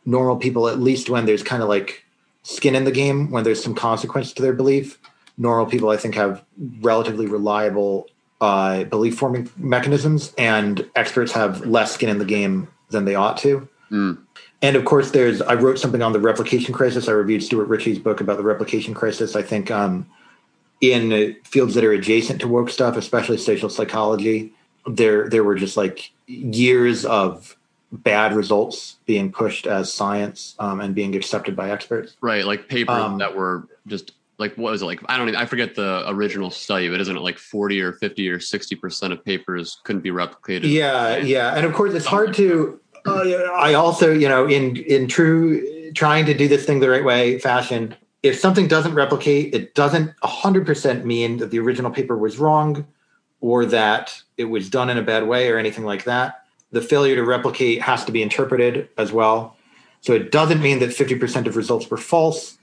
[0.07, 2.05] normal people, at least when there's kind of like
[2.43, 4.99] skin in the game when there's some consequence to their belief.
[5.39, 6.45] Normal people, I think, have
[6.81, 8.09] relatively reliable
[8.41, 13.37] uh, belief forming mechanisms, and experts have less skin in the game than they ought
[13.39, 13.69] to.
[13.91, 14.19] Mm.
[14.63, 17.09] And of course, there's I wrote something on the replication crisis.
[17.09, 19.35] I reviewed Stuart Ritchie's book about the replication crisis.
[19.35, 20.07] I think um,
[20.81, 24.53] in fields that are adjacent to woke stuff, especially social psychology,
[24.87, 27.57] there there were just like years of
[27.93, 32.17] bad results being pushed as science um, and being accepted by experts.
[32.21, 35.01] Right, like papers um, that were just like what was it like?
[35.07, 38.29] I don't even I forget the original study, but isn't it like forty or fifty
[38.29, 40.71] or sixty percent of papers couldn't be replicated?
[40.71, 42.81] Yeah, yeah, and of course it's hard to.
[43.07, 43.23] Uh,
[43.55, 47.39] I also, you know, in in true trying to do this thing the right way
[47.39, 52.39] fashion, if something doesn't replicate, it doesn't hundred percent mean that the original paper was
[52.39, 52.87] wrong
[53.41, 56.40] or that it was done in a bad way or anything like that
[56.73, 59.57] the failure to replicate has to be interpreted as well.
[60.01, 62.59] So it doesn't mean that 50% of results were false,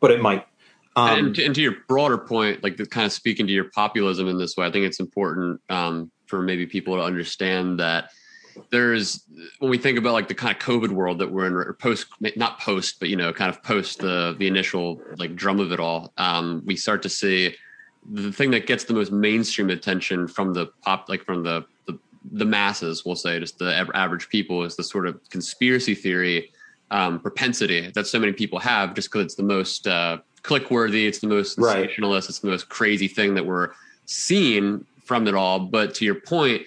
[0.00, 0.46] but it might.
[0.94, 4.28] Um, and, to, and, to, your broader point, like kind of speaking to your populism
[4.28, 8.10] in this way, I think it's important um, for maybe people to understand that
[8.70, 9.24] there's
[9.60, 12.06] when we think about like the kind of COVID world that we're in, or post,
[12.36, 15.78] not post, but you know, kind of post the the initial like drum of it
[15.78, 16.12] all.
[16.16, 17.54] Um, we start to see
[18.10, 21.64] the thing that gets the most mainstream attention from the pop, like from the
[22.32, 26.50] the masses, we'll say, just the average people, is the sort of conspiracy theory
[26.90, 31.06] um, propensity that so many people have, just because it's the most uh, click worthy,
[31.06, 32.30] it's the most sensationalist, right.
[32.30, 33.70] it's the most crazy thing that we're
[34.06, 35.58] seeing from it all.
[35.60, 36.62] But to your point,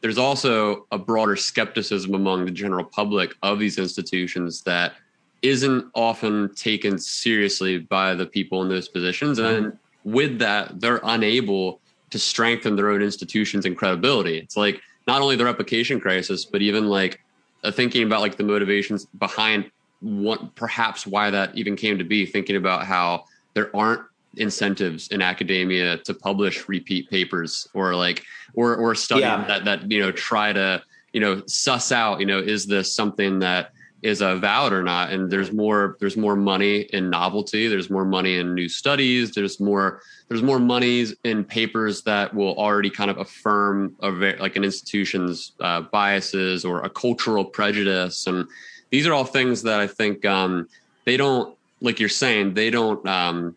[0.00, 4.94] there's also a broader skepticism among the general public of these institutions that
[5.42, 9.38] isn't often taken seriously by the people in those positions.
[9.38, 10.12] And mm-hmm.
[10.12, 11.80] with that, they're unable
[12.10, 14.38] to strengthen their own institutions and credibility.
[14.38, 17.20] It's like not only the replication crisis, but even like
[17.64, 19.70] uh, thinking about like the motivations behind
[20.00, 23.24] what perhaps why that even came to be, thinking about how
[23.54, 24.02] there aren't
[24.36, 28.22] incentives in academia to publish repeat papers or like
[28.54, 29.44] or or study yeah.
[29.46, 33.38] that that you know try to you know suss out you know is this something
[33.38, 33.72] that
[34.06, 35.12] is a valid or not.
[35.12, 37.68] And there's more there's more money in novelty.
[37.68, 39.32] There's more money in new studies.
[39.32, 44.56] There's more there's more monies in papers that will already kind of affirm a like
[44.56, 48.26] an institution's uh, biases or a cultural prejudice.
[48.26, 48.46] And
[48.90, 50.68] these are all things that i think um,
[51.04, 53.54] they don't like you're saying they don't um,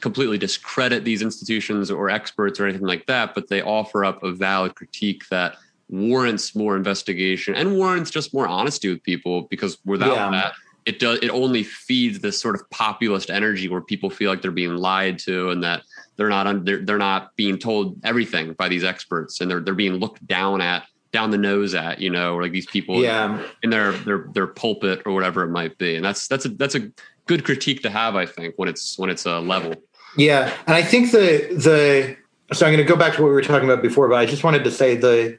[0.00, 4.32] completely discredit these institutions or experts or anything like that but they offer up a
[4.32, 5.56] valid critique that
[5.88, 10.30] warrants more investigation and warrants just more honesty with people because without yeah.
[10.30, 10.52] that
[10.84, 14.50] it does it only feeds this sort of populist energy where people feel like they're
[14.50, 15.82] being lied to and that
[16.16, 19.94] they're not they're, they're not being told everything by these experts and they're they're being
[19.94, 23.42] looked down at down the nose at you know like these people yeah.
[23.62, 26.74] in their their their pulpit or whatever it might be and that's that's a that's
[26.74, 26.90] a
[27.26, 29.74] good critique to have i think when it's when it's a level
[30.16, 32.16] yeah and i think the the
[32.54, 34.24] so i'm going to go back to what we were talking about before but i
[34.26, 35.38] just wanted to say the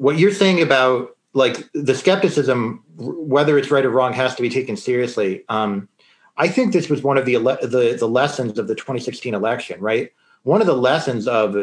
[0.00, 4.48] what you're saying about like the skepticism, whether it's right or wrong, has to be
[4.48, 5.44] taken seriously.
[5.50, 5.90] Um,
[6.38, 9.78] I think this was one of the, ele- the the lessons of the 2016 election.
[9.78, 10.10] Right,
[10.42, 11.54] one of the lessons of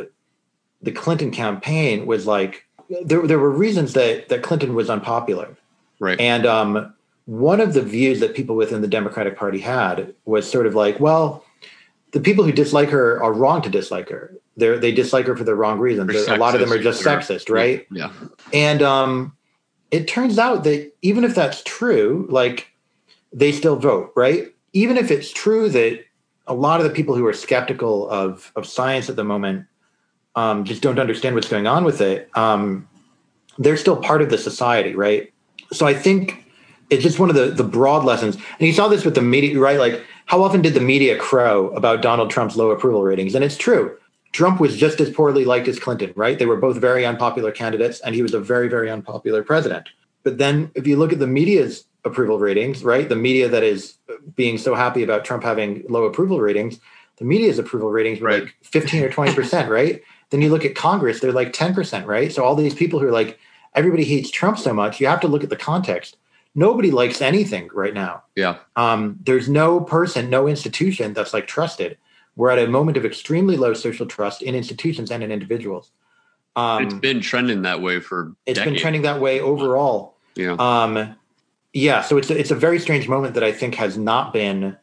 [0.83, 2.67] the Clinton campaign was like
[3.03, 5.57] there there were reasons that that Clinton was unpopular.
[5.99, 6.93] Right, and um,
[7.25, 10.99] one of the views that people within the Democratic Party had was sort of like,
[10.99, 11.43] well,
[12.11, 14.37] the people who dislike her are wrong to dislike her.
[14.57, 16.13] They they dislike her for the wrong reasons.
[16.27, 17.85] A lot of them are just sexist, right?
[17.91, 18.11] Yeah.
[18.51, 19.37] And um,
[19.91, 22.71] it turns out that even if that's true, like
[23.31, 24.53] they still vote, right?
[24.73, 26.03] Even if it's true that
[26.47, 29.67] a lot of the people who are skeptical of of science at the moment
[30.35, 32.29] um, just don't understand what's going on with it.
[32.35, 32.87] Um,
[33.59, 35.31] they're still part of the society, right?
[35.71, 36.45] So I think
[36.89, 38.35] it's just one of the the broad lessons.
[38.35, 39.79] And you saw this with the media, right?
[39.79, 43.33] Like how often did the media crow about Donald Trump's low approval ratings?
[43.33, 43.97] And it's true.
[44.31, 46.37] Trump was just as poorly liked as Clinton, right?
[46.37, 49.89] They were both very unpopular candidates, and he was a very, very unpopular president.
[50.23, 53.07] But then if you look at the media's approval ratings, right?
[53.07, 53.97] The media that is
[54.35, 56.79] being so happy about Trump having low approval ratings,
[57.17, 58.43] the media's approval ratings were right.
[58.43, 60.01] like 15 or 20%, right?
[60.29, 62.31] Then you look at Congress, they're like 10%, right?
[62.31, 63.39] So all these people who are like,
[63.73, 66.17] everybody hates Trump so much, you have to look at the context
[66.57, 68.23] nobody likes anything right now.
[68.35, 68.57] Yeah.
[68.75, 71.97] Um, there's no person, no institution that's like trusted.
[72.37, 75.91] We're at a moment of extremely low social trust in institutions and in individuals.
[76.55, 78.35] Um, it's been trending that way for.
[78.45, 78.73] It's decades.
[78.73, 80.15] been trending that way overall.
[80.35, 80.55] Yeah.
[80.59, 81.15] Um,
[81.73, 82.01] yeah.
[82.03, 84.77] So it's a, it's a very strange moment that I think has not been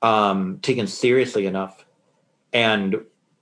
[0.00, 1.84] um, taken seriously enough,
[2.52, 2.96] and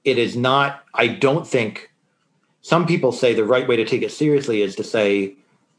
[0.04, 0.84] it is not.
[0.92, 1.92] I don't think.
[2.60, 5.36] Some people say the right way to take it seriously is to say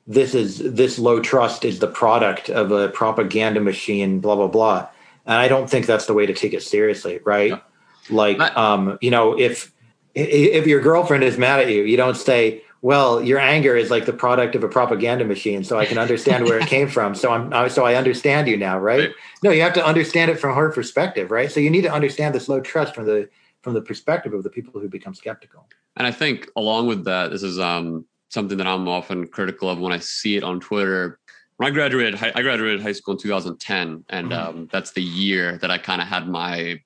[0.07, 4.88] this is this low trust is the product of a propaganda machine blah blah blah
[5.26, 7.62] and i don't think that's the way to take it seriously right
[8.10, 9.72] like um you know if
[10.16, 14.06] if your girlfriend is mad at you you don't say well your anger is like
[14.06, 17.32] the product of a propaganda machine so i can understand where it came from so
[17.32, 19.00] i'm so i understand you now right?
[19.00, 19.12] right
[19.44, 22.34] no you have to understand it from her perspective right so you need to understand
[22.34, 23.30] this low trust from the
[23.62, 25.68] from the perspective of the people who become skeptical
[25.98, 29.80] and i think along with that this is um something that I'm often critical of
[29.80, 31.20] when I see it on Twitter.
[31.68, 34.34] I graduated, I graduated high school in 2010, and mm-hmm.
[34.34, 36.80] um, that's the year that I kind of had my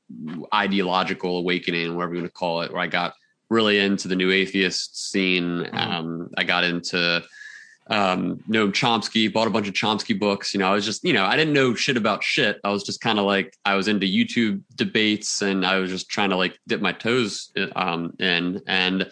[0.54, 3.14] ideological awakening, whatever you want to call it, where I got
[3.50, 5.60] really into the new atheist scene.
[5.60, 5.78] Mm-hmm.
[5.78, 7.24] Um, I got into
[7.88, 10.54] um, Noam Chomsky, bought a bunch of Chomsky books.
[10.54, 12.60] You know, I was just, you know, I didn't know shit about shit.
[12.64, 16.10] I was just kind of like, I was into YouTube debates and I was just
[16.10, 18.62] trying to like dip my toes um, in.
[18.68, 19.12] And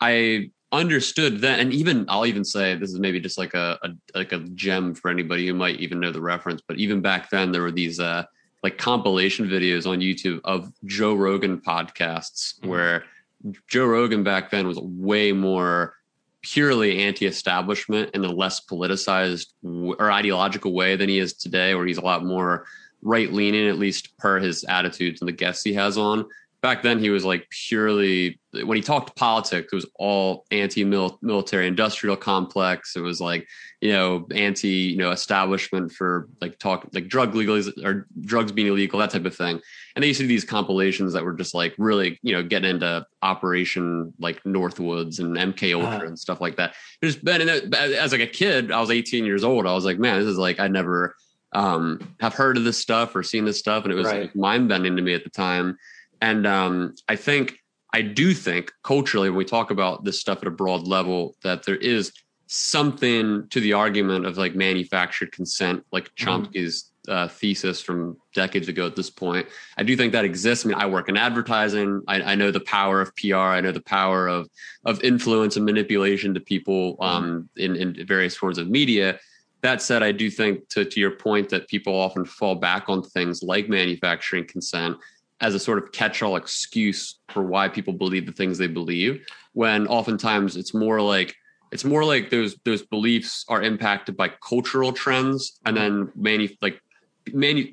[0.00, 3.88] I understood that and even i'll even say this is maybe just like a, a,
[4.14, 7.50] like a gem for anybody who might even know the reference but even back then
[7.50, 8.22] there were these uh
[8.62, 12.68] like compilation videos on youtube of joe rogan podcasts mm-hmm.
[12.68, 13.04] where
[13.66, 15.94] joe rogan back then was way more
[16.42, 21.98] purely anti-establishment in a less politicized or ideological way than he is today where he's
[21.98, 22.66] a lot more
[23.00, 26.26] right leaning at least per his attitudes and the guests he has on
[26.60, 32.16] back then he was like purely when he talked politics, it was all anti-military industrial
[32.16, 32.96] complex.
[32.96, 33.46] It was like
[33.80, 38.68] you know anti you know establishment for like talk like drug legalization or drugs being
[38.68, 39.60] illegal that type of thing.
[39.94, 42.70] And they used to do these compilations that were just like really you know getting
[42.70, 46.06] into Operation like Northwoods and MK Ultra uh-huh.
[46.06, 46.74] and stuff like that.
[47.02, 49.66] Just been as like a kid, I was 18 years old.
[49.66, 51.14] I was like, man, this is like I never
[51.52, 54.22] um have heard of this stuff or seen this stuff, and it was right.
[54.22, 55.78] like mind bending to me at the time
[56.20, 57.58] and um, I think,
[57.92, 61.64] I do think culturally, when we talk about this stuff at a broad level, that
[61.64, 62.12] there is
[62.48, 66.28] something to the argument of like manufactured consent, like mm-hmm.
[66.28, 69.46] Chomsky's uh, thesis from decades ago at this point.
[69.78, 70.64] I do think that exists.
[70.64, 72.02] I mean, I work in advertising.
[72.06, 73.36] I, I, know the power of PR.
[73.36, 74.48] I know the power of
[74.84, 77.02] of influence and manipulation to people mm-hmm.
[77.02, 79.18] um, in, in various forms of media.
[79.62, 83.02] That said, I do think to, to your point that people often fall back on
[83.02, 84.96] things like manufacturing consent
[85.40, 89.86] as a sort of catch-all excuse for why people believe the things they believe when
[89.86, 91.34] oftentimes it's more like
[91.70, 96.80] it's more like those those beliefs are impacted by cultural trends and then many like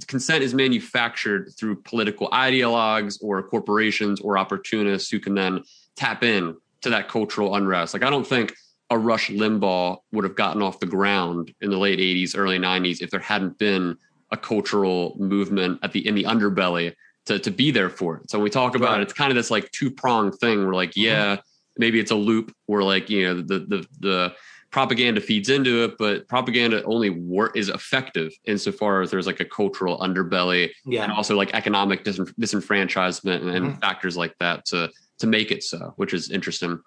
[0.08, 5.64] consent is manufactured through political ideologues or corporations or opportunists who can then
[5.96, 7.94] tap in to that cultural unrest.
[7.94, 8.54] Like i don't think
[8.90, 13.02] a rush limbaugh would have gotten off the ground in the late 80s early 90s
[13.02, 13.98] if there hadn't been
[14.32, 16.94] a cultural movement at the in the underbelly
[17.26, 18.30] to to be there for it.
[18.30, 19.00] So when we talk about right.
[19.00, 20.66] it, it's kind of this like two pronged thing.
[20.66, 21.02] We're like, mm-hmm.
[21.02, 21.38] yeah,
[21.78, 24.36] maybe it's a loop where like you know the the the
[24.72, 29.46] propaganda feeds into it, but propaganda only work is effective insofar as there's like a
[29.46, 31.02] cultural underbelly yeah.
[31.02, 33.80] and also like economic dis- disenfranchisement and, and mm-hmm.
[33.80, 34.90] factors like that to
[35.20, 36.80] to make it so, which is interesting.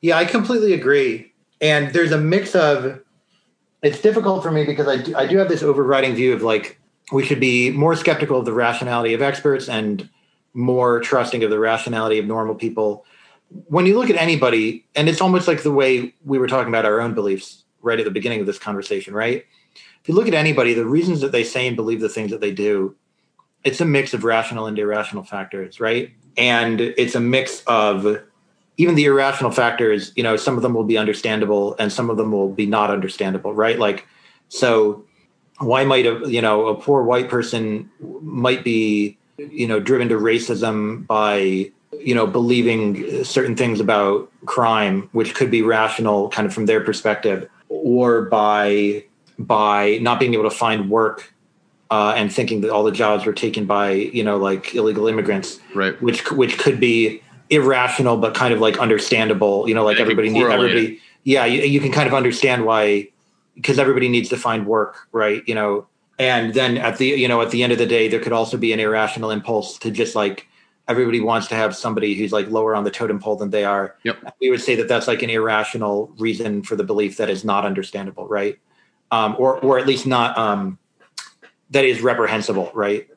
[0.00, 1.32] Yeah, I completely agree.
[1.60, 3.00] And there's a mix of
[3.82, 6.78] it's difficult for me because I do, I do have this overriding view of like
[7.12, 10.08] we should be more skeptical of the rationality of experts and
[10.54, 13.04] more trusting of the rationality of normal people.
[13.66, 16.86] When you look at anybody, and it's almost like the way we were talking about
[16.86, 19.44] our own beliefs right at the beginning of this conversation, right?
[19.74, 22.40] If you look at anybody, the reasons that they say and believe the things that
[22.40, 22.96] they do,
[23.64, 26.12] it's a mix of rational and irrational factors, right?
[26.36, 28.22] And it's a mix of
[28.78, 32.16] even the irrational factors, you know, some of them will be understandable and some of
[32.16, 33.78] them will be not understandable, right?
[33.78, 34.06] Like,
[34.48, 35.04] so
[35.62, 37.90] why might a you know a poor white person
[38.20, 41.70] might be you know driven to racism by
[42.00, 46.80] you know believing certain things about crime which could be rational kind of from their
[46.80, 49.04] perspective or by
[49.38, 51.32] by not being able to find work
[51.90, 55.60] uh, and thinking that all the jobs were taken by you know like illegal immigrants
[55.74, 56.00] right.
[56.00, 59.68] which which could be irrational but kind of like understandable.
[59.68, 63.11] You know like everybody need, everybody yeah you, you can kind of understand why
[63.54, 65.42] because everybody needs to find work, right?
[65.46, 65.86] You know,
[66.18, 68.56] and then at the you know at the end of the day, there could also
[68.56, 70.48] be an irrational impulse to just like
[70.88, 73.96] everybody wants to have somebody who's like lower on the totem pole than they are.
[74.02, 74.34] Yep.
[74.40, 77.64] We would say that that's like an irrational reason for the belief that is not
[77.64, 78.58] understandable, right?
[79.10, 80.78] Um, or or at least not um,
[81.70, 83.08] that is reprehensible, right?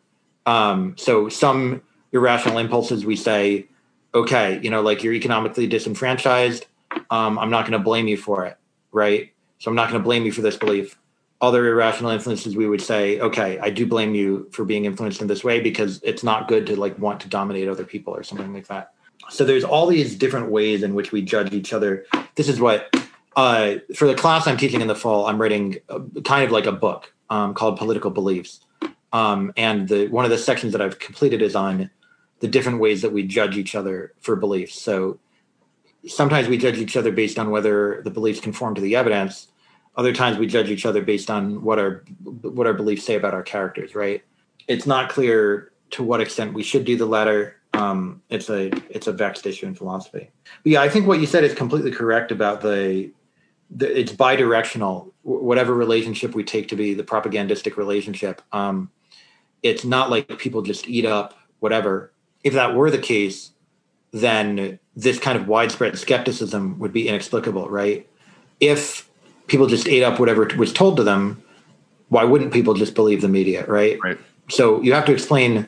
[0.46, 1.82] Um, so some
[2.12, 3.68] irrational impulses we say,
[4.14, 6.66] okay, you know, like you're economically disenfranchised.
[7.10, 8.58] Um, I'm not going to blame you for it,
[8.92, 9.32] right?
[9.60, 10.98] So I'm not going to blame you for this belief.
[11.42, 15.28] Other irrational influences, we would say, okay, I do blame you for being influenced in
[15.28, 18.54] this way because it's not good to like want to dominate other people or something
[18.54, 18.94] like that.
[19.30, 22.06] So there's all these different ways in which we judge each other.
[22.36, 22.94] This is what
[23.36, 26.66] uh, for the class I'm teaching in the fall, I'm writing a, kind of like
[26.66, 28.62] a book um, called Political Beliefs.
[29.12, 31.90] Um, and the one of the sections that I've completed is on
[32.40, 34.80] the different ways that we judge each other for beliefs.
[34.80, 35.20] So
[36.08, 39.48] sometimes we judge each other based on whether the beliefs conform to the evidence.
[39.96, 43.34] Other times we judge each other based on what our what our beliefs say about
[43.34, 43.96] our characters.
[43.96, 44.24] Right?
[44.68, 47.58] It's not clear to what extent we should do the latter.
[47.74, 50.32] Um, it's a it's a vexed issue in philosophy.
[50.64, 53.12] But yeah, I think what you said is completely correct about the,
[53.70, 55.12] the it's bidirectional.
[55.24, 58.92] Whatever relationship we take to be the propagandistic relationship, um,
[59.64, 62.12] it's not like people just eat up whatever.
[62.44, 63.52] If that were the case,
[64.16, 68.08] then this kind of widespread skepticism would be inexplicable, right?
[68.62, 69.10] If
[69.48, 71.44] people just ate up whatever was told to them,
[72.08, 74.00] why wouldn't people just believe the media, right?
[74.02, 74.18] Right.
[74.50, 75.68] So you have to explain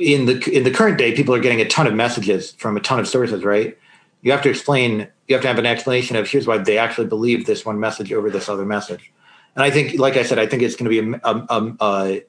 [0.00, 2.80] in the in the current day, people are getting a ton of messages from a
[2.80, 3.78] ton of sources, right?
[4.22, 5.06] You have to explain.
[5.28, 8.12] You have to have an explanation of here's why they actually believe this one message
[8.12, 9.12] over this other message.
[9.54, 11.76] And I think, like I said, I think it's going to be a, a, a,
[11.80, 12.22] a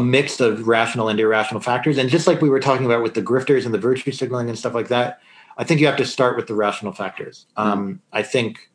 [0.00, 1.98] mix of rational and irrational factors.
[1.98, 4.58] And just like we were talking about with the grifters and the virtue signaling and
[4.58, 5.20] stuff like that,
[5.56, 7.46] I think you have to start with the rational factors.
[7.56, 7.62] Mm.
[7.62, 8.70] Um, I think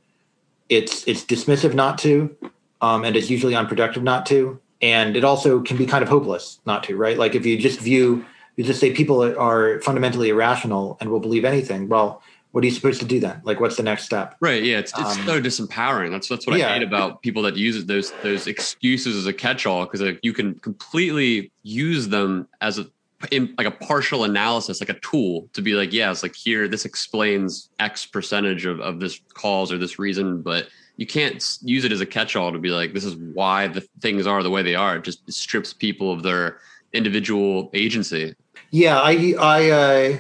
[0.69, 2.36] it's it's dismissive not to,
[2.82, 6.60] um, and it's usually unproductive not to, and it also can be kind of hopeless
[6.65, 6.95] not to.
[6.95, 7.18] Right?
[7.18, 8.26] Like if you just view
[8.57, 11.88] you just say people are fundamentally irrational and will believe anything.
[11.88, 12.22] Well,
[12.52, 13.41] what are you supposed to do then?
[13.44, 14.36] Like, what's the next step?
[14.40, 14.64] Right.
[14.64, 14.80] Yeah.
[14.80, 16.11] It's, it's um, so disempowering.
[16.11, 16.69] That's that's what yeah.
[16.69, 20.34] I hate about people that use those those excuses as a catch-all because like, you
[20.34, 22.88] can completely use them as a
[23.32, 26.68] in like a partial analysis, like a tool to be like, yeah, it's like here,
[26.68, 30.68] this explains X percentage of, of this cause or this reason, but
[30.98, 34.28] you can't use it as a catch-all to be like, this is why the things
[34.28, 34.98] are the way they are.
[34.98, 36.60] It just strips people of their
[36.94, 38.36] individual agency.
[38.72, 40.18] Yeah, I I uh,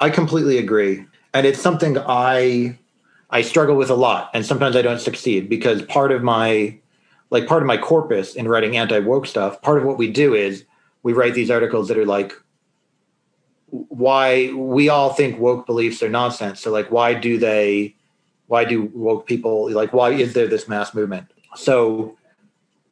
[0.00, 1.04] I completely agree,
[1.36, 2.78] and it's something I
[3.28, 6.78] I struggle with a lot, and sometimes I don't succeed because part of my
[7.28, 10.34] like part of my corpus in writing anti woke stuff, part of what we do
[10.34, 10.64] is
[11.02, 12.32] we write these articles that are like
[13.68, 16.60] why we all think woke beliefs are nonsense.
[16.60, 17.94] So like why do they
[18.46, 21.26] why do woke people like why is there this mass movement?
[21.54, 22.16] So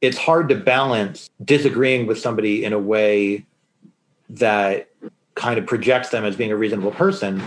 [0.03, 3.47] it's hard to balance disagreeing with somebody in a way
[4.29, 4.91] that
[5.35, 7.43] kind of projects them as being a reasonable person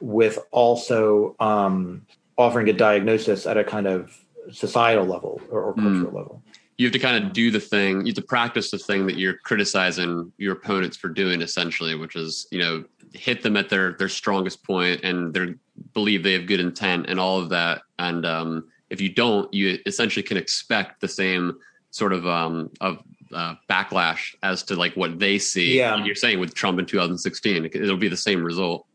[0.00, 2.06] with also um,
[2.36, 4.16] offering a diagnosis at a kind of
[4.52, 6.14] societal level or, or cultural mm.
[6.14, 6.42] level.
[6.76, 9.18] You have to kind of do the thing you have to practice the thing that
[9.18, 13.92] you're criticizing your opponents for doing essentially which is you know hit them at their
[13.92, 15.54] their strongest point and they
[15.94, 17.82] believe they have good intent and all of that.
[17.98, 21.58] And um, if you don't you essentially can expect the same
[21.90, 23.02] sort of um, of
[23.32, 25.78] uh, backlash as to like what they see.
[25.78, 26.02] Yeah.
[26.04, 28.86] You're saying with trump in 2016 it'll be the same result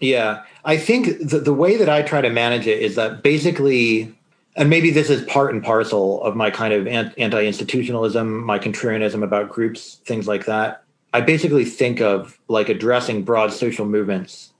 [0.00, 4.14] yeah i think the, the way that i try to manage it is that basically
[4.56, 9.48] and maybe this is part and parcel of my kind of anti-institutionalism, my contrarianism about
[9.48, 10.82] groups, things like that.
[11.12, 14.52] I basically think of like addressing broad social movements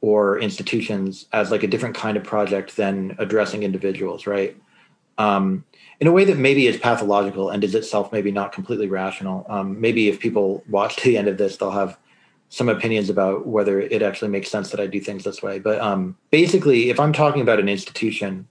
[0.00, 4.56] or institutions as like a different kind of project than addressing individuals, right?
[5.18, 5.64] Um,
[6.00, 9.46] in a way that maybe is pathological and is itself maybe not completely rational.
[9.48, 11.98] Um, maybe if people watch to the end of this, they'll have
[12.48, 15.58] some opinions about whether it actually makes sense that I do things this way.
[15.58, 18.46] But um, basically, if I'm talking about an institution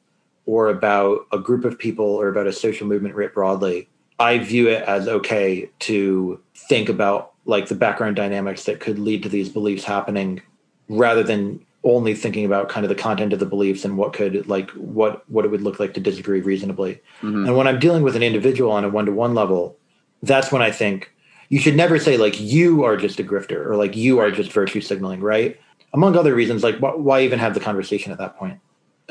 [0.45, 3.87] or about a group of people or about a social movement writ broadly,
[4.19, 9.23] I view it as okay to think about like the background dynamics that could lead
[9.23, 10.41] to these beliefs happening
[10.89, 14.47] rather than only thinking about kind of the content of the beliefs and what could
[14.47, 16.95] like what what it would look like to disagree reasonably.
[17.21, 17.45] Mm-hmm.
[17.45, 19.77] And when I'm dealing with an individual on a one-to-one level,
[20.23, 21.13] that's when I think
[21.49, 24.51] you should never say like you are just a grifter or like you are just
[24.51, 25.59] virtue signaling, right?
[25.93, 28.59] Among other reasons, like wh- why even have the conversation at that point?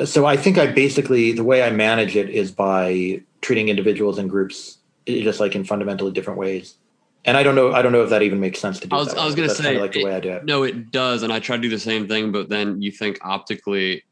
[0.05, 4.29] so I think I basically the way I manage it is by treating individuals and
[4.29, 6.77] groups eh, just like in fundamentally different ways.
[7.27, 7.73] And I don't know.
[7.73, 8.97] I don't know if that even makes sense to do.
[8.97, 10.45] I was, I was going to say, like the way I do it.
[10.45, 12.33] No, it does, and I try to do the same thing.
[12.33, 14.03] But then you think optically,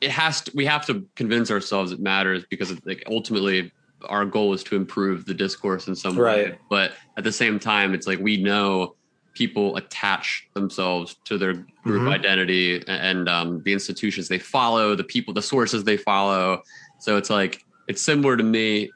[0.00, 0.52] it has to.
[0.54, 3.72] We have to convince ourselves it matters because, like, ultimately,
[4.06, 6.50] our goal is to improve the discourse in some right.
[6.50, 6.58] way.
[6.70, 8.94] But at the same time, it's like we know
[9.34, 12.08] people attach themselves to their group mm-hmm.
[12.08, 16.62] identity and um, the institutions they follow, the people, the sources they follow.
[16.98, 18.90] So it's like it's similar to me.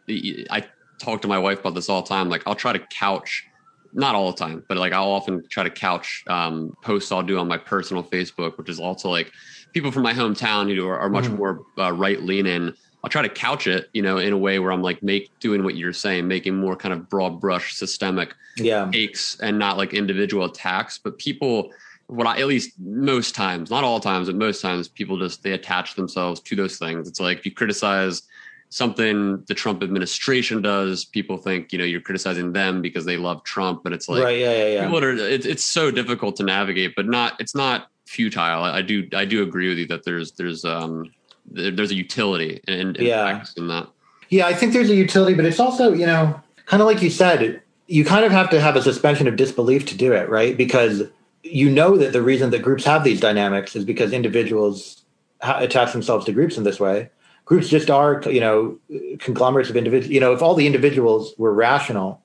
[0.51, 0.66] I
[0.99, 2.29] talk to my wife about this all the time.
[2.29, 3.47] Like I'll try to couch,
[3.93, 7.39] not all the time, but like I'll often try to couch um, posts I'll do
[7.39, 9.31] on my personal Facebook, which is also like
[9.73, 11.37] people from my hometown who are, are much mm-hmm.
[11.37, 12.73] more uh, right leaning
[13.05, 15.65] I'll try to couch it, you know, in a way where I'm like make doing
[15.65, 18.89] what you're saying, making more kind of broad brush systemic yeah.
[18.93, 20.99] takes and not like individual attacks.
[20.99, 21.73] But people,
[22.07, 25.53] what I at least most times, not all times, but most times, people just they
[25.53, 27.09] attach themselves to those things.
[27.09, 28.23] It's like if you criticize
[28.69, 33.43] something the Trump administration does, people think you know you're criticizing them because they love
[33.43, 34.95] Trump, but it's like right, yeah, yeah, yeah.
[34.95, 38.62] Are, it, it's so difficult to navigate, but not it's not futile.
[38.62, 41.11] I, I do I do agree with you that there's there's um
[41.47, 43.44] there's a utility in, in yeah.
[43.56, 43.89] in that.
[44.28, 47.10] Yeah, I think there's a utility, but it's also, you know, kind of like you
[47.10, 50.56] said, you kind of have to have a suspension of disbelief to do it, right?
[50.56, 51.02] Because
[51.43, 55.02] you know that the reason that groups have these dynamics is because individuals
[55.43, 57.10] ha- attach themselves to groups in this way.
[57.44, 58.78] Groups just are, you know,
[59.19, 60.10] conglomerates of individuals.
[60.10, 62.23] You know, if all the individuals were rational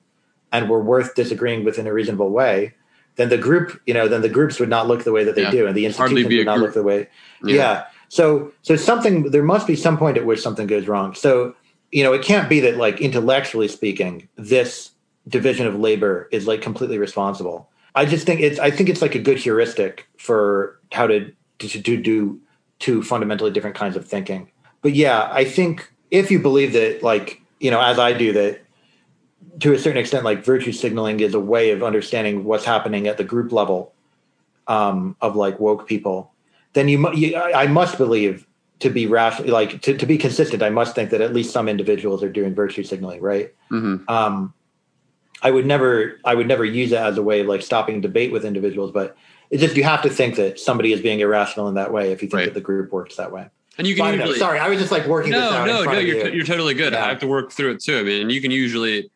[0.52, 2.72] and were worth disagreeing with in a reasonable way,
[3.16, 5.42] then the group, you know, then the groups would not look the way that they
[5.42, 5.50] yeah.
[5.50, 6.68] do, and the institutions would not group.
[6.68, 7.08] look the way.
[7.42, 7.54] yeah.
[7.54, 11.14] yeah so so something there must be some point at which something goes wrong.
[11.14, 11.54] So
[11.92, 14.90] you know it can't be that like intellectually speaking this
[15.28, 17.68] division of labor is like completely responsible.
[17.94, 21.68] I just think it's I think it's like a good heuristic for how to to,
[21.68, 22.40] to do
[22.78, 24.50] two fundamentally different kinds of thinking.
[24.82, 28.60] But yeah, I think if you believe that like you know as I do that
[29.60, 33.16] to a certain extent like virtue signaling is a way of understanding what's happening at
[33.16, 33.92] the group level
[34.66, 36.32] um, of like woke people
[36.78, 38.46] then you, you I must believe
[38.80, 41.68] to be rational, like to, to be consistent, I must think that at least some
[41.68, 43.52] individuals are doing virtue signaling, right?
[43.70, 44.08] Mm-hmm.
[44.08, 44.54] Um,
[45.42, 48.32] I would never I would never use it as a way of like stopping debate
[48.32, 49.16] with individuals, but
[49.50, 52.22] it's just you have to think that somebody is being irrational in that way if
[52.22, 52.44] you think right.
[52.46, 53.48] that the group works that way.
[53.78, 55.30] And you can usually, sorry, I was just like working.
[55.30, 55.66] This out.
[55.66, 55.98] No, no, no.
[56.00, 56.32] You're, you.
[56.34, 56.92] you're totally good.
[56.92, 57.04] Yeah.
[57.04, 57.96] I have to work through it too.
[57.96, 59.08] I mean, you can usually,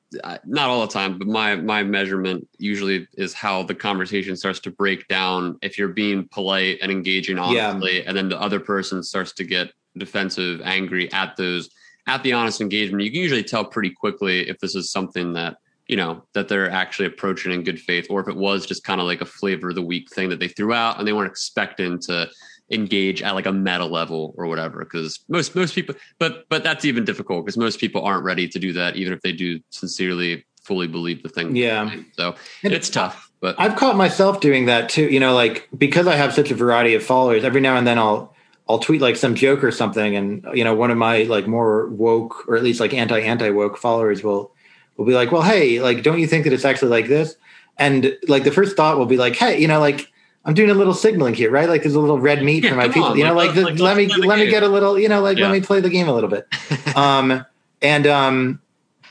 [0.45, 4.71] not all the time, but my my measurement usually is how the conversation starts to
[4.71, 5.59] break down.
[5.63, 8.05] If you're being polite and engaging honestly, yeah.
[8.07, 11.71] and then the other person starts to get defensive, angry at those
[12.07, 15.57] at the honest engagement, you can usually tell pretty quickly if this is something that
[15.89, 19.01] you know that they're actually approaching in good faith, or if it was just kind
[19.01, 21.31] of like a flavor of the week thing that they threw out and they weren't
[21.31, 22.29] expecting to
[22.73, 26.85] engage at like a meta level or whatever because most most people but but that's
[26.85, 30.45] even difficult because most people aren't ready to do that even if they do sincerely
[30.63, 31.57] fully believe the thing.
[31.57, 31.93] Yeah.
[32.17, 36.07] So and it's tough but i've caught myself doing that too you know like because
[36.07, 38.35] i have such a variety of followers every now and then i'll
[38.69, 41.89] i'll tweet like some joke or something and you know one of my like more
[41.89, 44.55] woke or at least like anti anti woke followers will
[44.97, 47.37] will be like well hey like don't you think that it's actually like this?
[47.79, 50.12] And like the first thought will be like hey you know like
[50.45, 51.69] I'm doing a little signaling here, right?
[51.69, 53.05] Like there's a little red meat yeah, for my people.
[53.11, 55.39] On, you know, like, like, let me let me get a little, you know, like
[55.39, 55.47] yeah.
[55.47, 56.47] let me play the game a little bit.
[56.97, 57.45] um,
[57.81, 58.61] and um,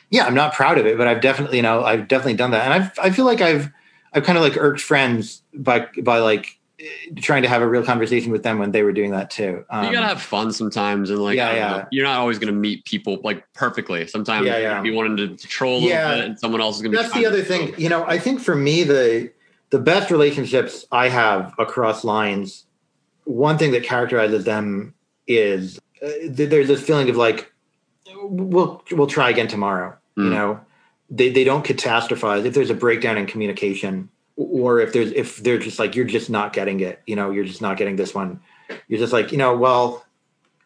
[0.10, 2.66] yeah, I'm not proud of it, but I've definitely, you know, I've definitely done that,
[2.66, 3.72] and I've I feel like I've
[4.14, 6.60] I've kind of like irked friends by by like
[7.18, 9.64] trying to have a real conversation with them when they were doing that too.
[9.70, 11.70] Um, you gotta have fun sometimes, and like, yeah, yeah.
[11.70, 14.08] Know, you're not always gonna meet people like perfectly.
[14.08, 14.84] Sometimes yeah, yeah.
[14.84, 16.16] you wanting to troll a little yeah.
[16.16, 16.98] bit, and someone else is gonna.
[16.98, 17.74] That's the other thing.
[17.78, 19.32] You know, I think for me the
[19.72, 22.66] the best relationships I have across lines,
[23.24, 24.94] one thing that characterizes them
[25.28, 27.52] is uh, there's this feeling of like
[28.16, 29.98] we'll we'll try again tomorrow.
[30.18, 30.24] Mm.
[30.26, 30.60] You know,
[31.10, 35.58] they they don't catastrophize if there's a breakdown in communication or if there's if they're
[35.58, 37.02] just like you're just not getting it.
[37.08, 38.42] You know, you're just not getting this one.
[38.88, 40.06] You're just like you know, well,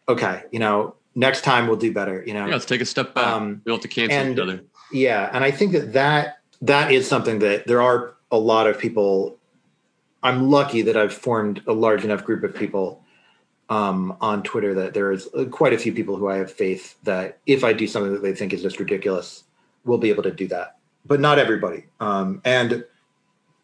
[0.08, 2.24] okay, you know, next time we'll do better.
[2.26, 3.24] You know, yeah, let's take a step back.
[3.24, 4.64] Um, we don't have to cancel and, each other.
[4.90, 8.78] Yeah, and I think that that that is something that there are a lot of
[8.78, 9.38] people.
[10.22, 13.04] I'm lucky that I've formed a large enough group of people
[13.68, 17.38] um, on Twitter that there is quite a few people who I have faith that
[17.46, 19.44] if I do something that they think is just ridiculous,
[19.84, 20.78] we'll be able to do that.
[21.04, 21.86] But not everybody.
[22.00, 22.84] Um, and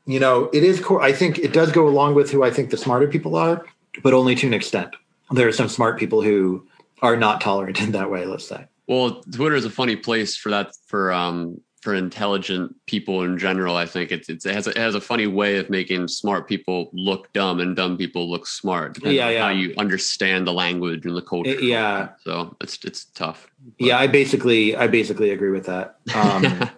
[0.07, 0.83] you know, it is.
[1.01, 3.65] I think it does go along with who I think the smarter people are,
[4.03, 4.95] but only to an extent.
[5.31, 6.67] There are some smart people who
[7.03, 8.27] are not tolerant in that way.
[8.27, 8.67] Let's say.
[8.89, 13.77] Well, Twitter is a funny place for that for um, for intelligent people in general.
[13.77, 16.49] I think it's, it's it has a, it has a funny way of making smart
[16.49, 18.99] people look dumb and dumb people look smart.
[19.05, 19.43] Yeah, yeah.
[19.43, 21.51] How you understand the language and the culture.
[21.51, 22.11] It, yeah.
[22.21, 23.49] So it's it's tough.
[23.79, 23.87] But.
[23.87, 25.97] Yeah, I basically I basically agree with that.
[26.15, 26.71] Um,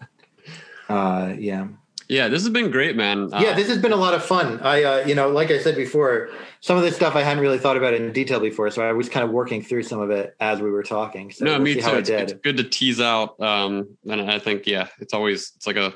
[0.88, 1.68] uh, yeah.
[2.08, 3.32] Yeah, this has been great, man.
[3.32, 4.60] Uh, yeah, this has been a lot of fun.
[4.60, 7.58] I, uh, you know, like I said before, some of this stuff I hadn't really
[7.58, 10.36] thought about in detail before, so I was kind of working through some of it
[10.40, 11.30] as we were talking.
[11.30, 11.96] So no, we'll me too.
[11.96, 15.76] It's, it's, good to tease out, um, and I think yeah, it's always it's like
[15.76, 15.94] a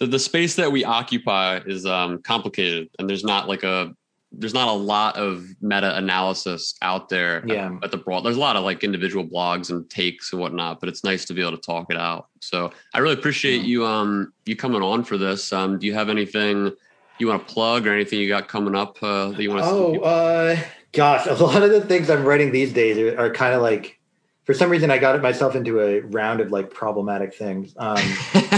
[0.00, 3.94] the, the space that we occupy is um, complicated, and there's not like a
[4.38, 7.66] there's not a lot of meta analysis out there yeah.
[7.66, 8.24] at, at, the broad.
[8.24, 11.34] There's a lot of like individual blogs and takes and whatnot, but it's nice to
[11.34, 12.28] be able to talk it out.
[12.40, 13.66] So I really appreciate yeah.
[13.66, 15.52] you um you coming on for this.
[15.52, 16.72] Um, do you have anything
[17.18, 19.68] you want to plug or anything you got coming up uh, that you want to?
[19.68, 20.56] Oh, uh,
[20.92, 24.00] gosh, a lot of the things I'm writing these days are, are kind of like
[24.44, 27.74] for some reason I got myself into a round of like problematic things.
[27.78, 27.96] Um,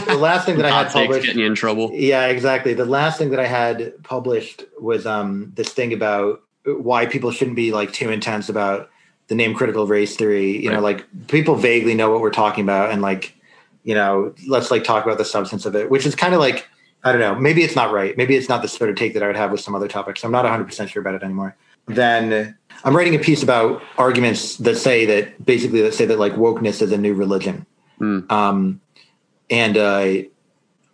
[0.06, 1.90] the last thing that I had published getting you in trouble.
[1.92, 2.74] Yeah, exactly.
[2.74, 7.56] The last thing that I had published was um, this thing about why people shouldn't
[7.56, 8.90] be like too intense about
[9.28, 10.62] the name critical race theory.
[10.62, 10.76] You right.
[10.76, 13.34] know, like people vaguely know what we're talking about, and like
[13.84, 16.66] you know, let's like talk about the substance of it, which is kind of like
[17.04, 17.36] I don't know.
[17.36, 18.16] Maybe it's not right.
[18.16, 20.24] Maybe it's not the sort of take that I would have with some other topics.
[20.24, 21.56] I'm not 100 percent sure about it anymore.
[21.86, 26.34] Then I'm writing a piece about arguments that say that basically that say that like
[26.34, 27.66] wokeness is a new religion.
[28.00, 28.30] Mm.
[28.30, 28.80] Um,
[29.50, 30.14] and uh,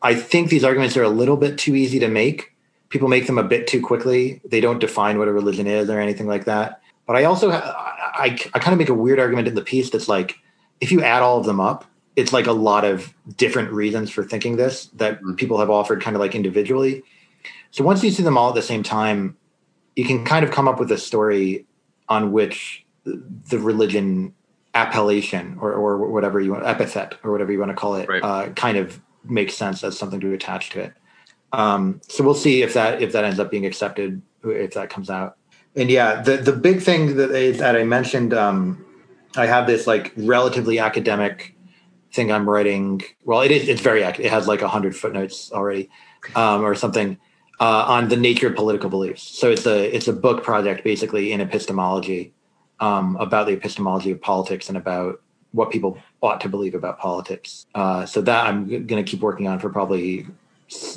[0.02, 2.54] I think these arguments are a little bit too easy to make.
[2.88, 4.40] People make them a bit too quickly.
[4.44, 6.80] They don't define what a religion is or anything like that.
[7.06, 10.08] But I also I, I kind of make a weird argument in the piece that's
[10.08, 10.36] like
[10.80, 11.84] if you add all of them up,
[12.16, 15.36] it's like a lot of different reasons for thinking this that mm.
[15.36, 17.02] people have offered kind of like individually.
[17.70, 19.36] So once you see them all at the same time,
[19.96, 21.66] you can kind of come up with a story
[22.08, 24.34] on which the religion
[24.74, 28.22] appellation or, or whatever you want epithet or whatever you want to call it right.
[28.22, 30.94] uh, kind of makes sense as something to attach to it.
[31.52, 35.10] Um, so we'll see if that if that ends up being accepted if that comes
[35.10, 35.36] out.
[35.76, 38.84] And yeah the the big thing that, that i mentioned um,
[39.36, 41.54] i have this like relatively academic
[42.12, 43.02] thing i'm writing.
[43.24, 45.90] Well it is it's very it has like 100 footnotes already
[46.34, 47.18] um, or something
[47.60, 49.22] uh, on the nature of political beliefs.
[49.22, 52.32] So it's a it's a book project basically in epistemology
[52.80, 55.20] um, about the epistemology of politics and about
[55.52, 57.66] what people ought to believe about politics.
[57.74, 60.26] Uh, so that I'm g- going to keep working on for probably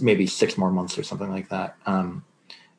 [0.01, 2.23] maybe six more months or something like that um,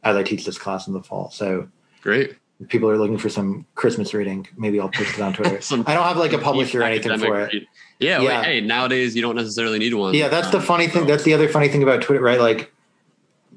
[0.03, 1.31] as I teach this class in the fall.
[1.31, 1.69] So
[2.03, 2.36] great.
[2.59, 5.57] If people are looking for some Christmas reading, maybe I'll post it on Twitter.
[5.86, 7.53] I don't have like a publisher or anything for it.
[7.53, 7.66] Read.
[7.98, 8.43] Yeah, yeah.
[8.43, 10.15] Hey, nowadays you don't necessarily need one.
[10.15, 11.07] Yeah, that's um, the funny thing.
[11.07, 12.40] That's the other funny thing about Twitter, right?
[12.40, 12.73] Like,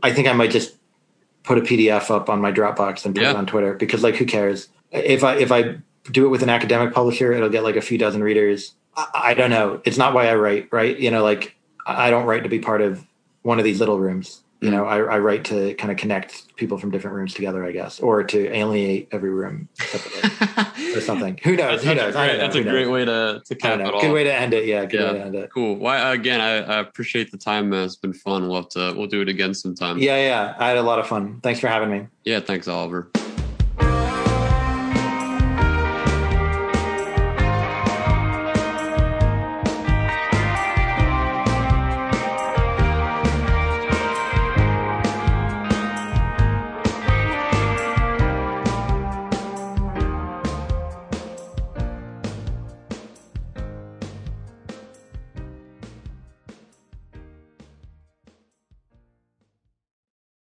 [0.04, 0.76] I think I might just
[1.44, 3.32] put a PDF up on my Dropbox and put yeah.
[3.32, 4.70] it on Twitter because, like, who cares?
[4.92, 5.78] If I if I
[6.12, 8.74] do it with an academic publisher, it'll get like a few dozen readers.
[8.96, 9.82] I, I don't know.
[9.86, 10.98] It's not why I write, right?
[10.98, 11.56] You know, like
[11.86, 13.06] I don't write to be part of
[13.42, 14.42] one of these little rooms.
[14.62, 14.74] You mm.
[14.74, 18.00] know, I, I write to kind of connect people from different rooms together, I guess,
[18.00, 19.70] or to alienate every room
[20.96, 21.40] or something.
[21.44, 21.84] Who knows?
[21.84, 22.14] Who knows?
[22.14, 24.02] Great, that's a great way to, to cap it all.
[24.02, 24.66] Good way to end it.
[24.66, 25.12] Yeah, good yeah.
[25.12, 25.50] way to end it.
[25.52, 25.78] Cool.
[25.78, 27.74] Well, again, I, I appreciate the time.
[27.74, 28.48] It's been fun.
[28.48, 29.98] We'll have to, we'll do it again sometime.
[29.98, 30.56] Yeah, yeah.
[30.60, 31.40] I had a lot of fun.
[31.42, 32.08] Thanks for having me.
[32.26, 33.10] Yeah, thanks, Oliver.